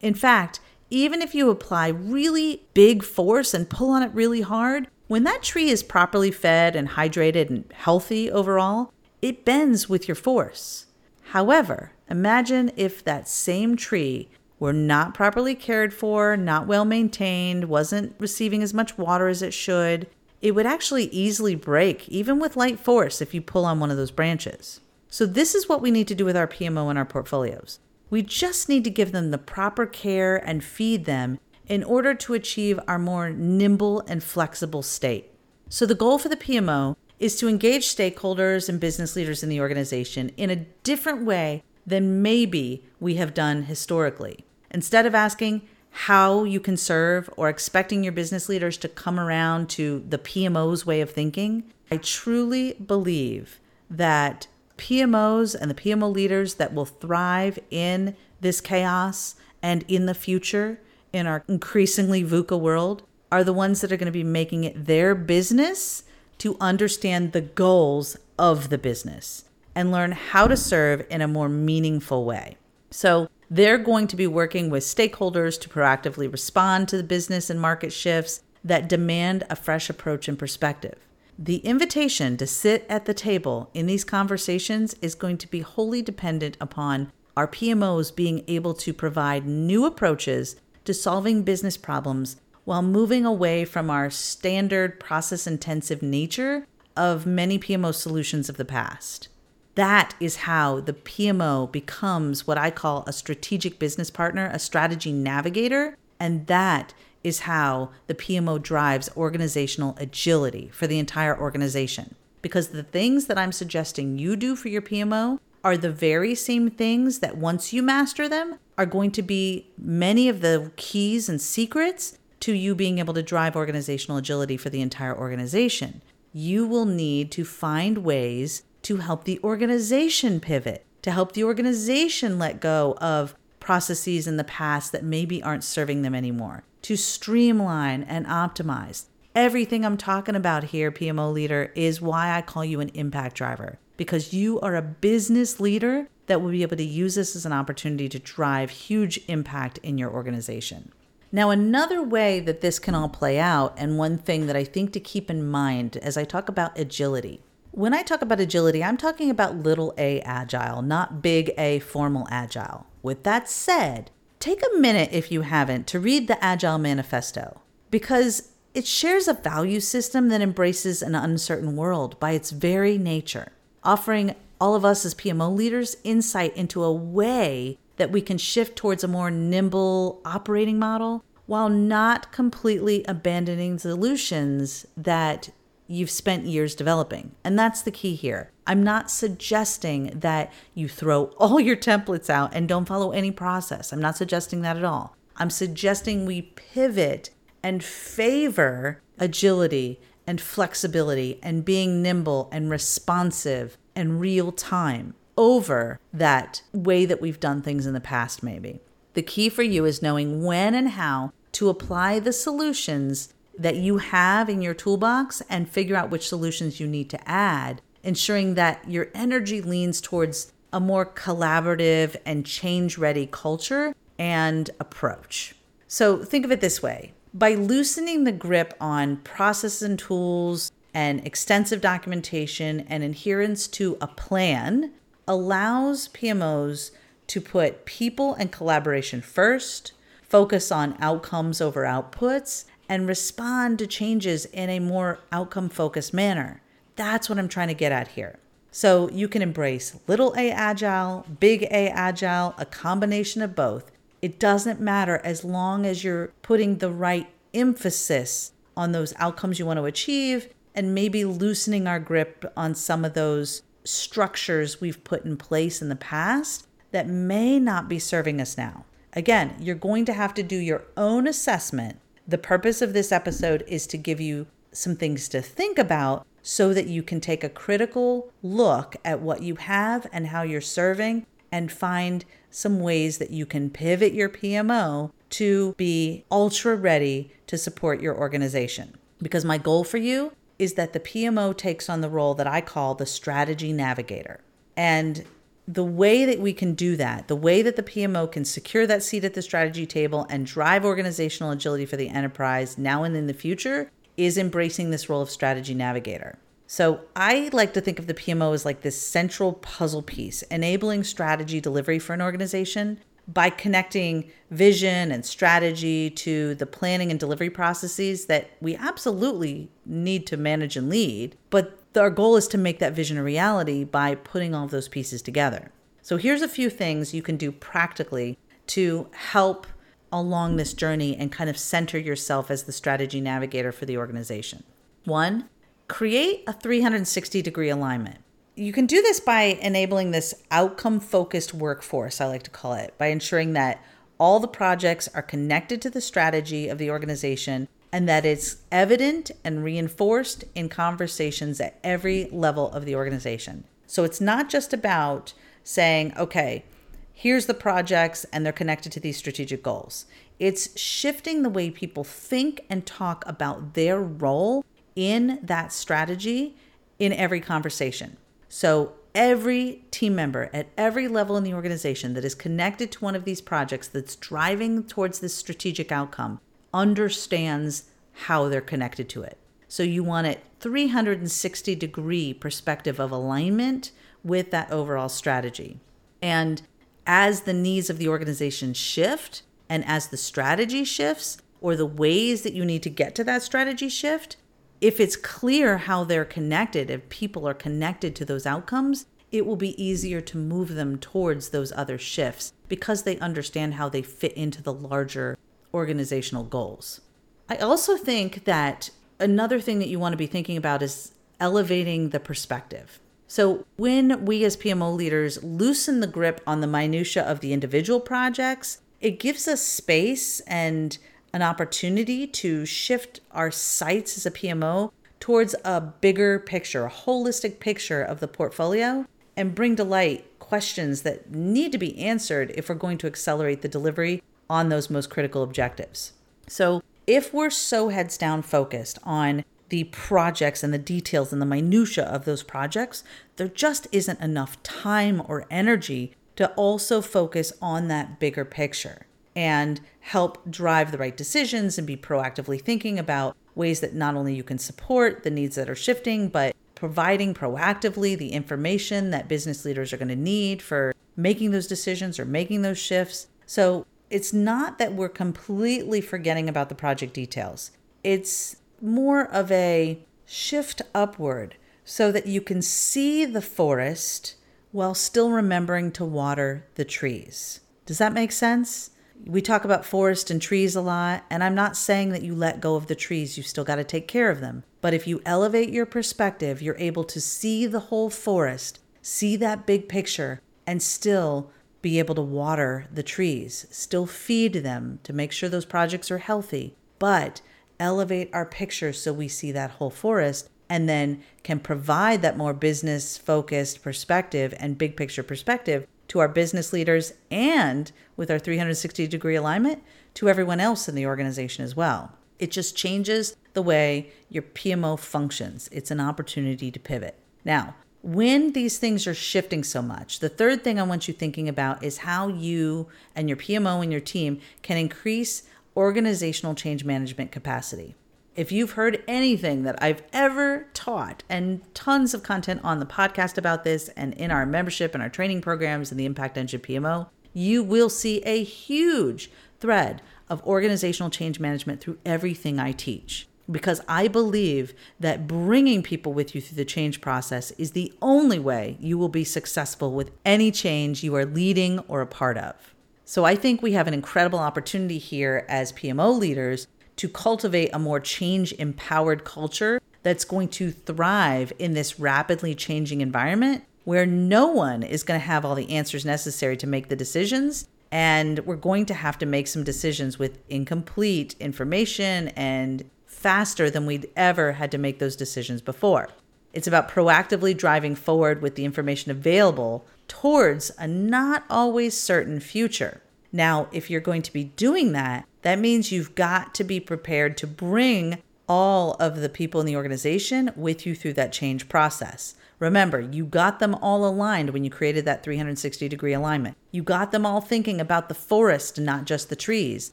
In 0.00 0.14
fact, 0.14 0.60
even 0.88 1.20
if 1.20 1.34
you 1.34 1.50
apply 1.50 1.88
really 1.88 2.62
big 2.74 3.02
force 3.02 3.54
and 3.54 3.68
pull 3.68 3.90
on 3.90 4.02
it 4.02 4.14
really 4.14 4.42
hard, 4.42 4.86
when 5.08 5.24
that 5.24 5.42
tree 5.42 5.70
is 5.70 5.82
properly 5.82 6.30
fed 6.30 6.76
and 6.76 6.90
hydrated 6.90 7.48
and 7.48 7.64
healthy 7.72 8.30
overall, 8.30 8.92
it 9.20 9.44
bends 9.44 9.88
with 9.88 10.06
your 10.06 10.14
force. 10.14 10.86
However, 11.30 11.92
imagine 12.08 12.70
if 12.76 13.02
that 13.04 13.26
same 13.28 13.76
tree 13.76 14.28
were 14.58 14.72
not 14.72 15.14
properly 15.14 15.54
cared 15.54 15.92
for, 15.92 16.36
not 16.36 16.66
well 16.66 16.84
maintained, 16.84 17.64
wasn't 17.66 18.14
receiving 18.18 18.62
as 18.62 18.72
much 18.72 18.96
water 18.96 19.28
as 19.28 19.42
it 19.42 19.52
should, 19.52 20.06
it 20.40 20.54
would 20.54 20.66
actually 20.66 21.06
easily 21.06 21.54
break, 21.54 22.08
even 22.08 22.38
with 22.38 22.56
light 22.56 22.78
force, 22.78 23.20
if 23.20 23.34
you 23.34 23.40
pull 23.40 23.64
on 23.64 23.80
one 23.80 23.90
of 23.90 23.96
those 23.96 24.10
branches. 24.10 24.80
So, 25.08 25.26
this 25.26 25.54
is 25.54 25.68
what 25.68 25.80
we 25.80 25.90
need 25.90 26.08
to 26.08 26.14
do 26.14 26.24
with 26.24 26.36
our 26.36 26.46
PMO 26.46 26.90
in 26.90 26.96
our 26.96 27.04
portfolios. 27.04 27.80
We 28.10 28.22
just 28.22 28.68
need 28.68 28.84
to 28.84 28.90
give 28.90 29.12
them 29.12 29.30
the 29.30 29.38
proper 29.38 29.86
care 29.86 30.36
and 30.36 30.62
feed 30.62 31.04
them 31.04 31.38
in 31.66 31.82
order 31.82 32.14
to 32.14 32.34
achieve 32.34 32.78
our 32.86 32.98
more 32.98 33.30
nimble 33.30 34.00
and 34.06 34.22
flexible 34.22 34.82
state. 34.82 35.32
So, 35.68 35.86
the 35.86 35.94
goal 35.94 36.18
for 36.18 36.28
the 36.28 36.36
PMO 36.36 36.96
is 37.18 37.36
to 37.36 37.48
engage 37.48 37.86
stakeholders 37.86 38.68
and 38.68 38.78
business 38.78 39.16
leaders 39.16 39.42
in 39.42 39.48
the 39.48 39.60
organization 39.60 40.30
in 40.36 40.50
a 40.50 40.64
different 40.84 41.24
way 41.24 41.62
than 41.86 42.20
maybe 42.22 42.84
we 43.00 43.14
have 43.14 43.32
done 43.32 43.62
historically. 43.62 44.44
Instead 44.70 45.06
of 45.06 45.14
asking 45.14 45.62
how 45.90 46.44
you 46.44 46.60
can 46.60 46.76
serve 46.76 47.30
or 47.36 47.48
expecting 47.48 48.04
your 48.04 48.12
business 48.12 48.48
leaders 48.48 48.76
to 48.76 48.88
come 48.88 49.18
around 49.18 49.68
to 49.70 50.04
the 50.08 50.18
PMO's 50.18 50.84
way 50.84 51.00
of 51.00 51.10
thinking, 51.10 51.64
I 51.90 51.96
truly 51.96 52.74
believe 52.74 53.60
that 53.88 54.46
PMOs 54.76 55.54
and 55.58 55.70
the 55.70 55.74
PMO 55.74 56.12
leaders 56.12 56.54
that 56.54 56.74
will 56.74 56.84
thrive 56.84 57.58
in 57.70 58.16
this 58.40 58.60
chaos 58.60 59.36
and 59.62 59.84
in 59.88 60.06
the 60.06 60.14
future 60.14 60.80
in 61.12 61.26
our 61.26 61.42
increasingly 61.48 62.22
VUCA 62.22 62.60
world 62.60 63.02
are 63.32 63.42
the 63.42 63.52
ones 63.52 63.80
that 63.80 63.90
are 63.90 63.96
going 63.96 64.06
to 64.06 64.12
be 64.12 64.24
making 64.24 64.64
it 64.64 64.86
their 64.86 65.14
business 65.14 66.04
to 66.38 66.56
understand 66.60 67.32
the 67.32 67.40
goals 67.40 68.16
of 68.38 68.68
the 68.68 68.78
business 68.78 69.44
and 69.74 69.90
learn 69.90 70.12
how 70.12 70.46
to 70.46 70.56
serve 70.56 71.06
in 71.10 71.20
a 71.20 71.28
more 71.28 71.48
meaningful 71.48 72.24
way. 72.24 72.56
So, 72.90 73.28
they're 73.50 73.78
going 73.78 74.06
to 74.08 74.16
be 74.16 74.26
working 74.26 74.70
with 74.70 74.82
stakeholders 74.82 75.60
to 75.60 75.68
proactively 75.68 76.30
respond 76.30 76.88
to 76.88 76.96
the 76.96 77.04
business 77.04 77.48
and 77.48 77.60
market 77.60 77.92
shifts 77.92 78.42
that 78.64 78.88
demand 78.88 79.44
a 79.48 79.56
fresh 79.56 79.88
approach 79.88 80.28
and 80.28 80.38
perspective. 80.38 80.98
The 81.38 81.58
invitation 81.58 82.36
to 82.38 82.46
sit 82.46 82.86
at 82.88 83.04
the 83.04 83.14
table 83.14 83.70
in 83.74 83.86
these 83.86 84.04
conversations 84.04 84.94
is 85.02 85.14
going 85.14 85.38
to 85.38 85.50
be 85.50 85.60
wholly 85.60 86.02
dependent 86.02 86.56
upon 86.60 87.12
our 87.36 87.46
PMOs 87.46 88.14
being 88.14 88.42
able 88.48 88.72
to 88.74 88.94
provide 88.94 89.46
new 89.46 89.84
approaches 89.84 90.56
to 90.86 90.94
solving 90.94 91.42
business 91.42 91.76
problems 91.76 92.36
while 92.64 92.82
moving 92.82 93.24
away 93.24 93.64
from 93.64 93.90
our 93.90 94.10
standard 94.10 94.98
process 94.98 95.46
intensive 95.46 96.02
nature 96.02 96.66
of 96.96 97.26
many 97.26 97.58
PMO 97.58 97.94
solutions 97.94 98.48
of 98.48 98.56
the 98.56 98.64
past. 98.64 99.28
That 99.76 100.14
is 100.20 100.36
how 100.36 100.80
the 100.80 100.94
PMO 100.94 101.70
becomes 101.70 102.46
what 102.46 102.56
I 102.56 102.70
call 102.70 103.04
a 103.06 103.12
strategic 103.12 103.78
business 103.78 104.10
partner, 104.10 104.50
a 104.52 104.58
strategy 104.58 105.12
navigator. 105.12 105.96
And 106.18 106.46
that 106.46 106.94
is 107.22 107.40
how 107.40 107.90
the 108.06 108.14
PMO 108.14 108.60
drives 108.60 109.10
organizational 109.16 109.94
agility 109.98 110.70
for 110.72 110.86
the 110.86 110.98
entire 110.98 111.38
organization. 111.38 112.14
Because 112.40 112.68
the 112.68 112.82
things 112.82 113.26
that 113.26 113.36
I'm 113.36 113.52
suggesting 113.52 114.18
you 114.18 114.34
do 114.34 114.56
for 114.56 114.68
your 114.68 114.80
PMO 114.80 115.40
are 115.62 115.76
the 115.76 115.92
very 115.92 116.34
same 116.34 116.70
things 116.70 117.18
that 117.18 117.36
once 117.36 117.74
you 117.74 117.82
master 117.82 118.28
them 118.30 118.58
are 118.78 118.86
going 118.86 119.10
to 119.10 119.22
be 119.22 119.66
many 119.76 120.30
of 120.30 120.40
the 120.40 120.72
keys 120.76 121.28
and 121.28 121.40
secrets 121.40 122.16
to 122.40 122.54
you 122.54 122.74
being 122.74 122.98
able 122.98 123.12
to 123.12 123.22
drive 123.22 123.56
organizational 123.56 124.16
agility 124.16 124.56
for 124.56 124.70
the 124.70 124.80
entire 124.80 125.16
organization. 125.16 126.00
You 126.32 126.66
will 126.66 126.86
need 126.86 127.30
to 127.32 127.44
find 127.44 127.98
ways 127.98 128.62
to 128.86 128.98
help 128.98 129.24
the 129.24 129.40
organization 129.42 130.38
pivot, 130.38 130.86
to 131.02 131.10
help 131.10 131.32
the 131.32 131.42
organization 131.42 132.38
let 132.38 132.60
go 132.60 132.94
of 133.00 133.34
processes 133.58 134.28
in 134.28 134.36
the 134.36 134.44
past 134.44 134.92
that 134.92 135.02
maybe 135.02 135.42
aren't 135.42 135.64
serving 135.64 136.02
them 136.02 136.14
anymore, 136.14 136.62
to 136.82 136.94
streamline 136.94 138.04
and 138.04 138.26
optimize. 138.26 139.06
Everything 139.34 139.84
I'm 139.84 139.96
talking 139.96 140.36
about 140.36 140.62
here, 140.62 140.92
PMO 140.92 141.32
leader, 141.32 141.72
is 141.74 142.00
why 142.00 142.36
I 142.36 142.42
call 142.42 142.64
you 142.64 142.78
an 142.78 142.90
impact 142.90 143.34
driver 143.34 143.80
because 143.96 144.32
you 144.32 144.60
are 144.60 144.76
a 144.76 144.82
business 144.82 145.58
leader 145.58 146.06
that 146.28 146.40
will 146.40 146.52
be 146.52 146.62
able 146.62 146.76
to 146.76 146.84
use 146.84 147.16
this 147.16 147.34
as 147.34 147.44
an 147.44 147.52
opportunity 147.52 148.08
to 148.08 148.20
drive 148.20 148.70
huge 148.70 149.18
impact 149.26 149.78
in 149.78 149.98
your 149.98 150.12
organization. 150.12 150.92
Now, 151.32 151.50
another 151.50 152.04
way 152.04 152.38
that 152.38 152.60
this 152.60 152.78
can 152.78 152.94
all 152.94 153.08
play 153.08 153.40
out, 153.40 153.74
and 153.76 153.98
one 153.98 154.16
thing 154.16 154.46
that 154.46 154.54
I 154.54 154.62
think 154.62 154.92
to 154.92 155.00
keep 155.00 155.28
in 155.28 155.44
mind 155.44 155.96
as 155.96 156.16
I 156.16 156.22
talk 156.22 156.48
about 156.48 156.78
agility, 156.78 157.42
When 157.76 157.92
I 157.92 158.02
talk 158.02 158.22
about 158.22 158.40
agility, 158.40 158.82
I'm 158.82 158.96
talking 158.96 159.28
about 159.28 159.58
little 159.58 159.92
a 159.98 160.22
agile, 160.22 160.80
not 160.80 161.20
big 161.20 161.52
A 161.58 161.80
formal 161.80 162.26
agile. 162.30 162.86
With 163.02 163.22
that 163.24 163.50
said, 163.50 164.10
take 164.40 164.62
a 164.62 164.78
minute 164.78 165.10
if 165.12 165.30
you 165.30 165.42
haven't 165.42 165.86
to 165.88 166.00
read 166.00 166.26
the 166.26 166.42
Agile 166.42 166.78
Manifesto 166.78 167.60
because 167.90 168.52
it 168.72 168.86
shares 168.86 169.28
a 169.28 169.34
value 169.34 169.80
system 169.80 170.30
that 170.30 170.40
embraces 170.40 171.02
an 171.02 171.14
uncertain 171.14 171.76
world 171.76 172.18
by 172.18 172.30
its 172.30 172.50
very 172.50 172.96
nature, 172.96 173.52
offering 173.84 174.34
all 174.58 174.74
of 174.74 174.86
us 174.86 175.04
as 175.04 175.14
PMO 175.14 175.54
leaders 175.54 175.98
insight 176.02 176.56
into 176.56 176.82
a 176.82 176.90
way 176.90 177.76
that 177.98 178.10
we 178.10 178.22
can 178.22 178.38
shift 178.38 178.76
towards 178.76 179.04
a 179.04 179.08
more 179.08 179.30
nimble 179.30 180.22
operating 180.24 180.78
model 180.78 181.22
while 181.44 181.68
not 181.68 182.32
completely 182.32 183.04
abandoning 183.06 183.78
solutions 183.78 184.86
that 184.96 185.50
you've 185.86 186.10
spent 186.10 186.46
years 186.46 186.74
developing. 186.74 187.32
And 187.44 187.58
that's 187.58 187.82
the 187.82 187.90
key 187.90 188.14
here. 188.14 188.50
I'm 188.66 188.82
not 188.82 189.10
suggesting 189.10 190.12
that 190.14 190.52
you 190.74 190.88
throw 190.88 191.24
all 191.38 191.60
your 191.60 191.76
templates 191.76 192.30
out 192.30 192.54
and 192.54 192.68
don't 192.68 192.86
follow 192.86 193.12
any 193.12 193.30
process. 193.30 193.92
I'm 193.92 194.00
not 194.00 194.16
suggesting 194.16 194.62
that 194.62 194.76
at 194.76 194.84
all. 194.84 195.16
I'm 195.36 195.50
suggesting 195.50 196.24
we 196.24 196.42
pivot 196.42 197.30
and 197.62 197.82
favor 197.84 199.02
agility 199.18 200.00
and 200.26 200.40
flexibility 200.40 201.38
and 201.42 201.64
being 201.64 202.02
nimble 202.02 202.48
and 202.50 202.70
responsive 202.70 203.76
and 203.94 204.20
real 204.20 204.52
time 204.52 205.14
over 205.36 206.00
that 206.12 206.62
way 206.72 207.04
that 207.04 207.20
we've 207.20 207.40
done 207.40 207.62
things 207.62 207.86
in 207.86 207.94
the 207.94 208.00
past, 208.00 208.42
maybe. 208.42 208.80
The 209.14 209.22
key 209.22 209.48
for 209.48 209.62
you 209.62 209.84
is 209.84 210.02
knowing 210.02 210.42
when 210.42 210.74
and 210.74 210.90
how 210.90 211.32
to 211.52 211.68
apply 211.68 212.18
the 212.18 212.32
solutions 212.32 213.32
that 213.58 213.76
you 213.76 213.98
have 213.98 214.48
in 214.48 214.62
your 214.62 214.74
toolbox 214.74 215.42
and 215.48 215.68
figure 215.68 215.96
out 215.96 216.10
which 216.10 216.28
solutions 216.28 216.80
you 216.80 216.86
need 216.86 217.10
to 217.10 217.28
add, 217.28 217.80
ensuring 218.02 218.54
that 218.54 218.88
your 218.88 219.08
energy 219.14 219.60
leans 219.60 220.00
towards 220.00 220.52
a 220.72 220.80
more 220.80 221.06
collaborative 221.06 222.16
and 222.24 222.44
change 222.44 222.98
ready 222.98 223.26
culture 223.30 223.94
and 224.18 224.70
approach. 224.80 225.54
So 225.88 226.22
think 226.22 226.44
of 226.44 226.52
it 226.52 226.60
this 226.60 226.82
way 226.82 227.12
by 227.32 227.54
loosening 227.54 228.24
the 228.24 228.32
grip 228.32 228.72
on 228.80 229.18
processes 229.18 229.82
and 229.82 229.98
tools 229.98 230.72
and 230.94 231.24
extensive 231.26 231.82
documentation 231.82 232.80
and 232.88 233.02
adherence 233.02 233.68
to 233.68 233.98
a 234.00 234.06
plan 234.06 234.92
allows 235.28 236.08
PMOs 236.08 236.92
to 237.26 237.40
put 237.40 237.84
people 237.84 238.34
and 238.34 238.50
collaboration 238.50 239.20
first, 239.20 239.92
focus 240.22 240.72
on 240.72 240.96
outcomes 241.00 241.60
over 241.60 241.82
outputs, 241.82 242.64
and 242.88 243.08
respond 243.08 243.78
to 243.78 243.86
changes 243.86 244.44
in 244.46 244.70
a 244.70 244.80
more 244.80 245.20
outcome 245.32 245.68
focused 245.68 246.14
manner. 246.14 246.62
That's 246.96 247.28
what 247.28 247.38
I'm 247.38 247.48
trying 247.48 247.68
to 247.68 247.74
get 247.74 247.92
at 247.92 248.08
here. 248.08 248.38
So 248.70 249.08
you 249.10 249.28
can 249.28 249.42
embrace 249.42 249.98
little 250.06 250.34
a 250.36 250.50
agile, 250.50 251.24
big 251.40 251.62
A 251.64 251.88
agile, 251.88 252.54
a 252.58 252.66
combination 252.66 253.42
of 253.42 253.54
both. 253.54 253.90
It 254.20 254.38
doesn't 254.38 254.80
matter 254.80 255.20
as 255.24 255.44
long 255.44 255.86
as 255.86 256.04
you're 256.04 256.28
putting 256.42 256.78
the 256.78 256.90
right 256.90 257.28
emphasis 257.54 258.52
on 258.76 258.92
those 258.92 259.14
outcomes 259.16 259.58
you 259.58 259.66
want 259.66 259.78
to 259.78 259.84
achieve 259.84 260.48
and 260.74 260.94
maybe 260.94 261.24
loosening 261.24 261.86
our 261.86 261.98
grip 261.98 262.52
on 262.56 262.74
some 262.74 263.04
of 263.04 263.14
those 263.14 263.62
structures 263.84 264.80
we've 264.80 265.02
put 265.04 265.24
in 265.24 265.36
place 265.36 265.80
in 265.80 265.88
the 265.88 265.96
past 265.96 266.66
that 266.90 267.08
may 267.08 267.58
not 267.58 267.88
be 267.88 267.98
serving 267.98 268.40
us 268.40 268.58
now. 268.58 268.84
Again, 269.14 269.54
you're 269.58 269.74
going 269.74 270.04
to 270.04 270.12
have 270.12 270.34
to 270.34 270.42
do 270.42 270.56
your 270.56 270.84
own 270.96 271.26
assessment 271.26 271.98
the 272.26 272.38
purpose 272.38 272.82
of 272.82 272.92
this 272.92 273.12
episode 273.12 273.64
is 273.68 273.86
to 273.88 273.96
give 273.96 274.20
you 274.20 274.46
some 274.72 274.96
things 274.96 275.28
to 275.28 275.40
think 275.40 275.78
about 275.78 276.26
so 276.42 276.74
that 276.74 276.86
you 276.86 277.02
can 277.02 277.20
take 277.20 277.42
a 277.42 277.48
critical 277.48 278.30
look 278.42 278.96
at 279.04 279.20
what 279.20 279.42
you 279.42 279.56
have 279.56 280.06
and 280.12 280.28
how 280.28 280.42
you're 280.42 280.60
serving 280.60 281.26
and 281.50 281.72
find 281.72 282.24
some 282.50 282.80
ways 282.80 283.18
that 283.18 283.30
you 283.30 283.46
can 283.46 283.70
pivot 283.70 284.12
your 284.12 284.28
PMO 284.28 285.10
to 285.30 285.74
be 285.76 286.24
ultra 286.30 286.76
ready 286.76 287.32
to 287.46 287.56
support 287.56 288.00
your 288.00 288.16
organization. 288.16 288.96
Because 289.20 289.44
my 289.44 289.58
goal 289.58 289.84
for 289.84 289.98
you 289.98 290.32
is 290.58 290.74
that 290.74 290.92
the 290.92 291.00
PMO 291.00 291.56
takes 291.56 291.88
on 291.88 292.00
the 292.00 292.08
role 292.08 292.34
that 292.34 292.46
I 292.46 292.60
call 292.60 292.94
the 292.94 293.06
strategy 293.06 293.72
navigator. 293.72 294.40
And 294.76 295.24
the 295.68 295.84
way 295.84 296.24
that 296.24 296.40
we 296.40 296.52
can 296.52 296.74
do 296.74 296.96
that, 296.96 297.28
the 297.28 297.36
way 297.36 297.62
that 297.62 297.76
the 297.76 297.82
PMO 297.82 298.30
can 298.30 298.44
secure 298.44 298.86
that 298.86 299.02
seat 299.02 299.24
at 299.24 299.34
the 299.34 299.42
strategy 299.42 299.86
table 299.86 300.26
and 300.30 300.46
drive 300.46 300.84
organizational 300.84 301.50
agility 301.50 301.86
for 301.86 301.96
the 301.96 302.08
enterprise 302.08 302.78
now 302.78 303.02
and 303.02 303.16
in 303.16 303.26
the 303.26 303.34
future, 303.34 303.90
is 304.16 304.38
embracing 304.38 304.90
this 304.90 305.08
role 305.08 305.20
of 305.20 305.30
strategy 305.30 305.74
navigator. 305.74 306.38
So 306.68 307.00
I 307.14 307.50
like 307.52 307.74
to 307.74 307.80
think 307.80 307.98
of 307.98 308.06
the 308.06 308.14
PMO 308.14 308.54
as 308.54 308.64
like 308.64 308.82
this 308.82 309.00
central 309.00 309.54
puzzle 309.54 310.02
piece, 310.02 310.42
enabling 310.42 311.04
strategy 311.04 311.60
delivery 311.60 311.98
for 311.98 312.14
an 312.14 312.22
organization 312.22 313.00
by 313.28 313.50
connecting 313.50 314.30
vision 314.50 315.10
and 315.10 315.24
strategy 315.24 316.10
to 316.10 316.54
the 316.54 316.66
planning 316.66 317.10
and 317.10 317.18
delivery 317.18 317.50
processes 317.50 318.26
that 318.26 318.50
we 318.60 318.76
absolutely 318.76 319.68
need 319.84 320.26
to 320.28 320.36
manage 320.36 320.76
and 320.76 320.88
lead, 320.88 321.36
but 321.50 321.85
our 322.00 322.10
goal 322.10 322.36
is 322.36 322.48
to 322.48 322.58
make 322.58 322.78
that 322.78 322.94
vision 322.94 323.16
a 323.16 323.22
reality 323.22 323.84
by 323.84 324.14
putting 324.14 324.54
all 324.54 324.64
of 324.64 324.70
those 324.70 324.88
pieces 324.88 325.22
together. 325.22 325.70
So 326.02 326.16
here's 326.16 326.42
a 326.42 326.48
few 326.48 326.70
things 326.70 327.14
you 327.14 327.22
can 327.22 327.36
do 327.36 327.50
practically 327.50 328.38
to 328.68 329.08
help 329.12 329.66
along 330.12 330.56
this 330.56 330.72
journey 330.72 331.16
and 331.16 331.32
kind 331.32 331.50
of 331.50 331.58
center 331.58 331.98
yourself 331.98 332.50
as 332.50 332.64
the 332.64 332.72
strategy 332.72 333.20
navigator 333.20 333.72
for 333.72 333.86
the 333.86 333.98
organization. 333.98 334.62
One, 335.04 335.48
create 335.88 336.44
a 336.46 336.52
360 336.52 337.42
degree 337.42 337.68
alignment. 337.68 338.18
You 338.54 338.72
can 338.72 338.86
do 338.86 339.02
this 339.02 339.20
by 339.20 339.58
enabling 339.60 340.10
this 340.10 340.42
outcome 340.50 341.00
focused 341.00 341.52
workforce, 341.52 342.20
I 342.20 342.26
like 342.26 342.42
to 342.44 342.50
call 342.50 342.74
it, 342.74 342.94
by 342.96 343.08
ensuring 343.08 343.52
that 343.52 343.82
all 344.18 344.40
the 344.40 344.48
projects 344.48 345.08
are 345.08 345.22
connected 345.22 345.82
to 345.82 345.90
the 345.90 346.00
strategy 346.00 346.68
of 346.68 346.78
the 346.78 346.90
organization 346.90 347.68
and 347.92 348.08
that 348.08 348.24
it's 348.24 348.56
evident 348.70 349.30
and 349.44 349.64
reinforced 349.64 350.44
in 350.54 350.68
conversations 350.68 351.60
at 351.60 351.78
every 351.82 352.28
level 352.30 352.70
of 352.72 352.84
the 352.84 352.94
organization. 352.94 353.64
So 353.86 354.04
it's 354.04 354.20
not 354.20 354.48
just 354.48 354.72
about 354.72 355.32
saying, 355.62 356.12
okay, 356.16 356.64
here's 357.12 357.46
the 357.46 357.54
projects 357.54 358.26
and 358.32 358.44
they're 358.44 358.52
connected 358.52 358.92
to 358.92 359.00
these 359.00 359.16
strategic 359.16 359.62
goals. 359.62 360.06
It's 360.38 360.78
shifting 360.78 361.42
the 361.42 361.48
way 361.48 361.70
people 361.70 362.04
think 362.04 362.66
and 362.68 362.84
talk 362.84 363.24
about 363.26 363.74
their 363.74 364.00
role 364.00 364.64
in 364.94 365.38
that 365.42 365.72
strategy 365.72 366.56
in 366.98 367.12
every 367.12 367.40
conversation. 367.40 368.16
So 368.48 368.92
every 369.14 369.82
team 369.90 370.14
member 370.14 370.50
at 370.52 370.68
every 370.76 371.08
level 371.08 371.36
in 371.36 371.44
the 371.44 371.54
organization 371.54 372.12
that 372.14 372.24
is 372.24 372.34
connected 372.34 372.92
to 372.92 373.04
one 373.04 373.16
of 373.16 373.24
these 373.24 373.40
projects 373.40 373.88
that's 373.88 374.16
driving 374.16 374.84
towards 374.84 375.20
this 375.20 375.34
strategic 375.34 375.90
outcome 375.90 376.38
understands 376.72 377.84
how 378.12 378.48
they're 378.48 378.60
connected 378.60 379.08
to 379.10 379.22
it. 379.22 379.38
So 379.68 379.82
you 379.82 380.02
want 380.02 380.26
a 380.26 380.38
360 380.60 381.74
degree 381.74 382.32
perspective 382.32 382.98
of 382.98 383.10
alignment 383.10 383.90
with 384.22 384.50
that 384.50 384.70
overall 384.70 385.08
strategy. 385.08 385.80
And 386.22 386.62
as 387.06 387.42
the 387.42 387.52
needs 387.52 387.90
of 387.90 387.98
the 387.98 388.08
organization 388.08 388.74
shift 388.74 389.42
and 389.68 389.84
as 389.84 390.08
the 390.08 390.16
strategy 390.16 390.84
shifts 390.84 391.38
or 391.60 391.76
the 391.76 391.86
ways 391.86 392.42
that 392.42 392.52
you 392.52 392.64
need 392.64 392.82
to 392.82 392.90
get 392.90 393.14
to 393.14 393.24
that 393.24 393.42
strategy 393.42 393.88
shift, 393.88 394.36
if 394.80 395.00
it's 395.00 395.16
clear 395.16 395.78
how 395.78 396.04
they're 396.04 396.24
connected, 396.24 396.90
if 396.90 397.08
people 397.08 397.48
are 397.48 397.54
connected 397.54 398.14
to 398.16 398.24
those 398.24 398.46
outcomes, 398.46 399.06
it 399.32 399.46
will 399.46 399.56
be 399.56 399.82
easier 399.82 400.20
to 400.20 400.36
move 400.36 400.74
them 400.74 400.98
towards 400.98 401.48
those 401.48 401.72
other 401.72 401.98
shifts 401.98 402.52
because 402.68 403.02
they 403.02 403.18
understand 403.18 403.74
how 403.74 403.88
they 403.88 404.02
fit 404.02 404.32
into 404.34 404.62
the 404.62 404.72
larger 404.72 405.36
organizational 405.76 406.44
goals. 406.44 407.00
I 407.48 407.56
also 407.56 407.96
think 407.96 408.44
that 408.44 408.90
another 409.20 409.60
thing 409.60 409.78
that 409.78 409.88
you 409.88 409.98
want 409.98 410.12
to 410.12 410.18
be 410.18 410.26
thinking 410.26 410.56
about 410.56 410.82
is 410.82 411.12
elevating 411.38 412.10
the 412.10 412.20
perspective. 412.20 412.98
So, 413.28 413.66
when 413.76 414.24
we 414.24 414.44
as 414.44 414.56
PMO 414.56 414.94
leaders 414.94 415.42
loosen 415.42 416.00
the 416.00 416.06
grip 416.06 416.40
on 416.46 416.60
the 416.60 416.66
minutia 416.66 417.22
of 417.22 417.40
the 417.40 417.52
individual 417.52 418.00
projects, 418.00 418.80
it 419.00 419.18
gives 419.18 419.46
us 419.48 419.62
space 419.62 420.40
and 420.40 420.96
an 421.32 421.42
opportunity 421.42 422.26
to 422.26 422.64
shift 422.64 423.20
our 423.32 423.50
sights 423.50 424.16
as 424.16 424.26
a 424.26 424.30
PMO 424.30 424.92
towards 425.20 425.54
a 425.64 425.80
bigger 425.80 426.38
picture, 426.38 426.86
a 426.86 426.90
holistic 426.90 427.58
picture 427.58 428.02
of 428.02 428.20
the 428.20 428.28
portfolio, 428.28 429.06
and 429.36 429.54
bring 429.54 429.76
to 429.76 429.84
light 429.84 430.38
questions 430.38 431.02
that 431.02 431.30
need 431.30 431.72
to 431.72 431.78
be 431.78 431.98
answered 431.98 432.52
if 432.54 432.68
we're 432.68 432.76
going 432.76 432.98
to 432.98 433.06
accelerate 433.06 433.62
the 433.62 433.68
delivery 433.68 434.22
on 434.48 434.68
those 434.68 434.90
most 434.90 435.10
critical 435.10 435.42
objectives. 435.42 436.12
So, 436.48 436.82
if 437.06 437.32
we're 437.32 437.50
so 437.50 437.88
heads 437.88 438.18
down 438.18 438.42
focused 438.42 438.98
on 439.04 439.44
the 439.68 439.84
projects 439.84 440.62
and 440.62 440.72
the 440.72 440.78
details 440.78 441.32
and 441.32 441.40
the 441.40 441.46
minutia 441.46 442.04
of 442.04 442.24
those 442.24 442.42
projects, 442.42 443.04
there 443.36 443.48
just 443.48 443.86
isn't 443.92 444.20
enough 444.20 444.60
time 444.62 445.22
or 445.26 445.46
energy 445.50 446.14
to 446.36 446.50
also 446.52 447.00
focus 447.00 447.52
on 447.60 447.88
that 447.88 448.20
bigger 448.20 448.44
picture 448.44 449.06
and 449.34 449.80
help 450.00 450.50
drive 450.50 450.92
the 450.92 450.98
right 450.98 451.16
decisions 451.16 451.78
and 451.78 451.86
be 451.86 451.96
proactively 451.96 452.60
thinking 452.60 452.98
about 452.98 453.36
ways 453.54 453.80
that 453.80 453.94
not 453.94 454.14
only 454.14 454.34
you 454.34 454.42
can 454.42 454.58
support 454.58 455.22
the 455.22 455.30
needs 455.30 455.56
that 455.56 455.68
are 455.68 455.74
shifting, 455.74 456.28
but 456.28 456.54
providing 456.74 457.34
proactively 457.34 458.16
the 458.16 458.32
information 458.32 459.10
that 459.10 459.28
business 459.28 459.64
leaders 459.64 459.92
are 459.92 459.96
going 459.96 460.08
to 460.08 460.16
need 460.16 460.62
for 460.62 460.94
making 461.16 461.50
those 461.50 461.66
decisions 461.66 462.18
or 462.18 462.24
making 462.24 462.62
those 462.62 462.78
shifts. 462.78 463.28
So 463.46 463.86
it's 464.10 464.32
not 464.32 464.78
that 464.78 464.92
we're 464.92 465.08
completely 465.08 466.00
forgetting 466.00 466.48
about 466.48 466.68
the 466.68 466.74
project 466.74 467.14
details, 467.14 467.70
it's 468.04 468.56
more 468.80 469.26
of 469.32 469.50
a 469.50 469.98
shift 470.24 470.82
upward 470.94 471.56
so 471.84 472.10
that 472.12 472.26
you 472.26 472.40
can 472.40 472.60
see 472.60 473.24
the 473.24 473.42
forest 473.42 474.34
while 474.72 474.94
still 474.94 475.30
remembering 475.30 475.90
to 475.92 476.04
water 476.04 476.66
the 476.74 476.84
trees. 476.84 477.60
Does 477.86 477.98
that 477.98 478.12
make 478.12 478.32
sense? 478.32 478.90
We 479.24 479.40
talk 479.40 479.64
about 479.64 479.86
forest 479.86 480.30
and 480.30 480.42
trees 480.42 480.76
a 480.76 480.82
lot, 480.82 481.24
and 481.30 481.42
I'm 481.42 481.54
not 481.54 481.76
saying 481.76 482.10
that 482.10 482.22
you 482.22 482.34
let 482.34 482.60
go 482.60 482.74
of 482.76 482.86
the 482.86 482.94
trees. 482.94 483.36
You've 483.36 483.46
still 483.46 483.64
got 483.64 483.76
to 483.76 483.84
take 483.84 484.06
care 484.06 484.30
of 484.30 484.40
them. 484.40 484.64
But 484.80 484.92
if 484.92 485.06
you 485.06 485.22
elevate 485.24 485.70
your 485.70 485.86
perspective, 485.86 486.60
you're 486.60 486.76
able 486.78 487.04
to 487.04 487.20
see 487.20 487.66
the 487.66 487.80
whole 487.80 488.10
forest, 488.10 488.78
see 489.00 489.36
that 489.36 489.66
big 489.66 489.88
picture, 489.88 490.42
and 490.66 490.82
still 490.82 491.50
be 491.86 492.00
able 492.00 492.16
to 492.16 492.20
water 492.20 492.84
the 492.92 493.02
trees, 493.04 493.64
still 493.70 494.06
feed 494.06 494.54
them 494.54 494.98
to 495.04 495.12
make 495.12 495.30
sure 495.30 495.48
those 495.48 495.64
projects 495.64 496.10
are 496.10 496.18
healthy, 496.18 496.74
but 496.98 497.40
elevate 497.78 498.28
our 498.32 498.44
picture 498.44 498.92
so 498.92 499.12
we 499.12 499.28
see 499.28 499.52
that 499.52 499.70
whole 499.70 499.88
forest 499.88 500.50
and 500.68 500.88
then 500.88 501.22
can 501.44 501.60
provide 501.60 502.22
that 502.22 502.36
more 502.36 502.52
business 502.52 503.16
focused 503.16 503.84
perspective 503.84 504.52
and 504.58 504.76
big 504.76 504.96
picture 504.96 505.22
perspective 505.22 505.86
to 506.08 506.18
our 506.18 506.26
business 506.26 506.72
leaders 506.72 507.12
and 507.30 507.92
with 508.16 508.32
our 508.32 508.38
360 508.40 509.06
degree 509.06 509.36
alignment 509.36 509.80
to 510.12 510.28
everyone 510.28 510.58
else 510.58 510.88
in 510.88 510.96
the 510.96 511.06
organization 511.06 511.64
as 511.64 511.76
well. 511.76 512.18
It 512.40 512.50
just 512.50 512.76
changes 512.76 513.36
the 513.52 513.62
way 513.62 514.10
your 514.28 514.42
PMO 514.42 514.98
functions. 514.98 515.68
It's 515.70 515.92
an 515.92 516.00
opportunity 516.00 516.72
to 516.72 516.80
pivot. 516.80 517.16
Now, 517.44 517.76
when 518.06 518.52
these 518.52 518.78
things 518.78 519.04
are 519.08 519.14
shifting 519.14 519.64
so 519.64 519.82
much, 519.82 520.20
the 520.20 520.28
third 520.28 520.62
thing 520.62 520.78
I 520.78 520.84
want 520.84 521.08
you 521.08 521.14
thinking 521.14 521.48
about 521.48 521.82
is 521.82 521.98
how 521.98 522.28
you 522.28 522.86
and 523.16 523.28
your 523.28 523.36
PMO 523.36 523.82
and 523.82 523.90
your 523.90 524.00
team 524.00 524.40
can 524.62 524.76
increase 524.76 525.42
organizational 525.76 526.54
change 526.54 526.84
management 526.84 527.32
capacity. 527.32 527.96
If 528.36 528.52
you've 528.52 528.72
heard 528.72 529.02
anything 529.08 529.64
that 529.64 529.82
I've 529.82 530.04
ever 530.12 530.68
taught, 530.72 531.24
and 531.28 531.62
tons 531.74 532.14
of 532.14 532.22
content 532.22 532.60
on 532.62 532.78
the 532.78 532.86
podcast 532.86 533.38
about 533.38 533.64
this, 533.64 533.88
and 533.96 534.14
in 534.14 534.30
our 534.30 534.46
membership 534.46 534.94
and 534.94 535.02
our 535.02 535.08
training 535.08 535.40
programs 535.40 535.90
and 535.90 535.98
the 535.98 536.06
Impact 536.06 536.38
Engine 536.38 536.60
PMO, 536.60 537.08
you 537.32 537.64
will 537.64 537.90
see 537.90 538.22
a 538.22 538.44
huge 538.44 539.32
thread 539.58 540.00
of 540.28 540.46
organizational 540.46 541.10
change 541.10 541.40
management 541.40 541.80
through 541.80 541.98
everything 542.06 542.60
I 542.60 542.70
teach. 542.70 543.26
Because 543.50 543.80
I 543.86 544.08
believe 544.08 544.74
that 544.98 545.26
bringing 545.26 545.82
people 545.82 546.12
with 546.12 546.34
you 546.34 546.40
through 546.40 546.56
the 546.56 546.64
change 546.64 547.00
process 547.00 547.52
is 547.52 547.72
the 547.72 547.92
only 548.02 548.38
way 548.38 548.76
you 548.80 548.98
will 548.98 549.08
be 549.08 549.24
successful 549.24 549.92
with 549.92 550.10
any 550.24 550.50
change 550.50 551.04
you 551.04 551.14
are 551.14 551.24
leading 551.24 551.78
or 551.80 552.00
a 552.00 552.06
part 552.06 552.36
of. 552.36 552.74
So 553.04 553.24
I 553.24 553.36
think 553.36 553.62
we 553.62 553.72
have 553.72 553.86
an 553.86 553.94
incredible 553.94 554.40
opportunity 554.40 554.98
here 554.98 555.46
as 555.48 555.72
PMO 555.72 556.18
leaders 556.18 556.66
to 556.96 557.08
cultivate 557.08 557.70
a 557.72 557.78
more 557.78 558.00
change 558.00 558.52
empowered 558.54 559.24
culture 559.24 559.80
that's 560.02 560.24
going 560.24 560.48
to 560.48 560.72
thrive 560.72 561.52
in 561.58 561.74
this 561.74 562.00
rapidly 562.00 562.54
changing 562.54 563.00
environment 563.00 563.64
where 563.84 564.06
no 564.06 564.48
one 564.48 564.82
is 564.82 565.04
going 565.04 565.20
to 565.20 565.24
have 565.24 565.44
all 565.44 565.54
the 565.54 565.70
answers 565.70 566.04
necessary 566.04 566.56
to 566.56 566.66
make 566.66 566.88
the 566.88 566.96
decisions. 566.96 567.68
And 567.92 568.40
we're 568.40 568.56
going 568.56 568.86
to 568.86 568.94
have 568.94 569.16
to 569.18 569.26
make 569.26 569.46
some 569.46 569.62
decisions 569.62 570.18
with 570.18 570.40
incomplete 570.48 571.36
information 571.38 572.28
and 572.30 572.90
faster 573.26 573.68
than 573.68 573.86
we'd 573.86 574.08
ever 574.14 574.52
had 574.52 574.70
to 574.70 574.78
make 574.78 575.00
those 575.00 575.16
decisions 575.16 575.60
before. 575.60 576.08
It's 576.52 576.68
about 576.68 576.88
proactively 576.88 577.56
driving 577.56 577.96
forward 577.96 578.40
with 578.40 578.54
the 578.54 578.64
information 578.64 579.10
available 579.10 579.84
towards 580.06 580.70
a 580.78 580.86
not 580.86 581.42
always 581.50 581.98
certain 581.98 582.38
future. 582.38 583.02
Now, 583.32 583.66
if 583.72 583.90
you're 583.90 584.00
going 584.00 584.22
to 584.22 584.32
be 584.32 584.44
doing 584.44 584.92
that, 584.92 585.26
that 585.42 585.58
means 585.58 585.90
you've 585.90 586.14
got 586.14 586.54
to 586.54 586.62
be 586.62 586.78
prepared 586.78 587.36
to 587.38 587.48
bring 587.48 588.22
all 588.48 588.92
of 589.00 589.16
the 589.16 589.28
people 589.28 589.60
in 589.60 589.66
the 589.66 589.74
organization 589.74 590.52
with 590.54 590.86
you 590.86 590.94
through 590.94 591.14
that 591.14 591.32
change 591.32 591.68
process. 591.68 592.36
Remember, 592.60 593.00
you 593.00 593.26
got 593.26 593.58
them 593.58 593.74
all 593.74 594.06
aligned 594.06 594.50
when 594.50 594.62
you 594.62 594.70
created 594.70 595.04
that 595.04 595.24
360 595.24 595.88
degree 595.88 596.12
alignment. 596.12 596.56
You 596.70 596.84
got 596.84 597.10
them 597.10 597.26
all 597.26 597.40
thinking 597.40 597.80
about 597.80 598.08
the 598.08 598.14
forest, 598.14 598.78
not 598.78 599.04
just 599.04 599.30
the 599.30 599.34
trees. 599.34 599.90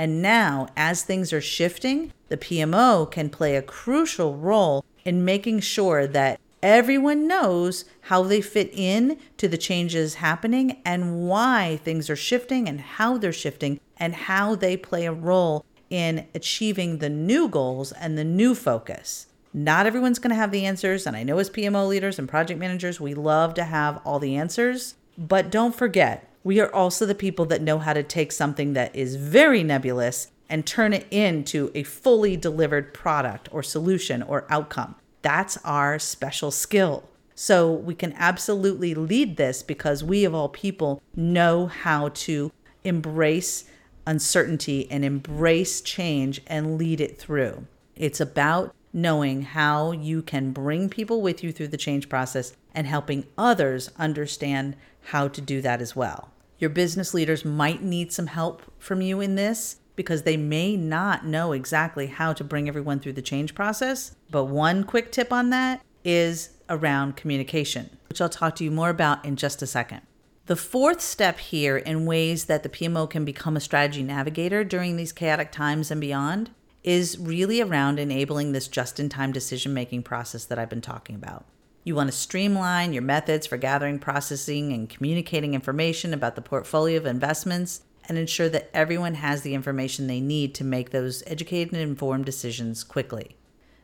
And 0.00 0.22
now, 0.22 0.68
as 0.78 1.02
things 1.02 1.30
are 1.30 1.42
shifting, 1.42 2.14
the 2.30 2.38
PMO 2.38 3.10
can 3.10 3.28
play 3.28 3.54
a 3.54 3.60
crucial 3.60 4.34
role 4.34 4.82
in 5.04 5.26
making 5.26 5.60
sure 5.60 6.06
that 6.06 6.40
everyone 6.62 7.28
knows 7.28 7.84
how 8.04 8.22
they 8.22 8.40
fit 8.40 8.70
in 8.72 9.18
to 9.36 9.46
the 9.46 9.58
changes 9.58 10.14
happening 10.14 10.80
and 10.86 11.28
why 11.28 11.80
things 11.84 12.08
are 12.08 12.16
shifting 12.16 12.66
and 12.66 12.80
how 12.80 13.18
they're 13.18 13.30
shifting 13.30 13.78
and 13.98 14.14
how 14.14 14.54
they 14.54 14.74
play 14.74 15.04
a 15.04 15.12
role 15.12 15.66
in 15.90 16.26
achieving 16.34 16.96
the 16.96 17.10
new 17.10 17.46
goals 17.46 17.92
and 17.92 18.16
the 18.16 18.24
new 18.24 18.54
focus. 18.54 19.26
Not 19.52 19.84
everyone's 19.84 20.18
going 20.18 20.30
to 20.30 20.34
have 20.34 20.50
the 20.50 20.64
answers. 20.64 21.06
And 21.06 21.14
I 21.14 21.24
know 21.24 21.36
as 21.36 21.50
PMO 21.50 21.86
leaders 21.86 22.18
and 22.18 22.26
project 22.26 22.58
managers, 22.58 23.02
we 23.02 23.12
love 23.12 23.52
to 23.52 23.64
have 23.64 24.00
all 24.06 24.18
the 24.18 24.36
answers. 24.36 24.94
But 25.18 25.50
don't 25.50 25.74
forget, 25.74 26.29
we 26.42 26.60
are 26.60 26.72
also 26.72 27.06
the 27.06 27.14
people 27.14 27.44
that 27.46 27.62
know 27.62 27.78
how 27.78 27.92
to 27.92 28.02
take 28.02 28.32
something 28.32 28.72
that 28.72 28.94
is 28.94 29.16
very 29.16 29.62
nebulous 29.62 30.28
and 30.48 30.66
turn 30.66 30.92
it 30.92 31.06
into 31.10 31.70
a 31.74 31.82
fully 31.82 32.36
delivered 32.36 32.92
product 32.92 33.48
or 33.52 33.62
solution 33.62 34.22
or 34.22 34.46
outcome. 34.48 34.96
That's 35.22 35.58
our 35.64 35.98
special 35.98 36.50
skill. 36.50 37.04
So 37.34 37.72
we 37.72 37.94
can 37.94 38.14
absolutely 38.18 38.94
lead 38.94 39.36
this 39.36 39.62
because 39.62 40.02
we, 40.02 40.24
of 40.24 40.34
all 40.34 40.48
people, 40.48 41.02
know 41.14 41.66
how 41.66 42.10
to 42.10 42.52
embrace 42.84 43.64
uncertainty 44.06 44.90
and 44.90 45.04
embrace 45.04 45.80
change 45.80 46.42
and 46.46 46.76
lead 46.76 47.00
it 47.00 47.18
through. 47.18 47.66
It's 47.96 48.20
about 48.20 48.74
knowing 48.92 49.42
how 49.42 49.92
you 49.92 50.20
can 50.20 50.52
bring 50.52 50.88
people 50.88 51.22
with 51.22 51.44
you 51.44 51.52
through 51.52 51.68
the 51.68 51.76
change 51.76 52.08
process 52.08 52.54
and 52.74 52.86
helping 52.86 53.26
others 53.38 53.90
understand 53.98 54.76
how 55.02 55.28
to 55.28 55.40
do 55.40 55.60
that 55.62 55.80
as 55.80 55.96
well. 55.96 56.30
Your 56.58 56.70
business 56.70 57.14
leaders 57.14 57.44
might 57.44 57.82
need 57.82 58.12
some 58.12 58.26
help 58.26 58.62
from 58.78 59.00
you 59.00 59.20
in 59.20 59.34
this 59.34 59.76
because 59.96 60.22
they 60.22 60.36
may 60.36 60.76
not 60.76 61.26
know 61.26 61.52
exactly 61.52 62.06
how 62.06 62.32
to 62.32 62.44
bring 62.44 62.68
everyone 62.68 63.00
through 63.00 63.14
the 63.14 63.22
change 63.22 63.54
process. 63.54 64.14
But 64.30 64.44
one 64.44 64.84
quick 64.84 65.12
tip 65.12 65.32
on 65.32 65.50
that 65.50 65.82
is 66.04 66.50
around 66.68 67.16
communication, 67.16 67.98
which 68.08 68.20
I'll 68.20 68.28
talk 68.28 68.56
to 68.56 68.64
you 68.64 68.70
more 68.70 68.90
about 68.90 69.24
in 69.24 69.36
just 69.36 69.62
a 69.62 69.66
second. 69.66 70.02
The 70.46 70.56
fourth 70.56 71.00
step 71.00 71.38
here 71.38 71.76
in 71.76 72.06
ways 72.06 72.46
that 72.46 72.62
the 72.62 72.68
PMO 72.68 73.08
can 73.08 73.24
become 73.24 73.56
a 73.56 73.60
strategy 73.60 74.02
navigator 74.02 74.64
during 74.64 74.96
these 74.96 75.12
chaotic 75.12 75.52
times 75.52 75.90
and 75.90 76.00
beyond 76.00 76.50
is 76.82 77.18
really 77.18 77.60
around 77.60 77.98
enabling 77.98 78.52
this 78.52 78.68
just 78.68 78.98
in 78.98 79.08
time 79.08 79.32
decision 79.32 79.74
making 79.74 80.02
process 80.02 80.44
that 80.46 80.58
I've 80.58 80.70
been 80.70 80.80
talking 80.80 81.14
about. 81.14 81.44
You 81.82 81.94
want 81.94 82.10
to 82.10 82.16
streamline 82.16 82.92
your 82.92 83.02
methods 83.02 83.46
for 83.46 83.56
gathering, 83.56 83.98
processing, 83.98 84.72
and 84.72 84.88
communicating 84.88 85.54
information 85.54 86.12
about 86.12 86.34
the 86.34 86.42
portfolio 86.42 86.98
of 86.98 87.06
investments 87.06 87.82
and 88.06 88.18
ensure 88.18 88.50
that 88.50 88.70
everyone 88.74 89.14
has 89.14 89.42
the 89.42 89.54
information 89.54 90.06
they 90.06 90.20
need 90.20 90.54
to 90.56 90.64
make 90.64 90.90
those 90.90 91.22
educated 91.26 91.72
and 91.72 91.82
informed 91.82 92.26
decisions 92.26 92.84
quickly. 92.84 93.36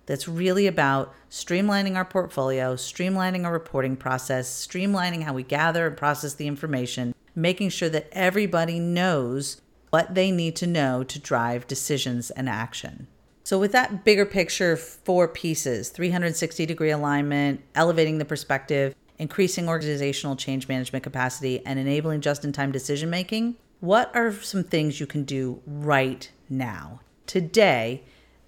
That's 0.04 0.28
really 0.28 0.66
about 0.66 1.14
streamlining 1.30 1.96
our 1.96 2.04
portfolio, 2.04 2.74
streamlining 2.74 3.44
our 3.44 3.52
reporting 3.52 3.96
process, 3.96 4.66
streamlining 4.66 5.22
how 5.22 5.32
we 5.32 5.42
gather 5.42 5.86
and 5.86 5.96
process 5.96 6.34
the 6.34 6.46
information, 6.46 7.14
making 7.34 7.70
sure 7.70 7.88
that 7.88 8.08
everybody 8.12 8.78
knows 8.78 9.60
what 9.90 10.14
they 10.14 10.30
need 10.30 10.54
to 10.56 10.66
know 10.66 11.02
to 11.02 11.18
drive 11.18 11.66
decisions 11.66 12.30
and 12.30 12.48
action. 12.48 13.08
So, 13.46 13.60
with 13.60 13.70
that 13.70 14.04
bigger 14.04 14.26
picture, 14.26 14.76
four 14.76 15.28
pieces 15.28 15.90
360 15.90 16.66
degree 16.66 16.90
alignment, 16.90 17.60
elevating 17.76 18.18
the 18.18 18.24
perspective, 18.24 18.92
increasing 19.20 19.68
organizational 19.68 20.34
change 20.34 20.66
management 20.66 21.04
capacity, 21.04 21.64
and 21.64 21.78
enabling 21.78 22.22
just 22.22 22.44
in 22.44 22.50
time 22.50 22.72
decision 22.72 23.08
making, 23.08 23.54
what 23.78 24.10
are 24.16 24.32
some 24.32 24.64
things 24.64 24.98
you 24.98 25.06
can 25.06 25.22
do 25.22 25.62
right 25.64 26.28
now, 26.50 26.98
today, 27.28 28.02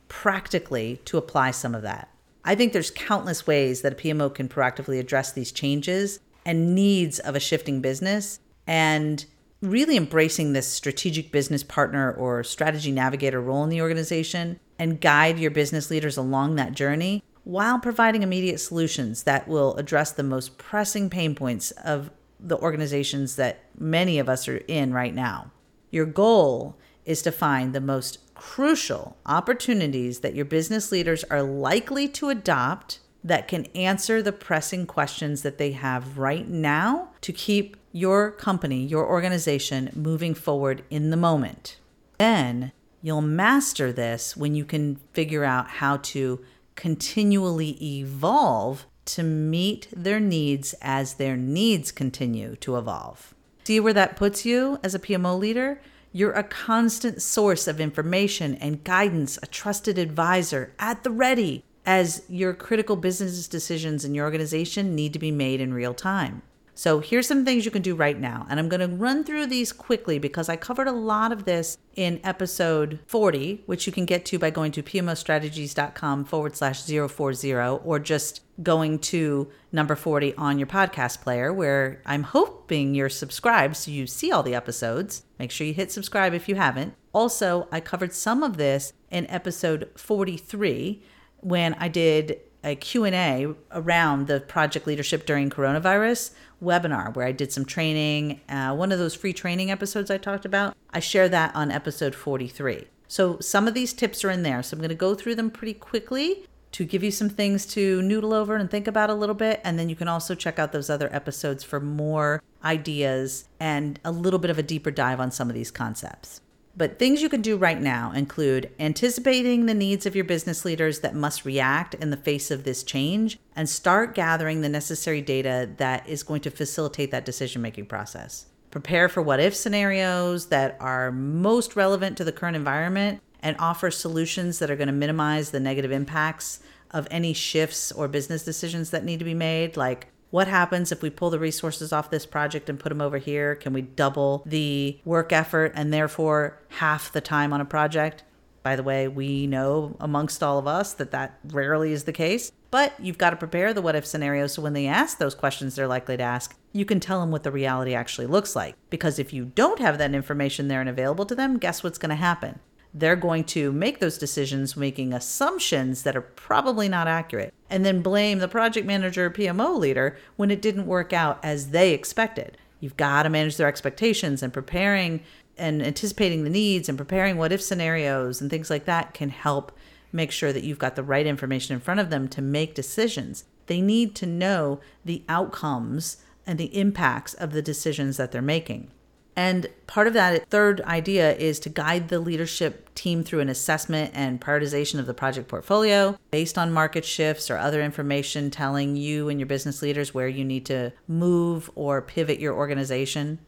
practically 0.09 1.01
to 1.05 1.17
apply 1.17 1.53
some 1.53 1.77
of 1.77 1.83
that? 1.83 2.09
I 2.45 2.57
think 2.57 2.73
there's 2.73 2.91
countless 2.91 3.47
ways 3.47 3.83
that 3.83 3.93
a 3.93 3.95
PMO 3.95 4.35
can 4.35 4.49
proactively 4.49 4.99
address 4.99 5.31
these 5.31 5.53
changes 5.53 6.19
and 6.45 6.75
needs 6.75 7.21
of 7.21 7.37
a 7.37 7.41
shifting 7.41 7.81
business 7.81 8.41
and 8.67 9.25
really 9.63 9.97
embracing 9.97 10.55
this 10.55 10.67
strategic 10.67 11.31
business 11.31 11.63
partner 11.63 12.13
or 12.13 12.43
strategy 12.43 12.91
navigator 12.91 13.41
role 13.41 13.63
in 13.63 13.71
the 13.71 13.81
organization 13.81 14.59
and 14.79 15.01
guide 15.01 15.39
your 15.39 15.51
business 15.51 15.91
leaders 15.91 16.17
along 16.17 16.55
that 16.55 16.73
journey 16.73 17.23
while 17.45 17.79
providing 17.79 18.23
immediate 18.23 18.59
solutions 18.59 19.23
that 19.23 19.49
will 19.49 19.75
address 19.77 20.13
the 20.13 20.23
most 20.23 20.59
pressing 20.59 21.09
pain 21.09 21.35
points 21.35 21.71
of 21.71 22.11
the 22.39 22.59
organizations 22.59 23.37
that 23.37 23.65
many 23.79 24.19
of 24.19 24.29
us 24.29 24.47
are 24.47 24.59
in 24.69 24.93
right 24.93 25.15
now. 25.15 25.51
Your 25.91 26.07
goal 26.07 26.77
is 27.05 27.23
to 27.23 27.33
find 27.33 27.73
the 27.73 27.81
most 27.81 28.19
crucial 28.35 29.17
opportunities 29.27 30.21
that 30.21 30.35
your 30.35 30.45
business 30.45 30.93
leaders 30.93 31.25
are 31.25 31.43
likely 31.43 32.07
to 32.07 32.29
adopt 32.29 33.01
that 33.25 33.49
can 33.49 33.65
answer 33.75 34.23
the 34.23 34.31
pressing 34.31 34.87
questions 34.87 35.43
that 35.43 35.59
they 35.59 35.73
have 35.73 36.19
right 36.19 36.49
now 36.49 37.09
to 37.21 37.33
keep 37.33 37.77
your 37.93 38.31
company, 38.31 38.85
your 38.85 39.07
organization 39.07 39.91
moving 39.95 40.35
forward 40.35 40.85
in 40.91 41.11
the 41.11 41.17
moment. 41.17 41.79
Then 42.19 42.73
you'll 43.03 43.23
master 43.23 43.93
this 43.93 44.37
when 44.37 44.55
you 44.55 44.65
can 44.65 44.97
figure 45.13 45.45
out 45.45 45.69
how 45.69 45.99
to 45.99 46.45
continually 46.75 47.71
evolve 47.83 48.87
to 49.05 49.23
meet 49.23 49.89
their 49.95 50.21
needs 50.21 50.75
as 50.83 51.15
their 51.15 51.37
needs 51.37 51.91
continue 51.91 52.57
to 52.57 52.77
evolve. 52.77 53.35
See 53.65 53.81
where 53.81 53.93
that 53.95 54.17
puts 54.17 54.45
you 54.45 54.79
as 54.83 54.95
a 54.95 54.99
PMO 54.99 55.39
leader? 55.39 55.81
You're 56.13 56.33
a 56.33 56.43
constant 56.43 57.21
source 57.21 57.67
of 57.67 57.81
information 57.81 58.55
and 58.57 58.85
guidance, 58.85 59.39
a 59.43 59.47
trusted 59.47 59.99
advisor 59.99 60.73
at 60.79 61.05
the 61.05 61.11
ready 61.11 61.65
as 61.85 62.23
your 62.29 62.53
critical 62.53 62.97
business 62.97 63.49
decisions 63.49 64.05
in 64.05 64.15
your 64.15 64.25
organization 64.25 64.95
need 64.95 65.13
to 65.15 65.19
be 65.19 65.31
made 65.31 65.61
in 65.61 65.73
real 65.73 65.95
time. 65.95 66.43
So 66.79 67.01
here's 67.01 67.27
some 67.27 67.45
things 67.45 67.65
you 67.65 67.73
can 67.73 67.83
do 67.83 67.97
right 67.97 68.17
now. 68.17 68.47
And 68.49 68.61
I'm 68.61 68.69
going 68.69 68.89
to 68.89 68.97
run 68.97 69.25
through 69.25 69.47
these 69.47 69.73
quickly 69.73 70.21
because 70.21 70.49
I 70.49 70.55
covered 70.55 70.87
a 70.87 70.93
lot 70.93 71.33
of 71.33 71.45
this 71.45 71.77
in 71.97 72.21
episode 72.23 73.01
40, 73.09 73.65
which 73.67 73.89
you 73.89 73.93
can 73.93 74.05
get 74.05 74.25
to 74.27 74.39
by 74.39 74.51
going 74.51 74.71
to 74.71 74.83
pmostrategies.com 74.85 76.25
forward 76.27 76.55
slash 76.55 76.85
040 76.85 77.53
or 77.53 77.99
just 77.99 78.43
going 78.63 79.01
to 79.01 79.51
number 79.73 79.97
40 79.97 80.35
on 80.37 80.61
your 80.61 80.69
podcast 80.69 81.21
player 81.21 81.53
where 81.53 82.01
I'm 82.07 82.23
hoping 82.23 82.95
you're 82.95 83.09
subscribed 83.09 83.77
so 83.77 83.91
you 83.91 84.07
see 84.07 84.31
all 84.31 84.45
the 84.45 84.55
episodes. 84.55 85.25
Make 85.41 85.51
sure 85.51 85.67
you 85.67 85.75
hit 85.75 85.91
subscribe 85.91 86.33
if 86.33 86.49
you 86.49 86.55
haven't. 86.55 86.95
Also, 87.13 87.67
I 87.73 87.81
covered 87.81 88.13
some 88.13 88.45
of 88.45 88.57
this 88.57 88.93
in 89.11 89.27
episode 89.27 89.91
43 89.97 91.03
when 91.41 91.75
I 91.75 91.89
did 91.89 92.39
a 92.65 92.75
Q&A 92.75 93.47
around 93.73 94.27
the 94.27 94.41
project 94.41 94.87
leadership 94.87 95.27
during 95.27 95.51
coronavirus 95.51 96.33
webinar 96.63 97.15
where 97.15 97.27
I 97.27 97.33
did 97.33 97.53
some 97.53 97.65
training. 97.65 98.41
Uh, 98.49 98.75
one 98.75 98.93
of 98.93 98.99
those 98.99 99.15
free 99.15 99.33
training 99.33 99.71
episodes 99.71 100.11
I 100.11 100.19
talked 100.19 100.45
about, 100.45 100.77
I 100.91 101.01
share 101.01 101.29
that 101.29 101.55
on 101.55 101.71
episode 101.71 102.15
43. 102.15 102.87
So 103.07 103.39
some 103.41 103.67
of 103.67 103.75
these 103.75 103.93
tips 103.93 104.25
are 104.25 104.31
in 104.31 104.43
there. 104.43 104.63
So 104.63 104.75
I'm 104.75 104.81
going 104.81 104.91
to 104.91 104.95
go 104.95 105.15
through 105.15 105.37
them 105.37 105.51
pretty 105.51 105.75
quickly 105.75 106.45
to 106.73 106.85
give 106.85 107.03
you 107.03 107.11
some 107.11 107.31
things 107.31 107.65
to 107.67 108.03
noodle 108.03 108.35
over 108.35 108.57
and 108.57 108.71
think 108.71 108.87
about 108.87 109.09
a 109.09 109.15
little 109.15 109.35
bit. 109.35 109.61
And 109.65 109.79
then 109.79 109.89
you 109.89 109.97
can 109.97 110.09
also 110.09 110.35
check 110.35 110.59
out 110.59 110.73
those 110.73 110.91
other 110.91 111.09
episodes 111.15 111.65
for 111.65 111.81
more 111.81 112.43
ideas 112.63 113.49
and 113.59 113.99
a 114.05 114.13
little 114.13 114.39
bit 114.39 114.51
of 114.51 114.59
a 114.59 114.63
deeper 114.63 114.91
dive 114.91 115.21
on 115.21 115.31
some 115.31 115.49
of 115.49 115.55
these 115.55 115.71
concepts. 115.71 116.41
But 116.79 117.01
things 117.01 117.21
you 117.21 117.29
can 117.29 117.43
do 117.43 117.57
right 117.57 117.81
now 117.81 118.13
include 118.13 118.71
anticipating 118.79 119.67
the 119.67 119.75
needs 119.75 120.07
of 120.07 120.15
your 120.15 120.25
business 120.25 120.65
leaders 120.65 121.01
that 121.01 121.13
must 121.13 121.45
react 121.45 121.95
in 121.95 122.11
the 122.11 122.17
face 122.17 122.53
of 122.53 122.63
this 122.63 122.85
change 122.85 123.37
and 123.57 123.69
start 123.69 124.15
gathering 124.15 124.61
the 124.61 124.69
necessary 124.69 125.21
data 125.21 125.69
that 125.79 126.09
is 126.09 126.23
going 126.23 126.41
to 126.43 126.53
facilitate 126.53 127.11
that 127.11 127.25
decision 127.25 127.63
making 127.63 127.87
process. 127.87 128.47
Prepare 128.71 129.09
for 129.09 129.21
what 129.21 129.41
if 129.41 129.57
scenarios 129.57 130.47
that 130.47 130.77
are 130.79 131.11
most 131.11 131.75
relevant 131.75 132.17
to 132.17 132.23
the 132.23 132.31
current 132.31 132.55
environment 132.55 133.21
and 133.43 133.57
offer 133.59 133.91
solutions 133.91 134.61
that 134.61 134.71
are 134.71 134.77
going 134.77 134.87
to 134.87 134.93
minimize 134.93 135.51
the 135.51 135.59
negative 135.59 135.91
impacts 135.91 136.61
of 136.93 137.09
any 137.11 137.33
shifts 137.33 137.91
or 137.91 138.07
business 138.07 138.45
decisions 138.45 138.91
that 138.91 139.05
need 139.05 139.19
to 139.19 139.25
be 139.25 139.35
made, 139.35 139.77
like 139.77 140.07
what 140.31 140.49
happens 140.49 140.93
if 140.93 141.03
we 141.03 141.11
pull 141.11 141.31
the 141.31 141.39
resources 141.39 141.93
off 141.93 142.11
this 142.11 142.27
project 142.27 142.69
and 142.69 142.79
put 142.79 142.91
them 142.91 143.01
over 143.01 143.19
here? 143.19 143.55
Can 143.55 143.73
we 143.73 143.83
double 143.83 144.43
the 144.45 144.99
work 145.05 145.33
effort 145.33 145.73
and 145.75 145.93
therefore 145.93 146.61
half 146.69 147.13
the 147.13 147.21
time 147.21 147.53
on 147.53 147.61
a 147.61 147.65
project? 147.65 148.25
By 148.63 148.77
the 148.77 148.83
way, 148.83 149.09
we 149.09 149.47
know 149.47 149.97
amongst 150.01 150.43
all 150.43 150.59
of 150.59 150.67
us 150.67 150.93
that 150.95 151.13
that 151.13 151.39
rarely 151.47 151.93
is 151.93 152.05
the 152.05 152.13
case, 152.13 152.53
but 152.71 152.93
you've 153.01 153.17
got 153.17 153.31
to 153.31 153.37
prepare 153.37 153.73
the 153.73 153.81
what 153.81 153.97
if 153.97 154.05
scenario 154.05 154.47
so 154.47 154.61
when 154.61 154.75
they 154.75 154.87
ask 154.87 155.17
those 155.17 155.35
questions 155.35 155.75
they're 155.75 155.87
likely 155.87 156.17
to 156.19 156.23
ask, 156.23 156.55
you 156.73 156.85
can 156.85 157.01
tell 157.01 157.21
them 157.21 157.31
what 157.31 157.45
the 157.45 157.51
reality 157.51 157.95
actually 157.95 158.27
looks 158.27 158.55
like. 158.55 158.75
Because 158.91 159.19
if 159.19 159.33
you 159.33 159.47
don't 159.47 159.79
have 159.79 159.97
that 159.99 160.15
information 160.15 160.69
there 160.69 160.81
and 160.81 160.91
available 160.91 161.25
to 161.27 161.35
them, 161.35 161.59
guess 161.59 161.83
what's 161.83 161.99
going 161.99 162.11
to 162.11 162.17
happen? 162.17 162.61
they're 162.95 163.17
going 163.17 163.45
to 163.45 163.73
make 163.73 164.01
those 164.01 164.19
decisions 164.19 164.77
making 164.77 165.13
assumptions 165.13 166.03
that 166.03 166.17
are 166.17 166.23
probably 166.23 166.89
not 166.89 167.07
accurate 167.07 167.53
and 167.71 167.85
then 167.85 168.03
blame 168.03 168.39
the 168.39 168.49
project 168.49 168.87
manager 168.87 169.27
or 169.27 169.31
PMO 169.31 169.79
leader 169.79 170.17
when 170.37 170.51
it 170.51 170.63
didn't 170.63 170.87
work 170.87 171.13
out 171.13 171.39
as 171.43 171.71
they 171.71 171.93
expected. 171.93 172.57
You've 172.81 172.97
got 172.97 173.25
to 173.25 173.29
manage 173.29 173.57
their 173.57 173.69
expectations 173.69 174.43
and 174.43 174.53
preparing 174.53 175.23
and 175.57 175.83
anticipating 175.83 176.45
the 176.45 176.51
needs 176.51 176.89
and 176.89 176.97
preparing 176.97 177.37
what 177.37 177.53
if 177.53 177.61
scenarios 177.61 178.41
and 178.41 178.49
things 178.49 178.71
like 178.71 178.85
that 178.85 179.13
can 179.13 179.31
help 179.31 179.73
make 180.13 180.31
sure 180.31 180.53
that 180.53 180.65
you've 180.65 180.79
got 180.79 180.97
the 180.97 181.03
right 181.03 181.27
information 181.27 181.75
in 181.75 181.81
front 181.81 182.01
of 182.01 182.11
them 182.11 182.29
to 182.29 182.41
make 182.41 182.75
decisions. 182.75 183.45
They 183.67 183.81
need 183.81 184.15
to 184.17 184.27
know 184.27 184.81
the 185.05 185.23
outcomes 185.29 186.19
and 186.47 186.59
the 186.59 186.77
impacts 186.79 187.35
of 187.35 187.53
the 187.53 187.61
decisions 187.61 188.17
that 188.17 188.33
they're 188.33 188.41
making. 188.41 188.91
And 189.39 189.69
part 189.87 190.09
of 190.09 190.15
that 190.15 190.49
third 190.51 190.81
idea 190.81 191.33
is 191.33 191.61
to 191.61 191.69
guide 191.69 192.09
the 192.09 192.19
leadership 192.19 192.93
team 192.97 193.23
through 193.23 193.39
an 193.39 193.49
assessment 193.49 194.11
and 194.13 194.41
prioritization 194.41 194.99
of 194.99 195.07
the 195.07 195.15
project 195.15 195.47
portfolio 195.47 196.19
based 196.33 196.59
on 196.59 196.73
market 196.73 197.05
shifts 197.05 197.49
or 197.49 197.57
other 197.57 197.81
information 197.81 198.51
telling 198.51 198.97
you 198.97 199.29
and 199.29 199.39
your 199.39 199.47
business 199.47 199.81
leaders 199.81 200.13
where 200.13 200.27
you 200.27 200.45
need 200.45 200.67
to 200.67 200.93
move 201.07 201.71
or 201.77 202.03
pivot 202.03 202.41
your 202.41 202.53
organization. 202.53 203.39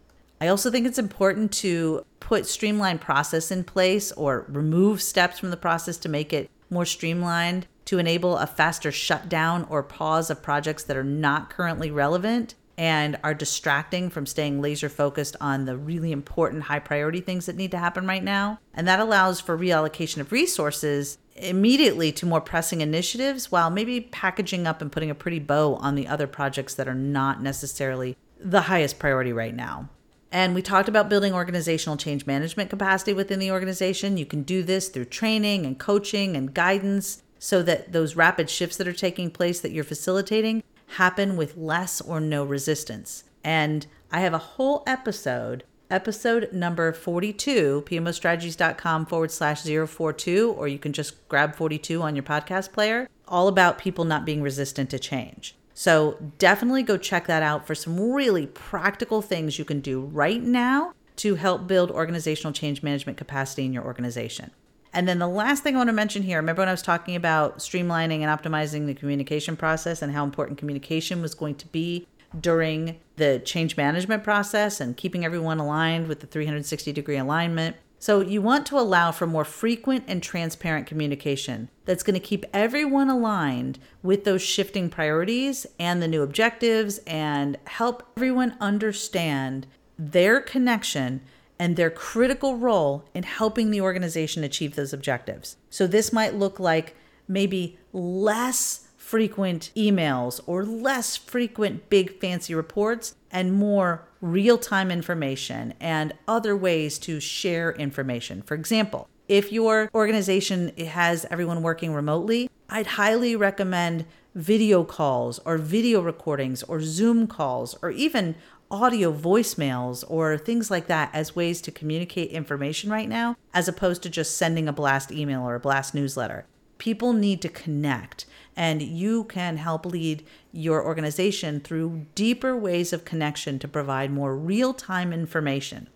I 0.41 0.47
also 0.47 0.71
think 0.71 0.87
it's 0.87 0.97
important 0.97 1.51
to 1.55 2.07
put 2.21 2.47
streamlined 2.47 3.01
process 3.01 3.51
in 3.51 3.65
place 3.65 4.13
or 4.13 4.47
remove 4.49 5.03
steps 5.03 5.41
from 5.41 5.51
the 5.51 5.57
process 5.57 5.97
to 5.99 6.09
make 6.09 6.33
it 6.33 6.49
more 6.71 6.87
streamlined 6.87 7.67
to 7.87 7.99
enable 7.99 8.37
a 8.37 8.47
faster 8.47 8.93
shutdown 8.93 9.67
or 9.69 9.83
pause 9.83 10.31
of 10.31 10.41
projects 10.41 10.85
that 10.85 10.97
are 10.97 11.03
not 11.03 11.51
currently 11.51 11.91
relevant 11.91 12.55
and 12.81 13.19
are 13.23 13.35
distracting 13.35 14.09
from 14.09 14.25
staying 14.25 14.63
laser 14.63 14.89
focused 14.89 15.37
on 15.39 15.67
the 15.67 15.77
really 15.77 16.13
important 16.13 16.63
high 16.63 16.79
priority 16.79 17.21
things 17.21 17.45
that 17.45 17.55
need 17.55 17.71
to 17.71 17.77
happen 17.77 18.07
right 18.07 18.25
now. 18.25 18.59
And 18.73 18.89
that 18.89 19.01
allows 19.01 19.39
for 19.39 19.57
reallocation 19.57 20.17
of 20.17 20.33
resources 20.33 21.19
immediately 21.37 22.11
to 22.13 22.25
more 22.25 22.41
pressing 22.41 22.81
initiatives 22.81 23.53
while 23.53 23.69
maybe 23.69 24.01
packaging 24.01 24.67
up 24.67 24.81
and 24.81 24.91
putting 24.91 25.11
a 25.11 25.15
pretty 25.15 25.39
bow 25.39 25.75
on 25.75 25.95
the 25.95 26.09
other 26.09 26.27
projects 26.27 26.75
that 26.77 26.89
are 26.89 26.95
not 26.95 27.43
necessarily 27.43 28.17
the 28.39 28.63
highest 28.63 28.99
priority 28.99 29.35
right 29.35 29.55
now. 29.55 29.91
And 30.33 30.55
we 30.55 30.63
talked 30.63 30.89
about 30.89 31.11
building 31.11 31.35
organizational 31.35 31.99
change 31.99 32.25
management 32.25 32.71
capacity 32.71 33.13
within 33.13 33.41
the 33.41 33.51
organization. 33.51 34.17
You 34.17 34.25
can 34.25 34.43
do 34.43 34.63
this 34.63 34.89
through 34.89 35.05
training 35.07 35.67
and 35.67 35.79
coaching 35.79 36.35
and 36.35 36.55
guidance 36.55 37.23
so 37.39 37.63
that 37.63 37.93
those 37.93 38.17
rapid 38.17 38.49
shifts 38.49 38.79
that 38.79 38.89
are 38.89 38.95
taking 38.95 39.31
place 39.31 39.61
that 39.61 39.73
you're 39.73 39.85
facilitating 39.85 40.63
happen 40.91 41.37
with 41.37 41.57
less 41.57 42.01
or 42.01 42.21
no 42.21 42.45
resistance. 42.45 43.25
And 43.45 43.87
I 44.11 44.21
have 44.21 44.35
a 44.35 44.39
whole 44.39 44.83
episode, 44.87 45.65
episode 45.91 46.53
number 46.53 46.93
42, 46.93 47.85
pmostrategies.com 47.87 49.07
forward 49.07 49.31
slash 49.31 49.63
042, 49.63 50.55
or 50.57 50.69
you 50.69 50.79
can 50.79 50.93
just 50.93 51.29
grab 51.29 51.55
42 51.55 52.03
on 52.03 52.17
your 52.17 52.23
podcast 52.23 52.73
player, 52.73 53.09
all 53.29 53.49
about 53.49 53.79
people 53.79 54.05
not 54.05 54.25
being 54.25 54.43
resistant 54.43 54.91
to 54.91 54.99
change. 54.99 55.55
So 55.75 56.19
definitely 56.39 56.83
go 56.83 56.97
check 56.97 57.27
that 57.27 57.43
out 57.43 57.67
for 57.67 57.75
some 57.75 58.13
really 58.13 58.47
practical 58.47 59.23
things 59.23 59.59
you 59.59 59.65
can 59.65 59.81
do 59.81 60.01
right 60.01 60.43
now 60.43 60.93
to 61.17 61.37
help 61.37 61.67
build 61.67 61.91
organizational 61.91 62.53
change 62.53 62.83
management 62.83 63.17
capacity 63.17 63.65
in 63.65 63.73
your 63.73 63.85
organization. 63.85 64.51
And 64.93 65.07
then 65.07 65.19
the 65.19 65.29
last 65.29 65.63
thing 65.63 65.75
I 65.75 65.79
want 65.79 65.89
to 65.89 65.95
mention 65.95 66.23
here 66.23 66.39
remember 66.39 66.63
when 66.63 66.69
I 66.69 66.73
was 66.73 66.83
talking 66.83 67.15
about 67.15 67.59
streamlining 67.59 68.23
and 68.23 68.25
optimizing 68.25 68.87
the 68.87 68.95
communication 68.95 69.57
process 69.57 70.03
and 70.03 70.13
how 70.13 70.25
important 70.25 70.59
communication 70.59 71.23
was 71.23 71.35
going 71.35 71.55
to 71.57 71.67
be 71.69 72.07
during 72.39 72.99
the 73.17 73.41
change 73.45 73.77
management 73.77 74.25
process 74.25 74.81
and 74.81 74.97
keeping 74.97 75.25
everyone 75.25 75.59
aligned 75.59 76.09
with 76.09 76.21
the 76.21 76.27
360 76.27 76.93
degree 76.93 77.17
alignment? 77.17 77.77
So, 78.03 78.23
you 78.23 78.41
want 78.41 78.65
to 78.69 78.79
allow 78.79 79.13
for 79.13 79.27
more 79.27 79.45
frequent 79.45 80.05
and 80.09 80.23
transparent 80.23 80.87
communication 80.87 81.69
that's 81.85 82.03
going 82.03 82.15
to 82.15 82.21
keep 82.21 82.47
everyone 82.55 83.11
aligned 83.11 83.79
with 84.03 84.25
those 84.25 84.41
shifting 84.41 84.89
priorities 84.89 85.67
and 85.79 86.03
the 86.03 86.09
new 86.09 86.23
objectives 86.23 86.99
and 87.07 87.59
help 87.67 88.03
everyone 88.17 88.57
understand 88.59 89.67
their 89.99 90.41
connection 90.41 91.21
and 91.61 91.77
their 91.77 91.91
critical 91.91 92.57
role 92.57 93.05
in 93.13 93.23
helping 93.23 93.71
the 93.71 93.83
organization 93.83 94.43
achieve 94.43 94.75
those 94.75 94.95
objectives. 94.95 95.59
So, 95.69 95.87
this 95.87 96.11
might 96.11 96.35
look 96.35 96.59
like 96.59 96.97
maybe 97.29 97.79
less 97.93 98.89
frequent 98.97 99.71
emails 99.77 100.41
or 100.47 100.65
less 100.65 101.19
frequent 101.19 101.91
big 101.91 102.19
fancy 102.19 102.55
reports 102.55 103.15
and 103.31 103.53
more 103.53 104.09
real 104.23 104.57
time 104.57 104.91
information 104.91 105.75
and 105.81 106.15
other 106.27 106.57
ways 106.57 106.99
to 107.01 107.21
share 107.21 107.73
information. 107.73 108.41
For 108.43 108.55
example, 108.55 109.07
if 109.29 109.53
your 109.53 109.91
organization 109.95 110.75
has 110.79 111.27
everyone 111.31 111.63
working 111.63 111.93
remotely, 111.93 112.49
I'd 112.71 112.87
highly 112.87 113.37
recommend 113.37 114.07
video 114.35 114.83
calls 114.85 115.41
or 115.41 115.59
video 115.59 116.01
recordings 116.01 116.63
or 116.63 116.81
Zoom 116.81 117.27
calls 117.27 117.77
or 117.83 117.91
even 117.91 118.35
audio 118.71 119.13
voicemails 119.13 120.05
or 120.09 120.39
things 120.39 120.71
like 120.71 120.87
that 120.87 121.11
as 121.13 121.35
ways 121.35 121.61
to 121.63 121.73
communicate 121.73 122.31
information 122.31 122.91
right 122.91 123.09
now, 123.09 123.37
as 123.53 123.69
opposed 123.69 124.03
to 124.03 124.11
just 124.11 124.37
sending 124.37 124.69
a 124.69 124.73
blast 124.73 125.11
email 125.11 125.43
or 125.43 125.55
a 125.55 125.61
blast 125.61 125.95
newsletter. 125.95 126.47
People 126.79 127.13
need 127.13 127.43
to 127.43 127.49
connect, 127.49 128.25
and 128.57 128.81
you 128.81 129.25
can 129.25 129.57
help 129.59 129.85
lead 129.85 130.25
your 130.53 130.85
organization 130.85 131.61
through 131.61 132.07
deeper 132.15 132.57
ways 132.57 132.93
of 132.93 133.05
connection 133.05 133.59
to 133.59 133.69
provide 133.69 134.11
more 134.11 134.37
real 134.37 134.73
time 134.73 135.13
information. 135.13 135.89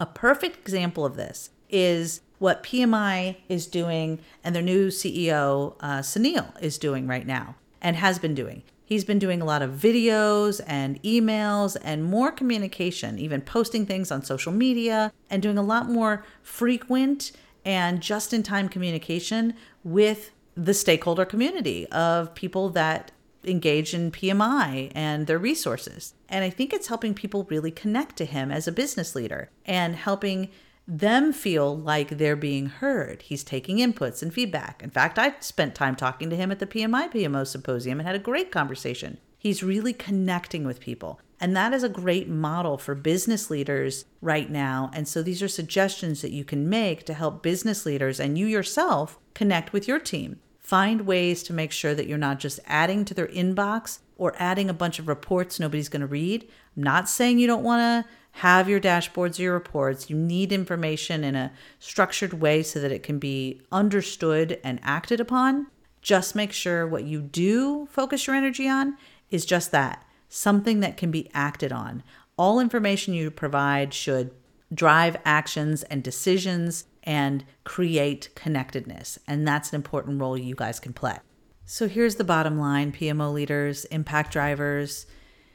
A 0.00 0.06
perfect 0.06 0.58
example 0.58 1.04
of 1.04 1.16
this 1.16 1.50
is 1.70 2.22
what 2.38 2.64
PMI 2.64 3.36
is 3.48 3.66
doing 3.68 4.18
and 4.42 4.54
their 4.54 4.62
new 4.62 4.88
CEO, 4.88 5.76
uh, 5.80 6.00
Sunil, 6.00 6.60
is 6.60 6.76
doing 6.76 7.06
right 7.06 7.26
now 7.26 7.54
and 7.80 7.96
has 7.96 8.18
been 8.18 8.34
doing. 8.34 8.64
He's 8.84 9.04
been 9.04 9.18
doing 9.18 9.40
a 9.40 9.44
lot 9.44 9.62
of 9.62 9.72
videos 9.72 10.60
and 10.66 11.02
emails 11.02 11.76
and 11.82 12.04
more 12.04 12.30
communication, 12.30 13.18
even 13.18 13.40
posting 13.40 13.86
things 13.86 14.10
on 14.10 14.24
social 14.24 14.52
media 14.52 15.12
and 15.30 15.42
doing 15.42 15.58
a 15.58 15.62
lot 15.62 15.88
more 15.88 16.24
frequent 16.42 17.32
and 17.64 18.00
just 18.00 18.32
in 18.32 18.42
time 18.42 18.68
communication 18.68 19.54
with 19.84 20.32
the 20.54 20.74
stakeholder 20.74 21.24
community 21.24 21.86
of 21.88 22.34
people 22.34 22.68
that 22.70 23.12
engage 23.44 23.94
in 23.94 24.10
PMI 24.10 24.92
and 24.94 25.26
their 25.26 25.38
resources. 25.38 26.14
And 26.28 26.44
I 26.44 26.50
think 26.50 26.72
it's 26.72 26.88
helping 26.88 27.14
people 27.14 27.44
really 27.44 27.70
connect 27.70 28.16
to 28.16 28.24
him 28.24 28.50
as 28.50 28.68
a 28.68 28.72
business 28.72 29.14
leader 29.14 29.50
and 29.64 29.96
helping 29.96 30.50
them 30.86 31.32
feel 31.32 31.76
like 31.76 32.10
they're 32.10 32.36
being 32.36 32.66
heard. 32.66 33.22
He's 33.22 33.44
taking 33.44 33.78
inputs 33.78 34.22
and 34.22 34.34
feedback. 34.34 34.82
In 34.82 34.90
fact, 34.90 35.18
I 35.18 35.34
spent 35.40 35.74
time 35.74 35.96
talking 35.96 36.28
to 36.30 36.36
him 36.36 36.50
at 36.50 36.58
the 36.58 36.66
PMI 36.66 37.12
PMO 37.12 37.46
symposium 37.46 38.00
and 38.00 38.06
had 38.06 38.16
a 38.16 38.20
great 38.20 38.50
conversation. 38.50 39.18
He's 39.38 39.62
really 39.62 39.92
connecting 39.92 40.64
with 40.64 40.80
people. 40.80 41.20
And 41.40 41.56
that 41.56 41.72
is 41.72 41.82
a 41.82 41.88
great 41.88 42.28
model 42.28 42.78
for 42.78 42.94
business 42.94 43.50
leaders 43.50 44.04
right 44.20 44.48
now. 44.48 44.90
And 44.94 45.08
so 45.08 45.22
these 45.22 45.42
are 45.42 45.48
suggestions 45.48 46.22
that 46.22 46.30
you 46.30 46.44
can 46.44 46.68
make 46.68 47.04
to 47.06 47.14
help 47.14 47.42
business 47.42 47.84
leaders 47.84 48.20
and 48.20 48.38
you 48.38 48.46
yourself 48.46 49.18
connect 49.34 49.72
with 49.72 49.88
your 49.88 49.98
team. 49.98 50.38
Find 50.60 51.00
ways 51.00 51.42
to 51.44 51.52
make 51.52 51.72
sure 51.72 51.94
that 51.94 52.06
you're 52.06 52.18
not 52.18 52.38
just 52.38 52.60
adding 52.66 53.04
to 53.06 53.14
their 53.14 53.26
inbox 53.26 53.98
or 54.16 54.34
adding 54.38 54.70
a 54.70 54.74
bunch 54.74 55.00
of 55.00 55.08
reports 55.08 55.58
nobody's 55.58 55.88
going 55.88 56.00
to 56.02 56.06
read. 56.06 56.48
I'm 56.76 56.84
not 56.84 57.08
saying 57.08 57.40
you 57.40 57.48
don't 57.48 57.64
want 57.64 58.06
to 58.06 58.10
have 58.32 58.68
your 58.68 58.80
dashboards, 58.80 59.38
your 59.38 59.52
reports. 59.52 60.08
You 60.10 60.16
need 60.16 60.52
information 60.52 61.22
in 61.22 61.34
a 61.34 61.52
structured 61.78 62.34
way 62.34 62.62
so 62.62 62.80
that 62.80 62.92
it 62.92 63.02
can 63.02 63.18
be 63.18 63.60
understood 63.70 64.58
and 64.64 64.80
acted 64.82 65.20
upon. 65.20 65.66
Just 66.00 66.34
make 66.34 66.52
sure 66.52 66.86
what 66.86 67.04
you 67.04 67.20
do 67.20 67.86
focus 67.86 68.26
your 68.26 68.34
energy 68.34 68.68
on 68.68 68.96
is 69.30 69.44
just 69.44 69.70
that 69.70 70.04
something 70.28 70.80
that 70.80 70.96
can 70.96 71.10
be 71.10 71.30
acted 71.34 71.72
on. 71.72 72.02
All 72.36 72.58
information 72.58 73.14
you 73.14 73.30
provide 73.30 73.92
should 73.92 74.32
drive 74.72 75.16
actions 75.24 75.82
and 75.84 76.02
decisions 76.02 76.86
and 77.04 77.44
create 77.64 78.30
connectedness. 78.34 79.18
And 79.26 79.46
that's 79.46 79.70
an 79.70 79.76
important 79.76 80.20
role 80.20 80.38
you 80.38 80.54
guys 80.54 80.80
can 80.80 80.94
play. 80.94 81.18
So 81.64 81.86
here's 81.86 82.16
the 82.16 82.24
bottom 82.24 82.58
line 82.58 82.92
PMO 82.92 83.32
leaders, 83.32 83.84
impact 83.86 84.32
drivers 84.32 85.06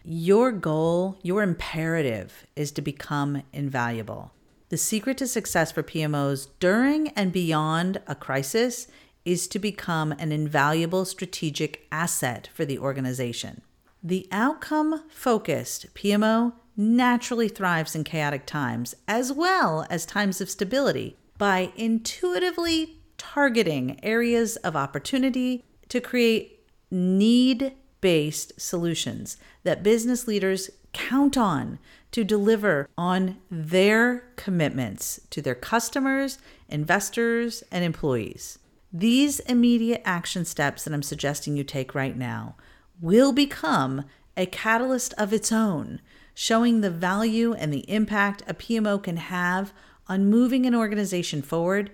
your 0.09 0.53
goal, 0.53 1.19
your 1.21 1.43
imperative 1.43 2.47
is 2.55 2.71
to 2.71 2.81
become 2.81 3.43
invaluable. 3.51 4.31
The 4.69 4.77
secret 4.77 5.17
to 5.17 5.27
success 5.27 5.69
for 5.73 5.83
PMOs 5.83 6.47
during 6.61 7.09
and 7.09 7.33
beyond 7.33 7.99
a 8.07 8.15
crisis 8.15 8.87
is 9.25 9.49
to 9.49 9.59
become 9.59 10.13
an 10.13 10.31
invaluable 10.31 11.03
strategic 11.03 11.85
asset 11.91 12.47
for 12.53 12.63
the 12.63 12.79
organization. 12.79 13.61
The 14.01 14.29
outcome 14.31 15.03
focused 15.09 15.93
PMO 15.93 16.53
naturally 16.77 17.49
thrives 17.49 17.93
in 17.93 18.05
chaotic 18.05 18.45
times 18.45 18.95
as 19.09 19.33
well 19.33 19.85
as 19.89 20.05
times 20.05 20.39
of 20.39 20.49
stability 20.49 21.17
by 21.37 21.73
intuitively 21.75 23.01
targeting 23.17 23.99
areas 24.03 24.55
of 24.57 24.77
opportunity 24.77 25.65
to 25.89 25.99
create 25.99 26.65
need 26.89 27.73
based 28.01 28.59
solutions 28.59 29.37
that 29.63 29.83
business 29.83 30.27
leaders 30.27 30.69
count 30.93 31.37
on 31.37 31.79
to 32.11 32.23
deliver 32.23 32.89
on 32.97 33.37
their 33.51 34.23
commitments 34.35 35.19
to 35.29 35.41
their 35.41 35.55
customers, 35.55 36.39
investors, 36.69 37.63
and 37.71 37.83
employees. 37.83 38.59
These 38.91 39.39
immediate 39.41 40.01
action 40.05 40.45
steps 40.45 40.83
that 40.83 40.93
I'm 40.93 41.03
suggesting 41.03 41.57
you 41.57 41.63
take 41.63 41.93
right 41.93 42.15
now 42.15 42.55
will 43.01 43.33
become 43.33 44.05
a 44.35 44.45
catalyst 44.45 45.13
of 45.17 45.33
its 45.33 45.51
own, 45.51 45.99
showing 46.33 46.81
the 46.81 46.89
value 46.89 47.53
and 47.53 47.73
the 47.73 47.89
impact 47.89 48.43
a 48.47 48.53
PMO 48.53 49.01
can 49.01 49.17
have 49.17 49.73
on 50.07 50.29
moving 50.29 50.65
an 50.65 50.75
organization 50.75 51.41
forward 51.41 51.91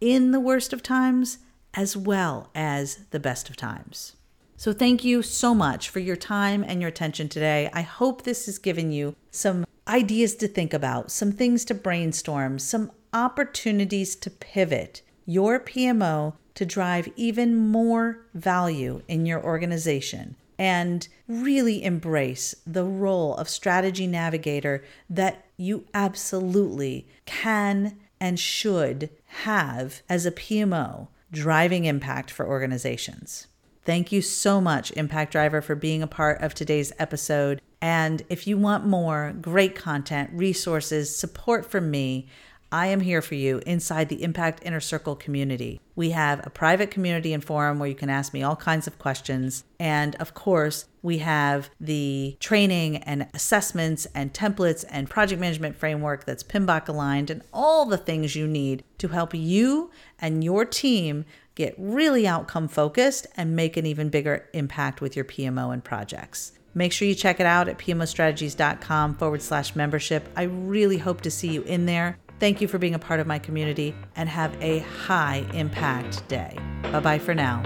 in 0.00 0.32
the 0.32 0.40
worst 0.40 0.72
of 0.72 0.82
times 0.82 1.38
as 1.72 1.96
well 1.96 2.50
as 2.54 3.06
the 3.10 3.20
best 3.20 3.48
of 3.48 3.56
times. 3.56 4.13
So, 4.56 4.72
thank 4.72 5.04
you 5.04 5.22
so 5.22 5.54
much 5.54 5.90
for 5.90 5.98
your 5.98 6.16
time 6.16 6.64
and 6.66 6.80
your 6.80 6.88
attention 6.88 7.28
today. 7.28 7.68
I 7.72 7.82
hope 7.82 8.22
this 8.22 8.46
has 8.46 8.58
given 8.58 8.92
you 8.92 9.16
some 9.30 9.66
ideas 9.88 10.36
to 10.36 10.48
think 10.48 10.72
about, 10.72 11.10
some 11.10 11.32
things 11.32 11.64
to 11.66 11.74
brainstorm, 11.74 12.58
some 12.58 12.92
opportunities 13.12 14.16
to 14.16 14.30
pivot 14.30 15.02
your 15.26 15.58
PMO 15.58 16.34
to 16.54 16.64
drive 16.66 17.08
even 17.16 17.56
more 17.56 18.20
value 18.34 19.02
in 19.08 19.26
your 19.26 19.42
organization 19.42 20.36
and 20.58 21.08
really 21.26 21.82
embrace 21.82 22.54
the 22.66 22.84
role 22.84 23.34
of 23.36 23.48
strategy 23.48 24.06
navigator 24.06 24.84
that 25.10 25.44
you 25.56 25.84
absolutely 25.94 27.08
can 27.26 27.98
and 28.20 28.38
should 28.38 29.10
have 29.26 30.02
as 30.08 30.24
a 30.24 30.32
PMO 30.32 31.08
driving 31.32 31.84
impact 31.84 32.30
for 32.30 32.46
organizations. 32.46 33.48
Thank 33.84 34.12
you 34.12 34.22
so 34.22 34.62
much, 34.62 34.92
Impact 34.92 35.32
Driver, 35.32 35.60
for 35.60 35.74
being 35.74 36.02
a 36.02 36.06
part 36.06 36.40
of 36.40 36.54
today's 36.54 36.92
episode. 36.98 37.60
And 37.82 38.22
if 38.30 38.46
you 38.46 38.56
want 38.56 38.86
more 38.86 39.34
great 39.38 39.76
content, 39.76 40.30
resources, 40.32 41.14
support 41.14 41.70
from 41.70 41.90
me, 41.90 42.26
I 42.72 42.86
am 42.86 43.00
here 43.00 43.22
for 43.22 43.34
you 43.36 43.60
inside 43.66 44.08
the 44.08 44.22
Impact 44.24 44.64
Inner 44.64 44.80
Circle 44.80 45.16
community. 45.16 45.80
We 45.94 46.10
have 46.10 46.44
a 46.44 46.50
private 46.50 46.90
community 46.90 47.32
and 47.32 47.44
forum 47.44 47.78
where 47.78 47.88
you 47.88 47.94
can 47.94 48.10
ask 48.10 48.32
me 48.32 48.42
all 48.42 48.56
kinds 48.56 48.88
of 48.88 48.98
questions. 48.98 49.62
And 49.78 50.16
of 50.16 50.34
course, 50.34 50.86
we 51.00 51.18
have 51.18 51.70
the 51.78 52.36
training 52.40 52.96
and 52.96 53.28
assessments 53.32 54.06
and 54.14 54.32
templates 54.32 54.84
and 54.88 55.08
project 55.08 55.40
management 55.40 55.76
framework 55.76 56.24
that's 56.24 56.42
PMBOK 56.42 56.88
aligned 56.88 57.30
and 57.30 57.42
all 57.52 57.84
the 57.84 57.98
things 57.98 58.34
you 58.34 58.48
need 58.48 58.82
to 58.98 59.08
help 59.08 59.34
you 59.34 59.92
and 60.18 60.42
your 60.42 60.64
team 60.64 61.26
get 61.54 61.74
really 61.78 62.26
outcome 62.26 62.68
focused, 62.68 63.26
and 63.36 63.56
make 63.56 63.76
an 63.76 63.86
even 63.86 64.08
bigger 64.08 64.48
impact 64.52 65.00
with 65.00 65.16
your 65.16 65.24
PMO 65.24 65.72
and 65.72 65.82
projects. 65.82 66.52
Make 66.74 66.92
sure 66.92 67.06
you 67.06 67.14
check 67.14 67.38
it 67.38 67.46
out 67.46 67.68
at 67.68 67.78
pmostrategies.com 67.78 69.14
forward 69.14 69.42
slash 69.42 69.76
membership. 69.76 70.28
I 70.36 70.42
really 70.44 70.98
hope 70.98 71.20
to 71.22 71.30
see 71.30 71.52
you 71.52 71.62
in 71.62 71.86
there. 71.86 72.18
Thank 72.40 72.60
you 72.60 72.66
for 72.66 72.78
being 72.78 72.94
a 72.94 72.98
part 72.98 73.20
of 73.20 73.26
my 73.26 73.38
community 73.38 73.94
and 74.16 74.28
have 74.28 74.56
a 74.60 74.80
high 74.80 75.46
impact 75.54 76.26
day. 76.28 76.58
Bye 76.82 77.00
bye 77.00 77.18
for 77.18 77.34
now. 77.34 77.62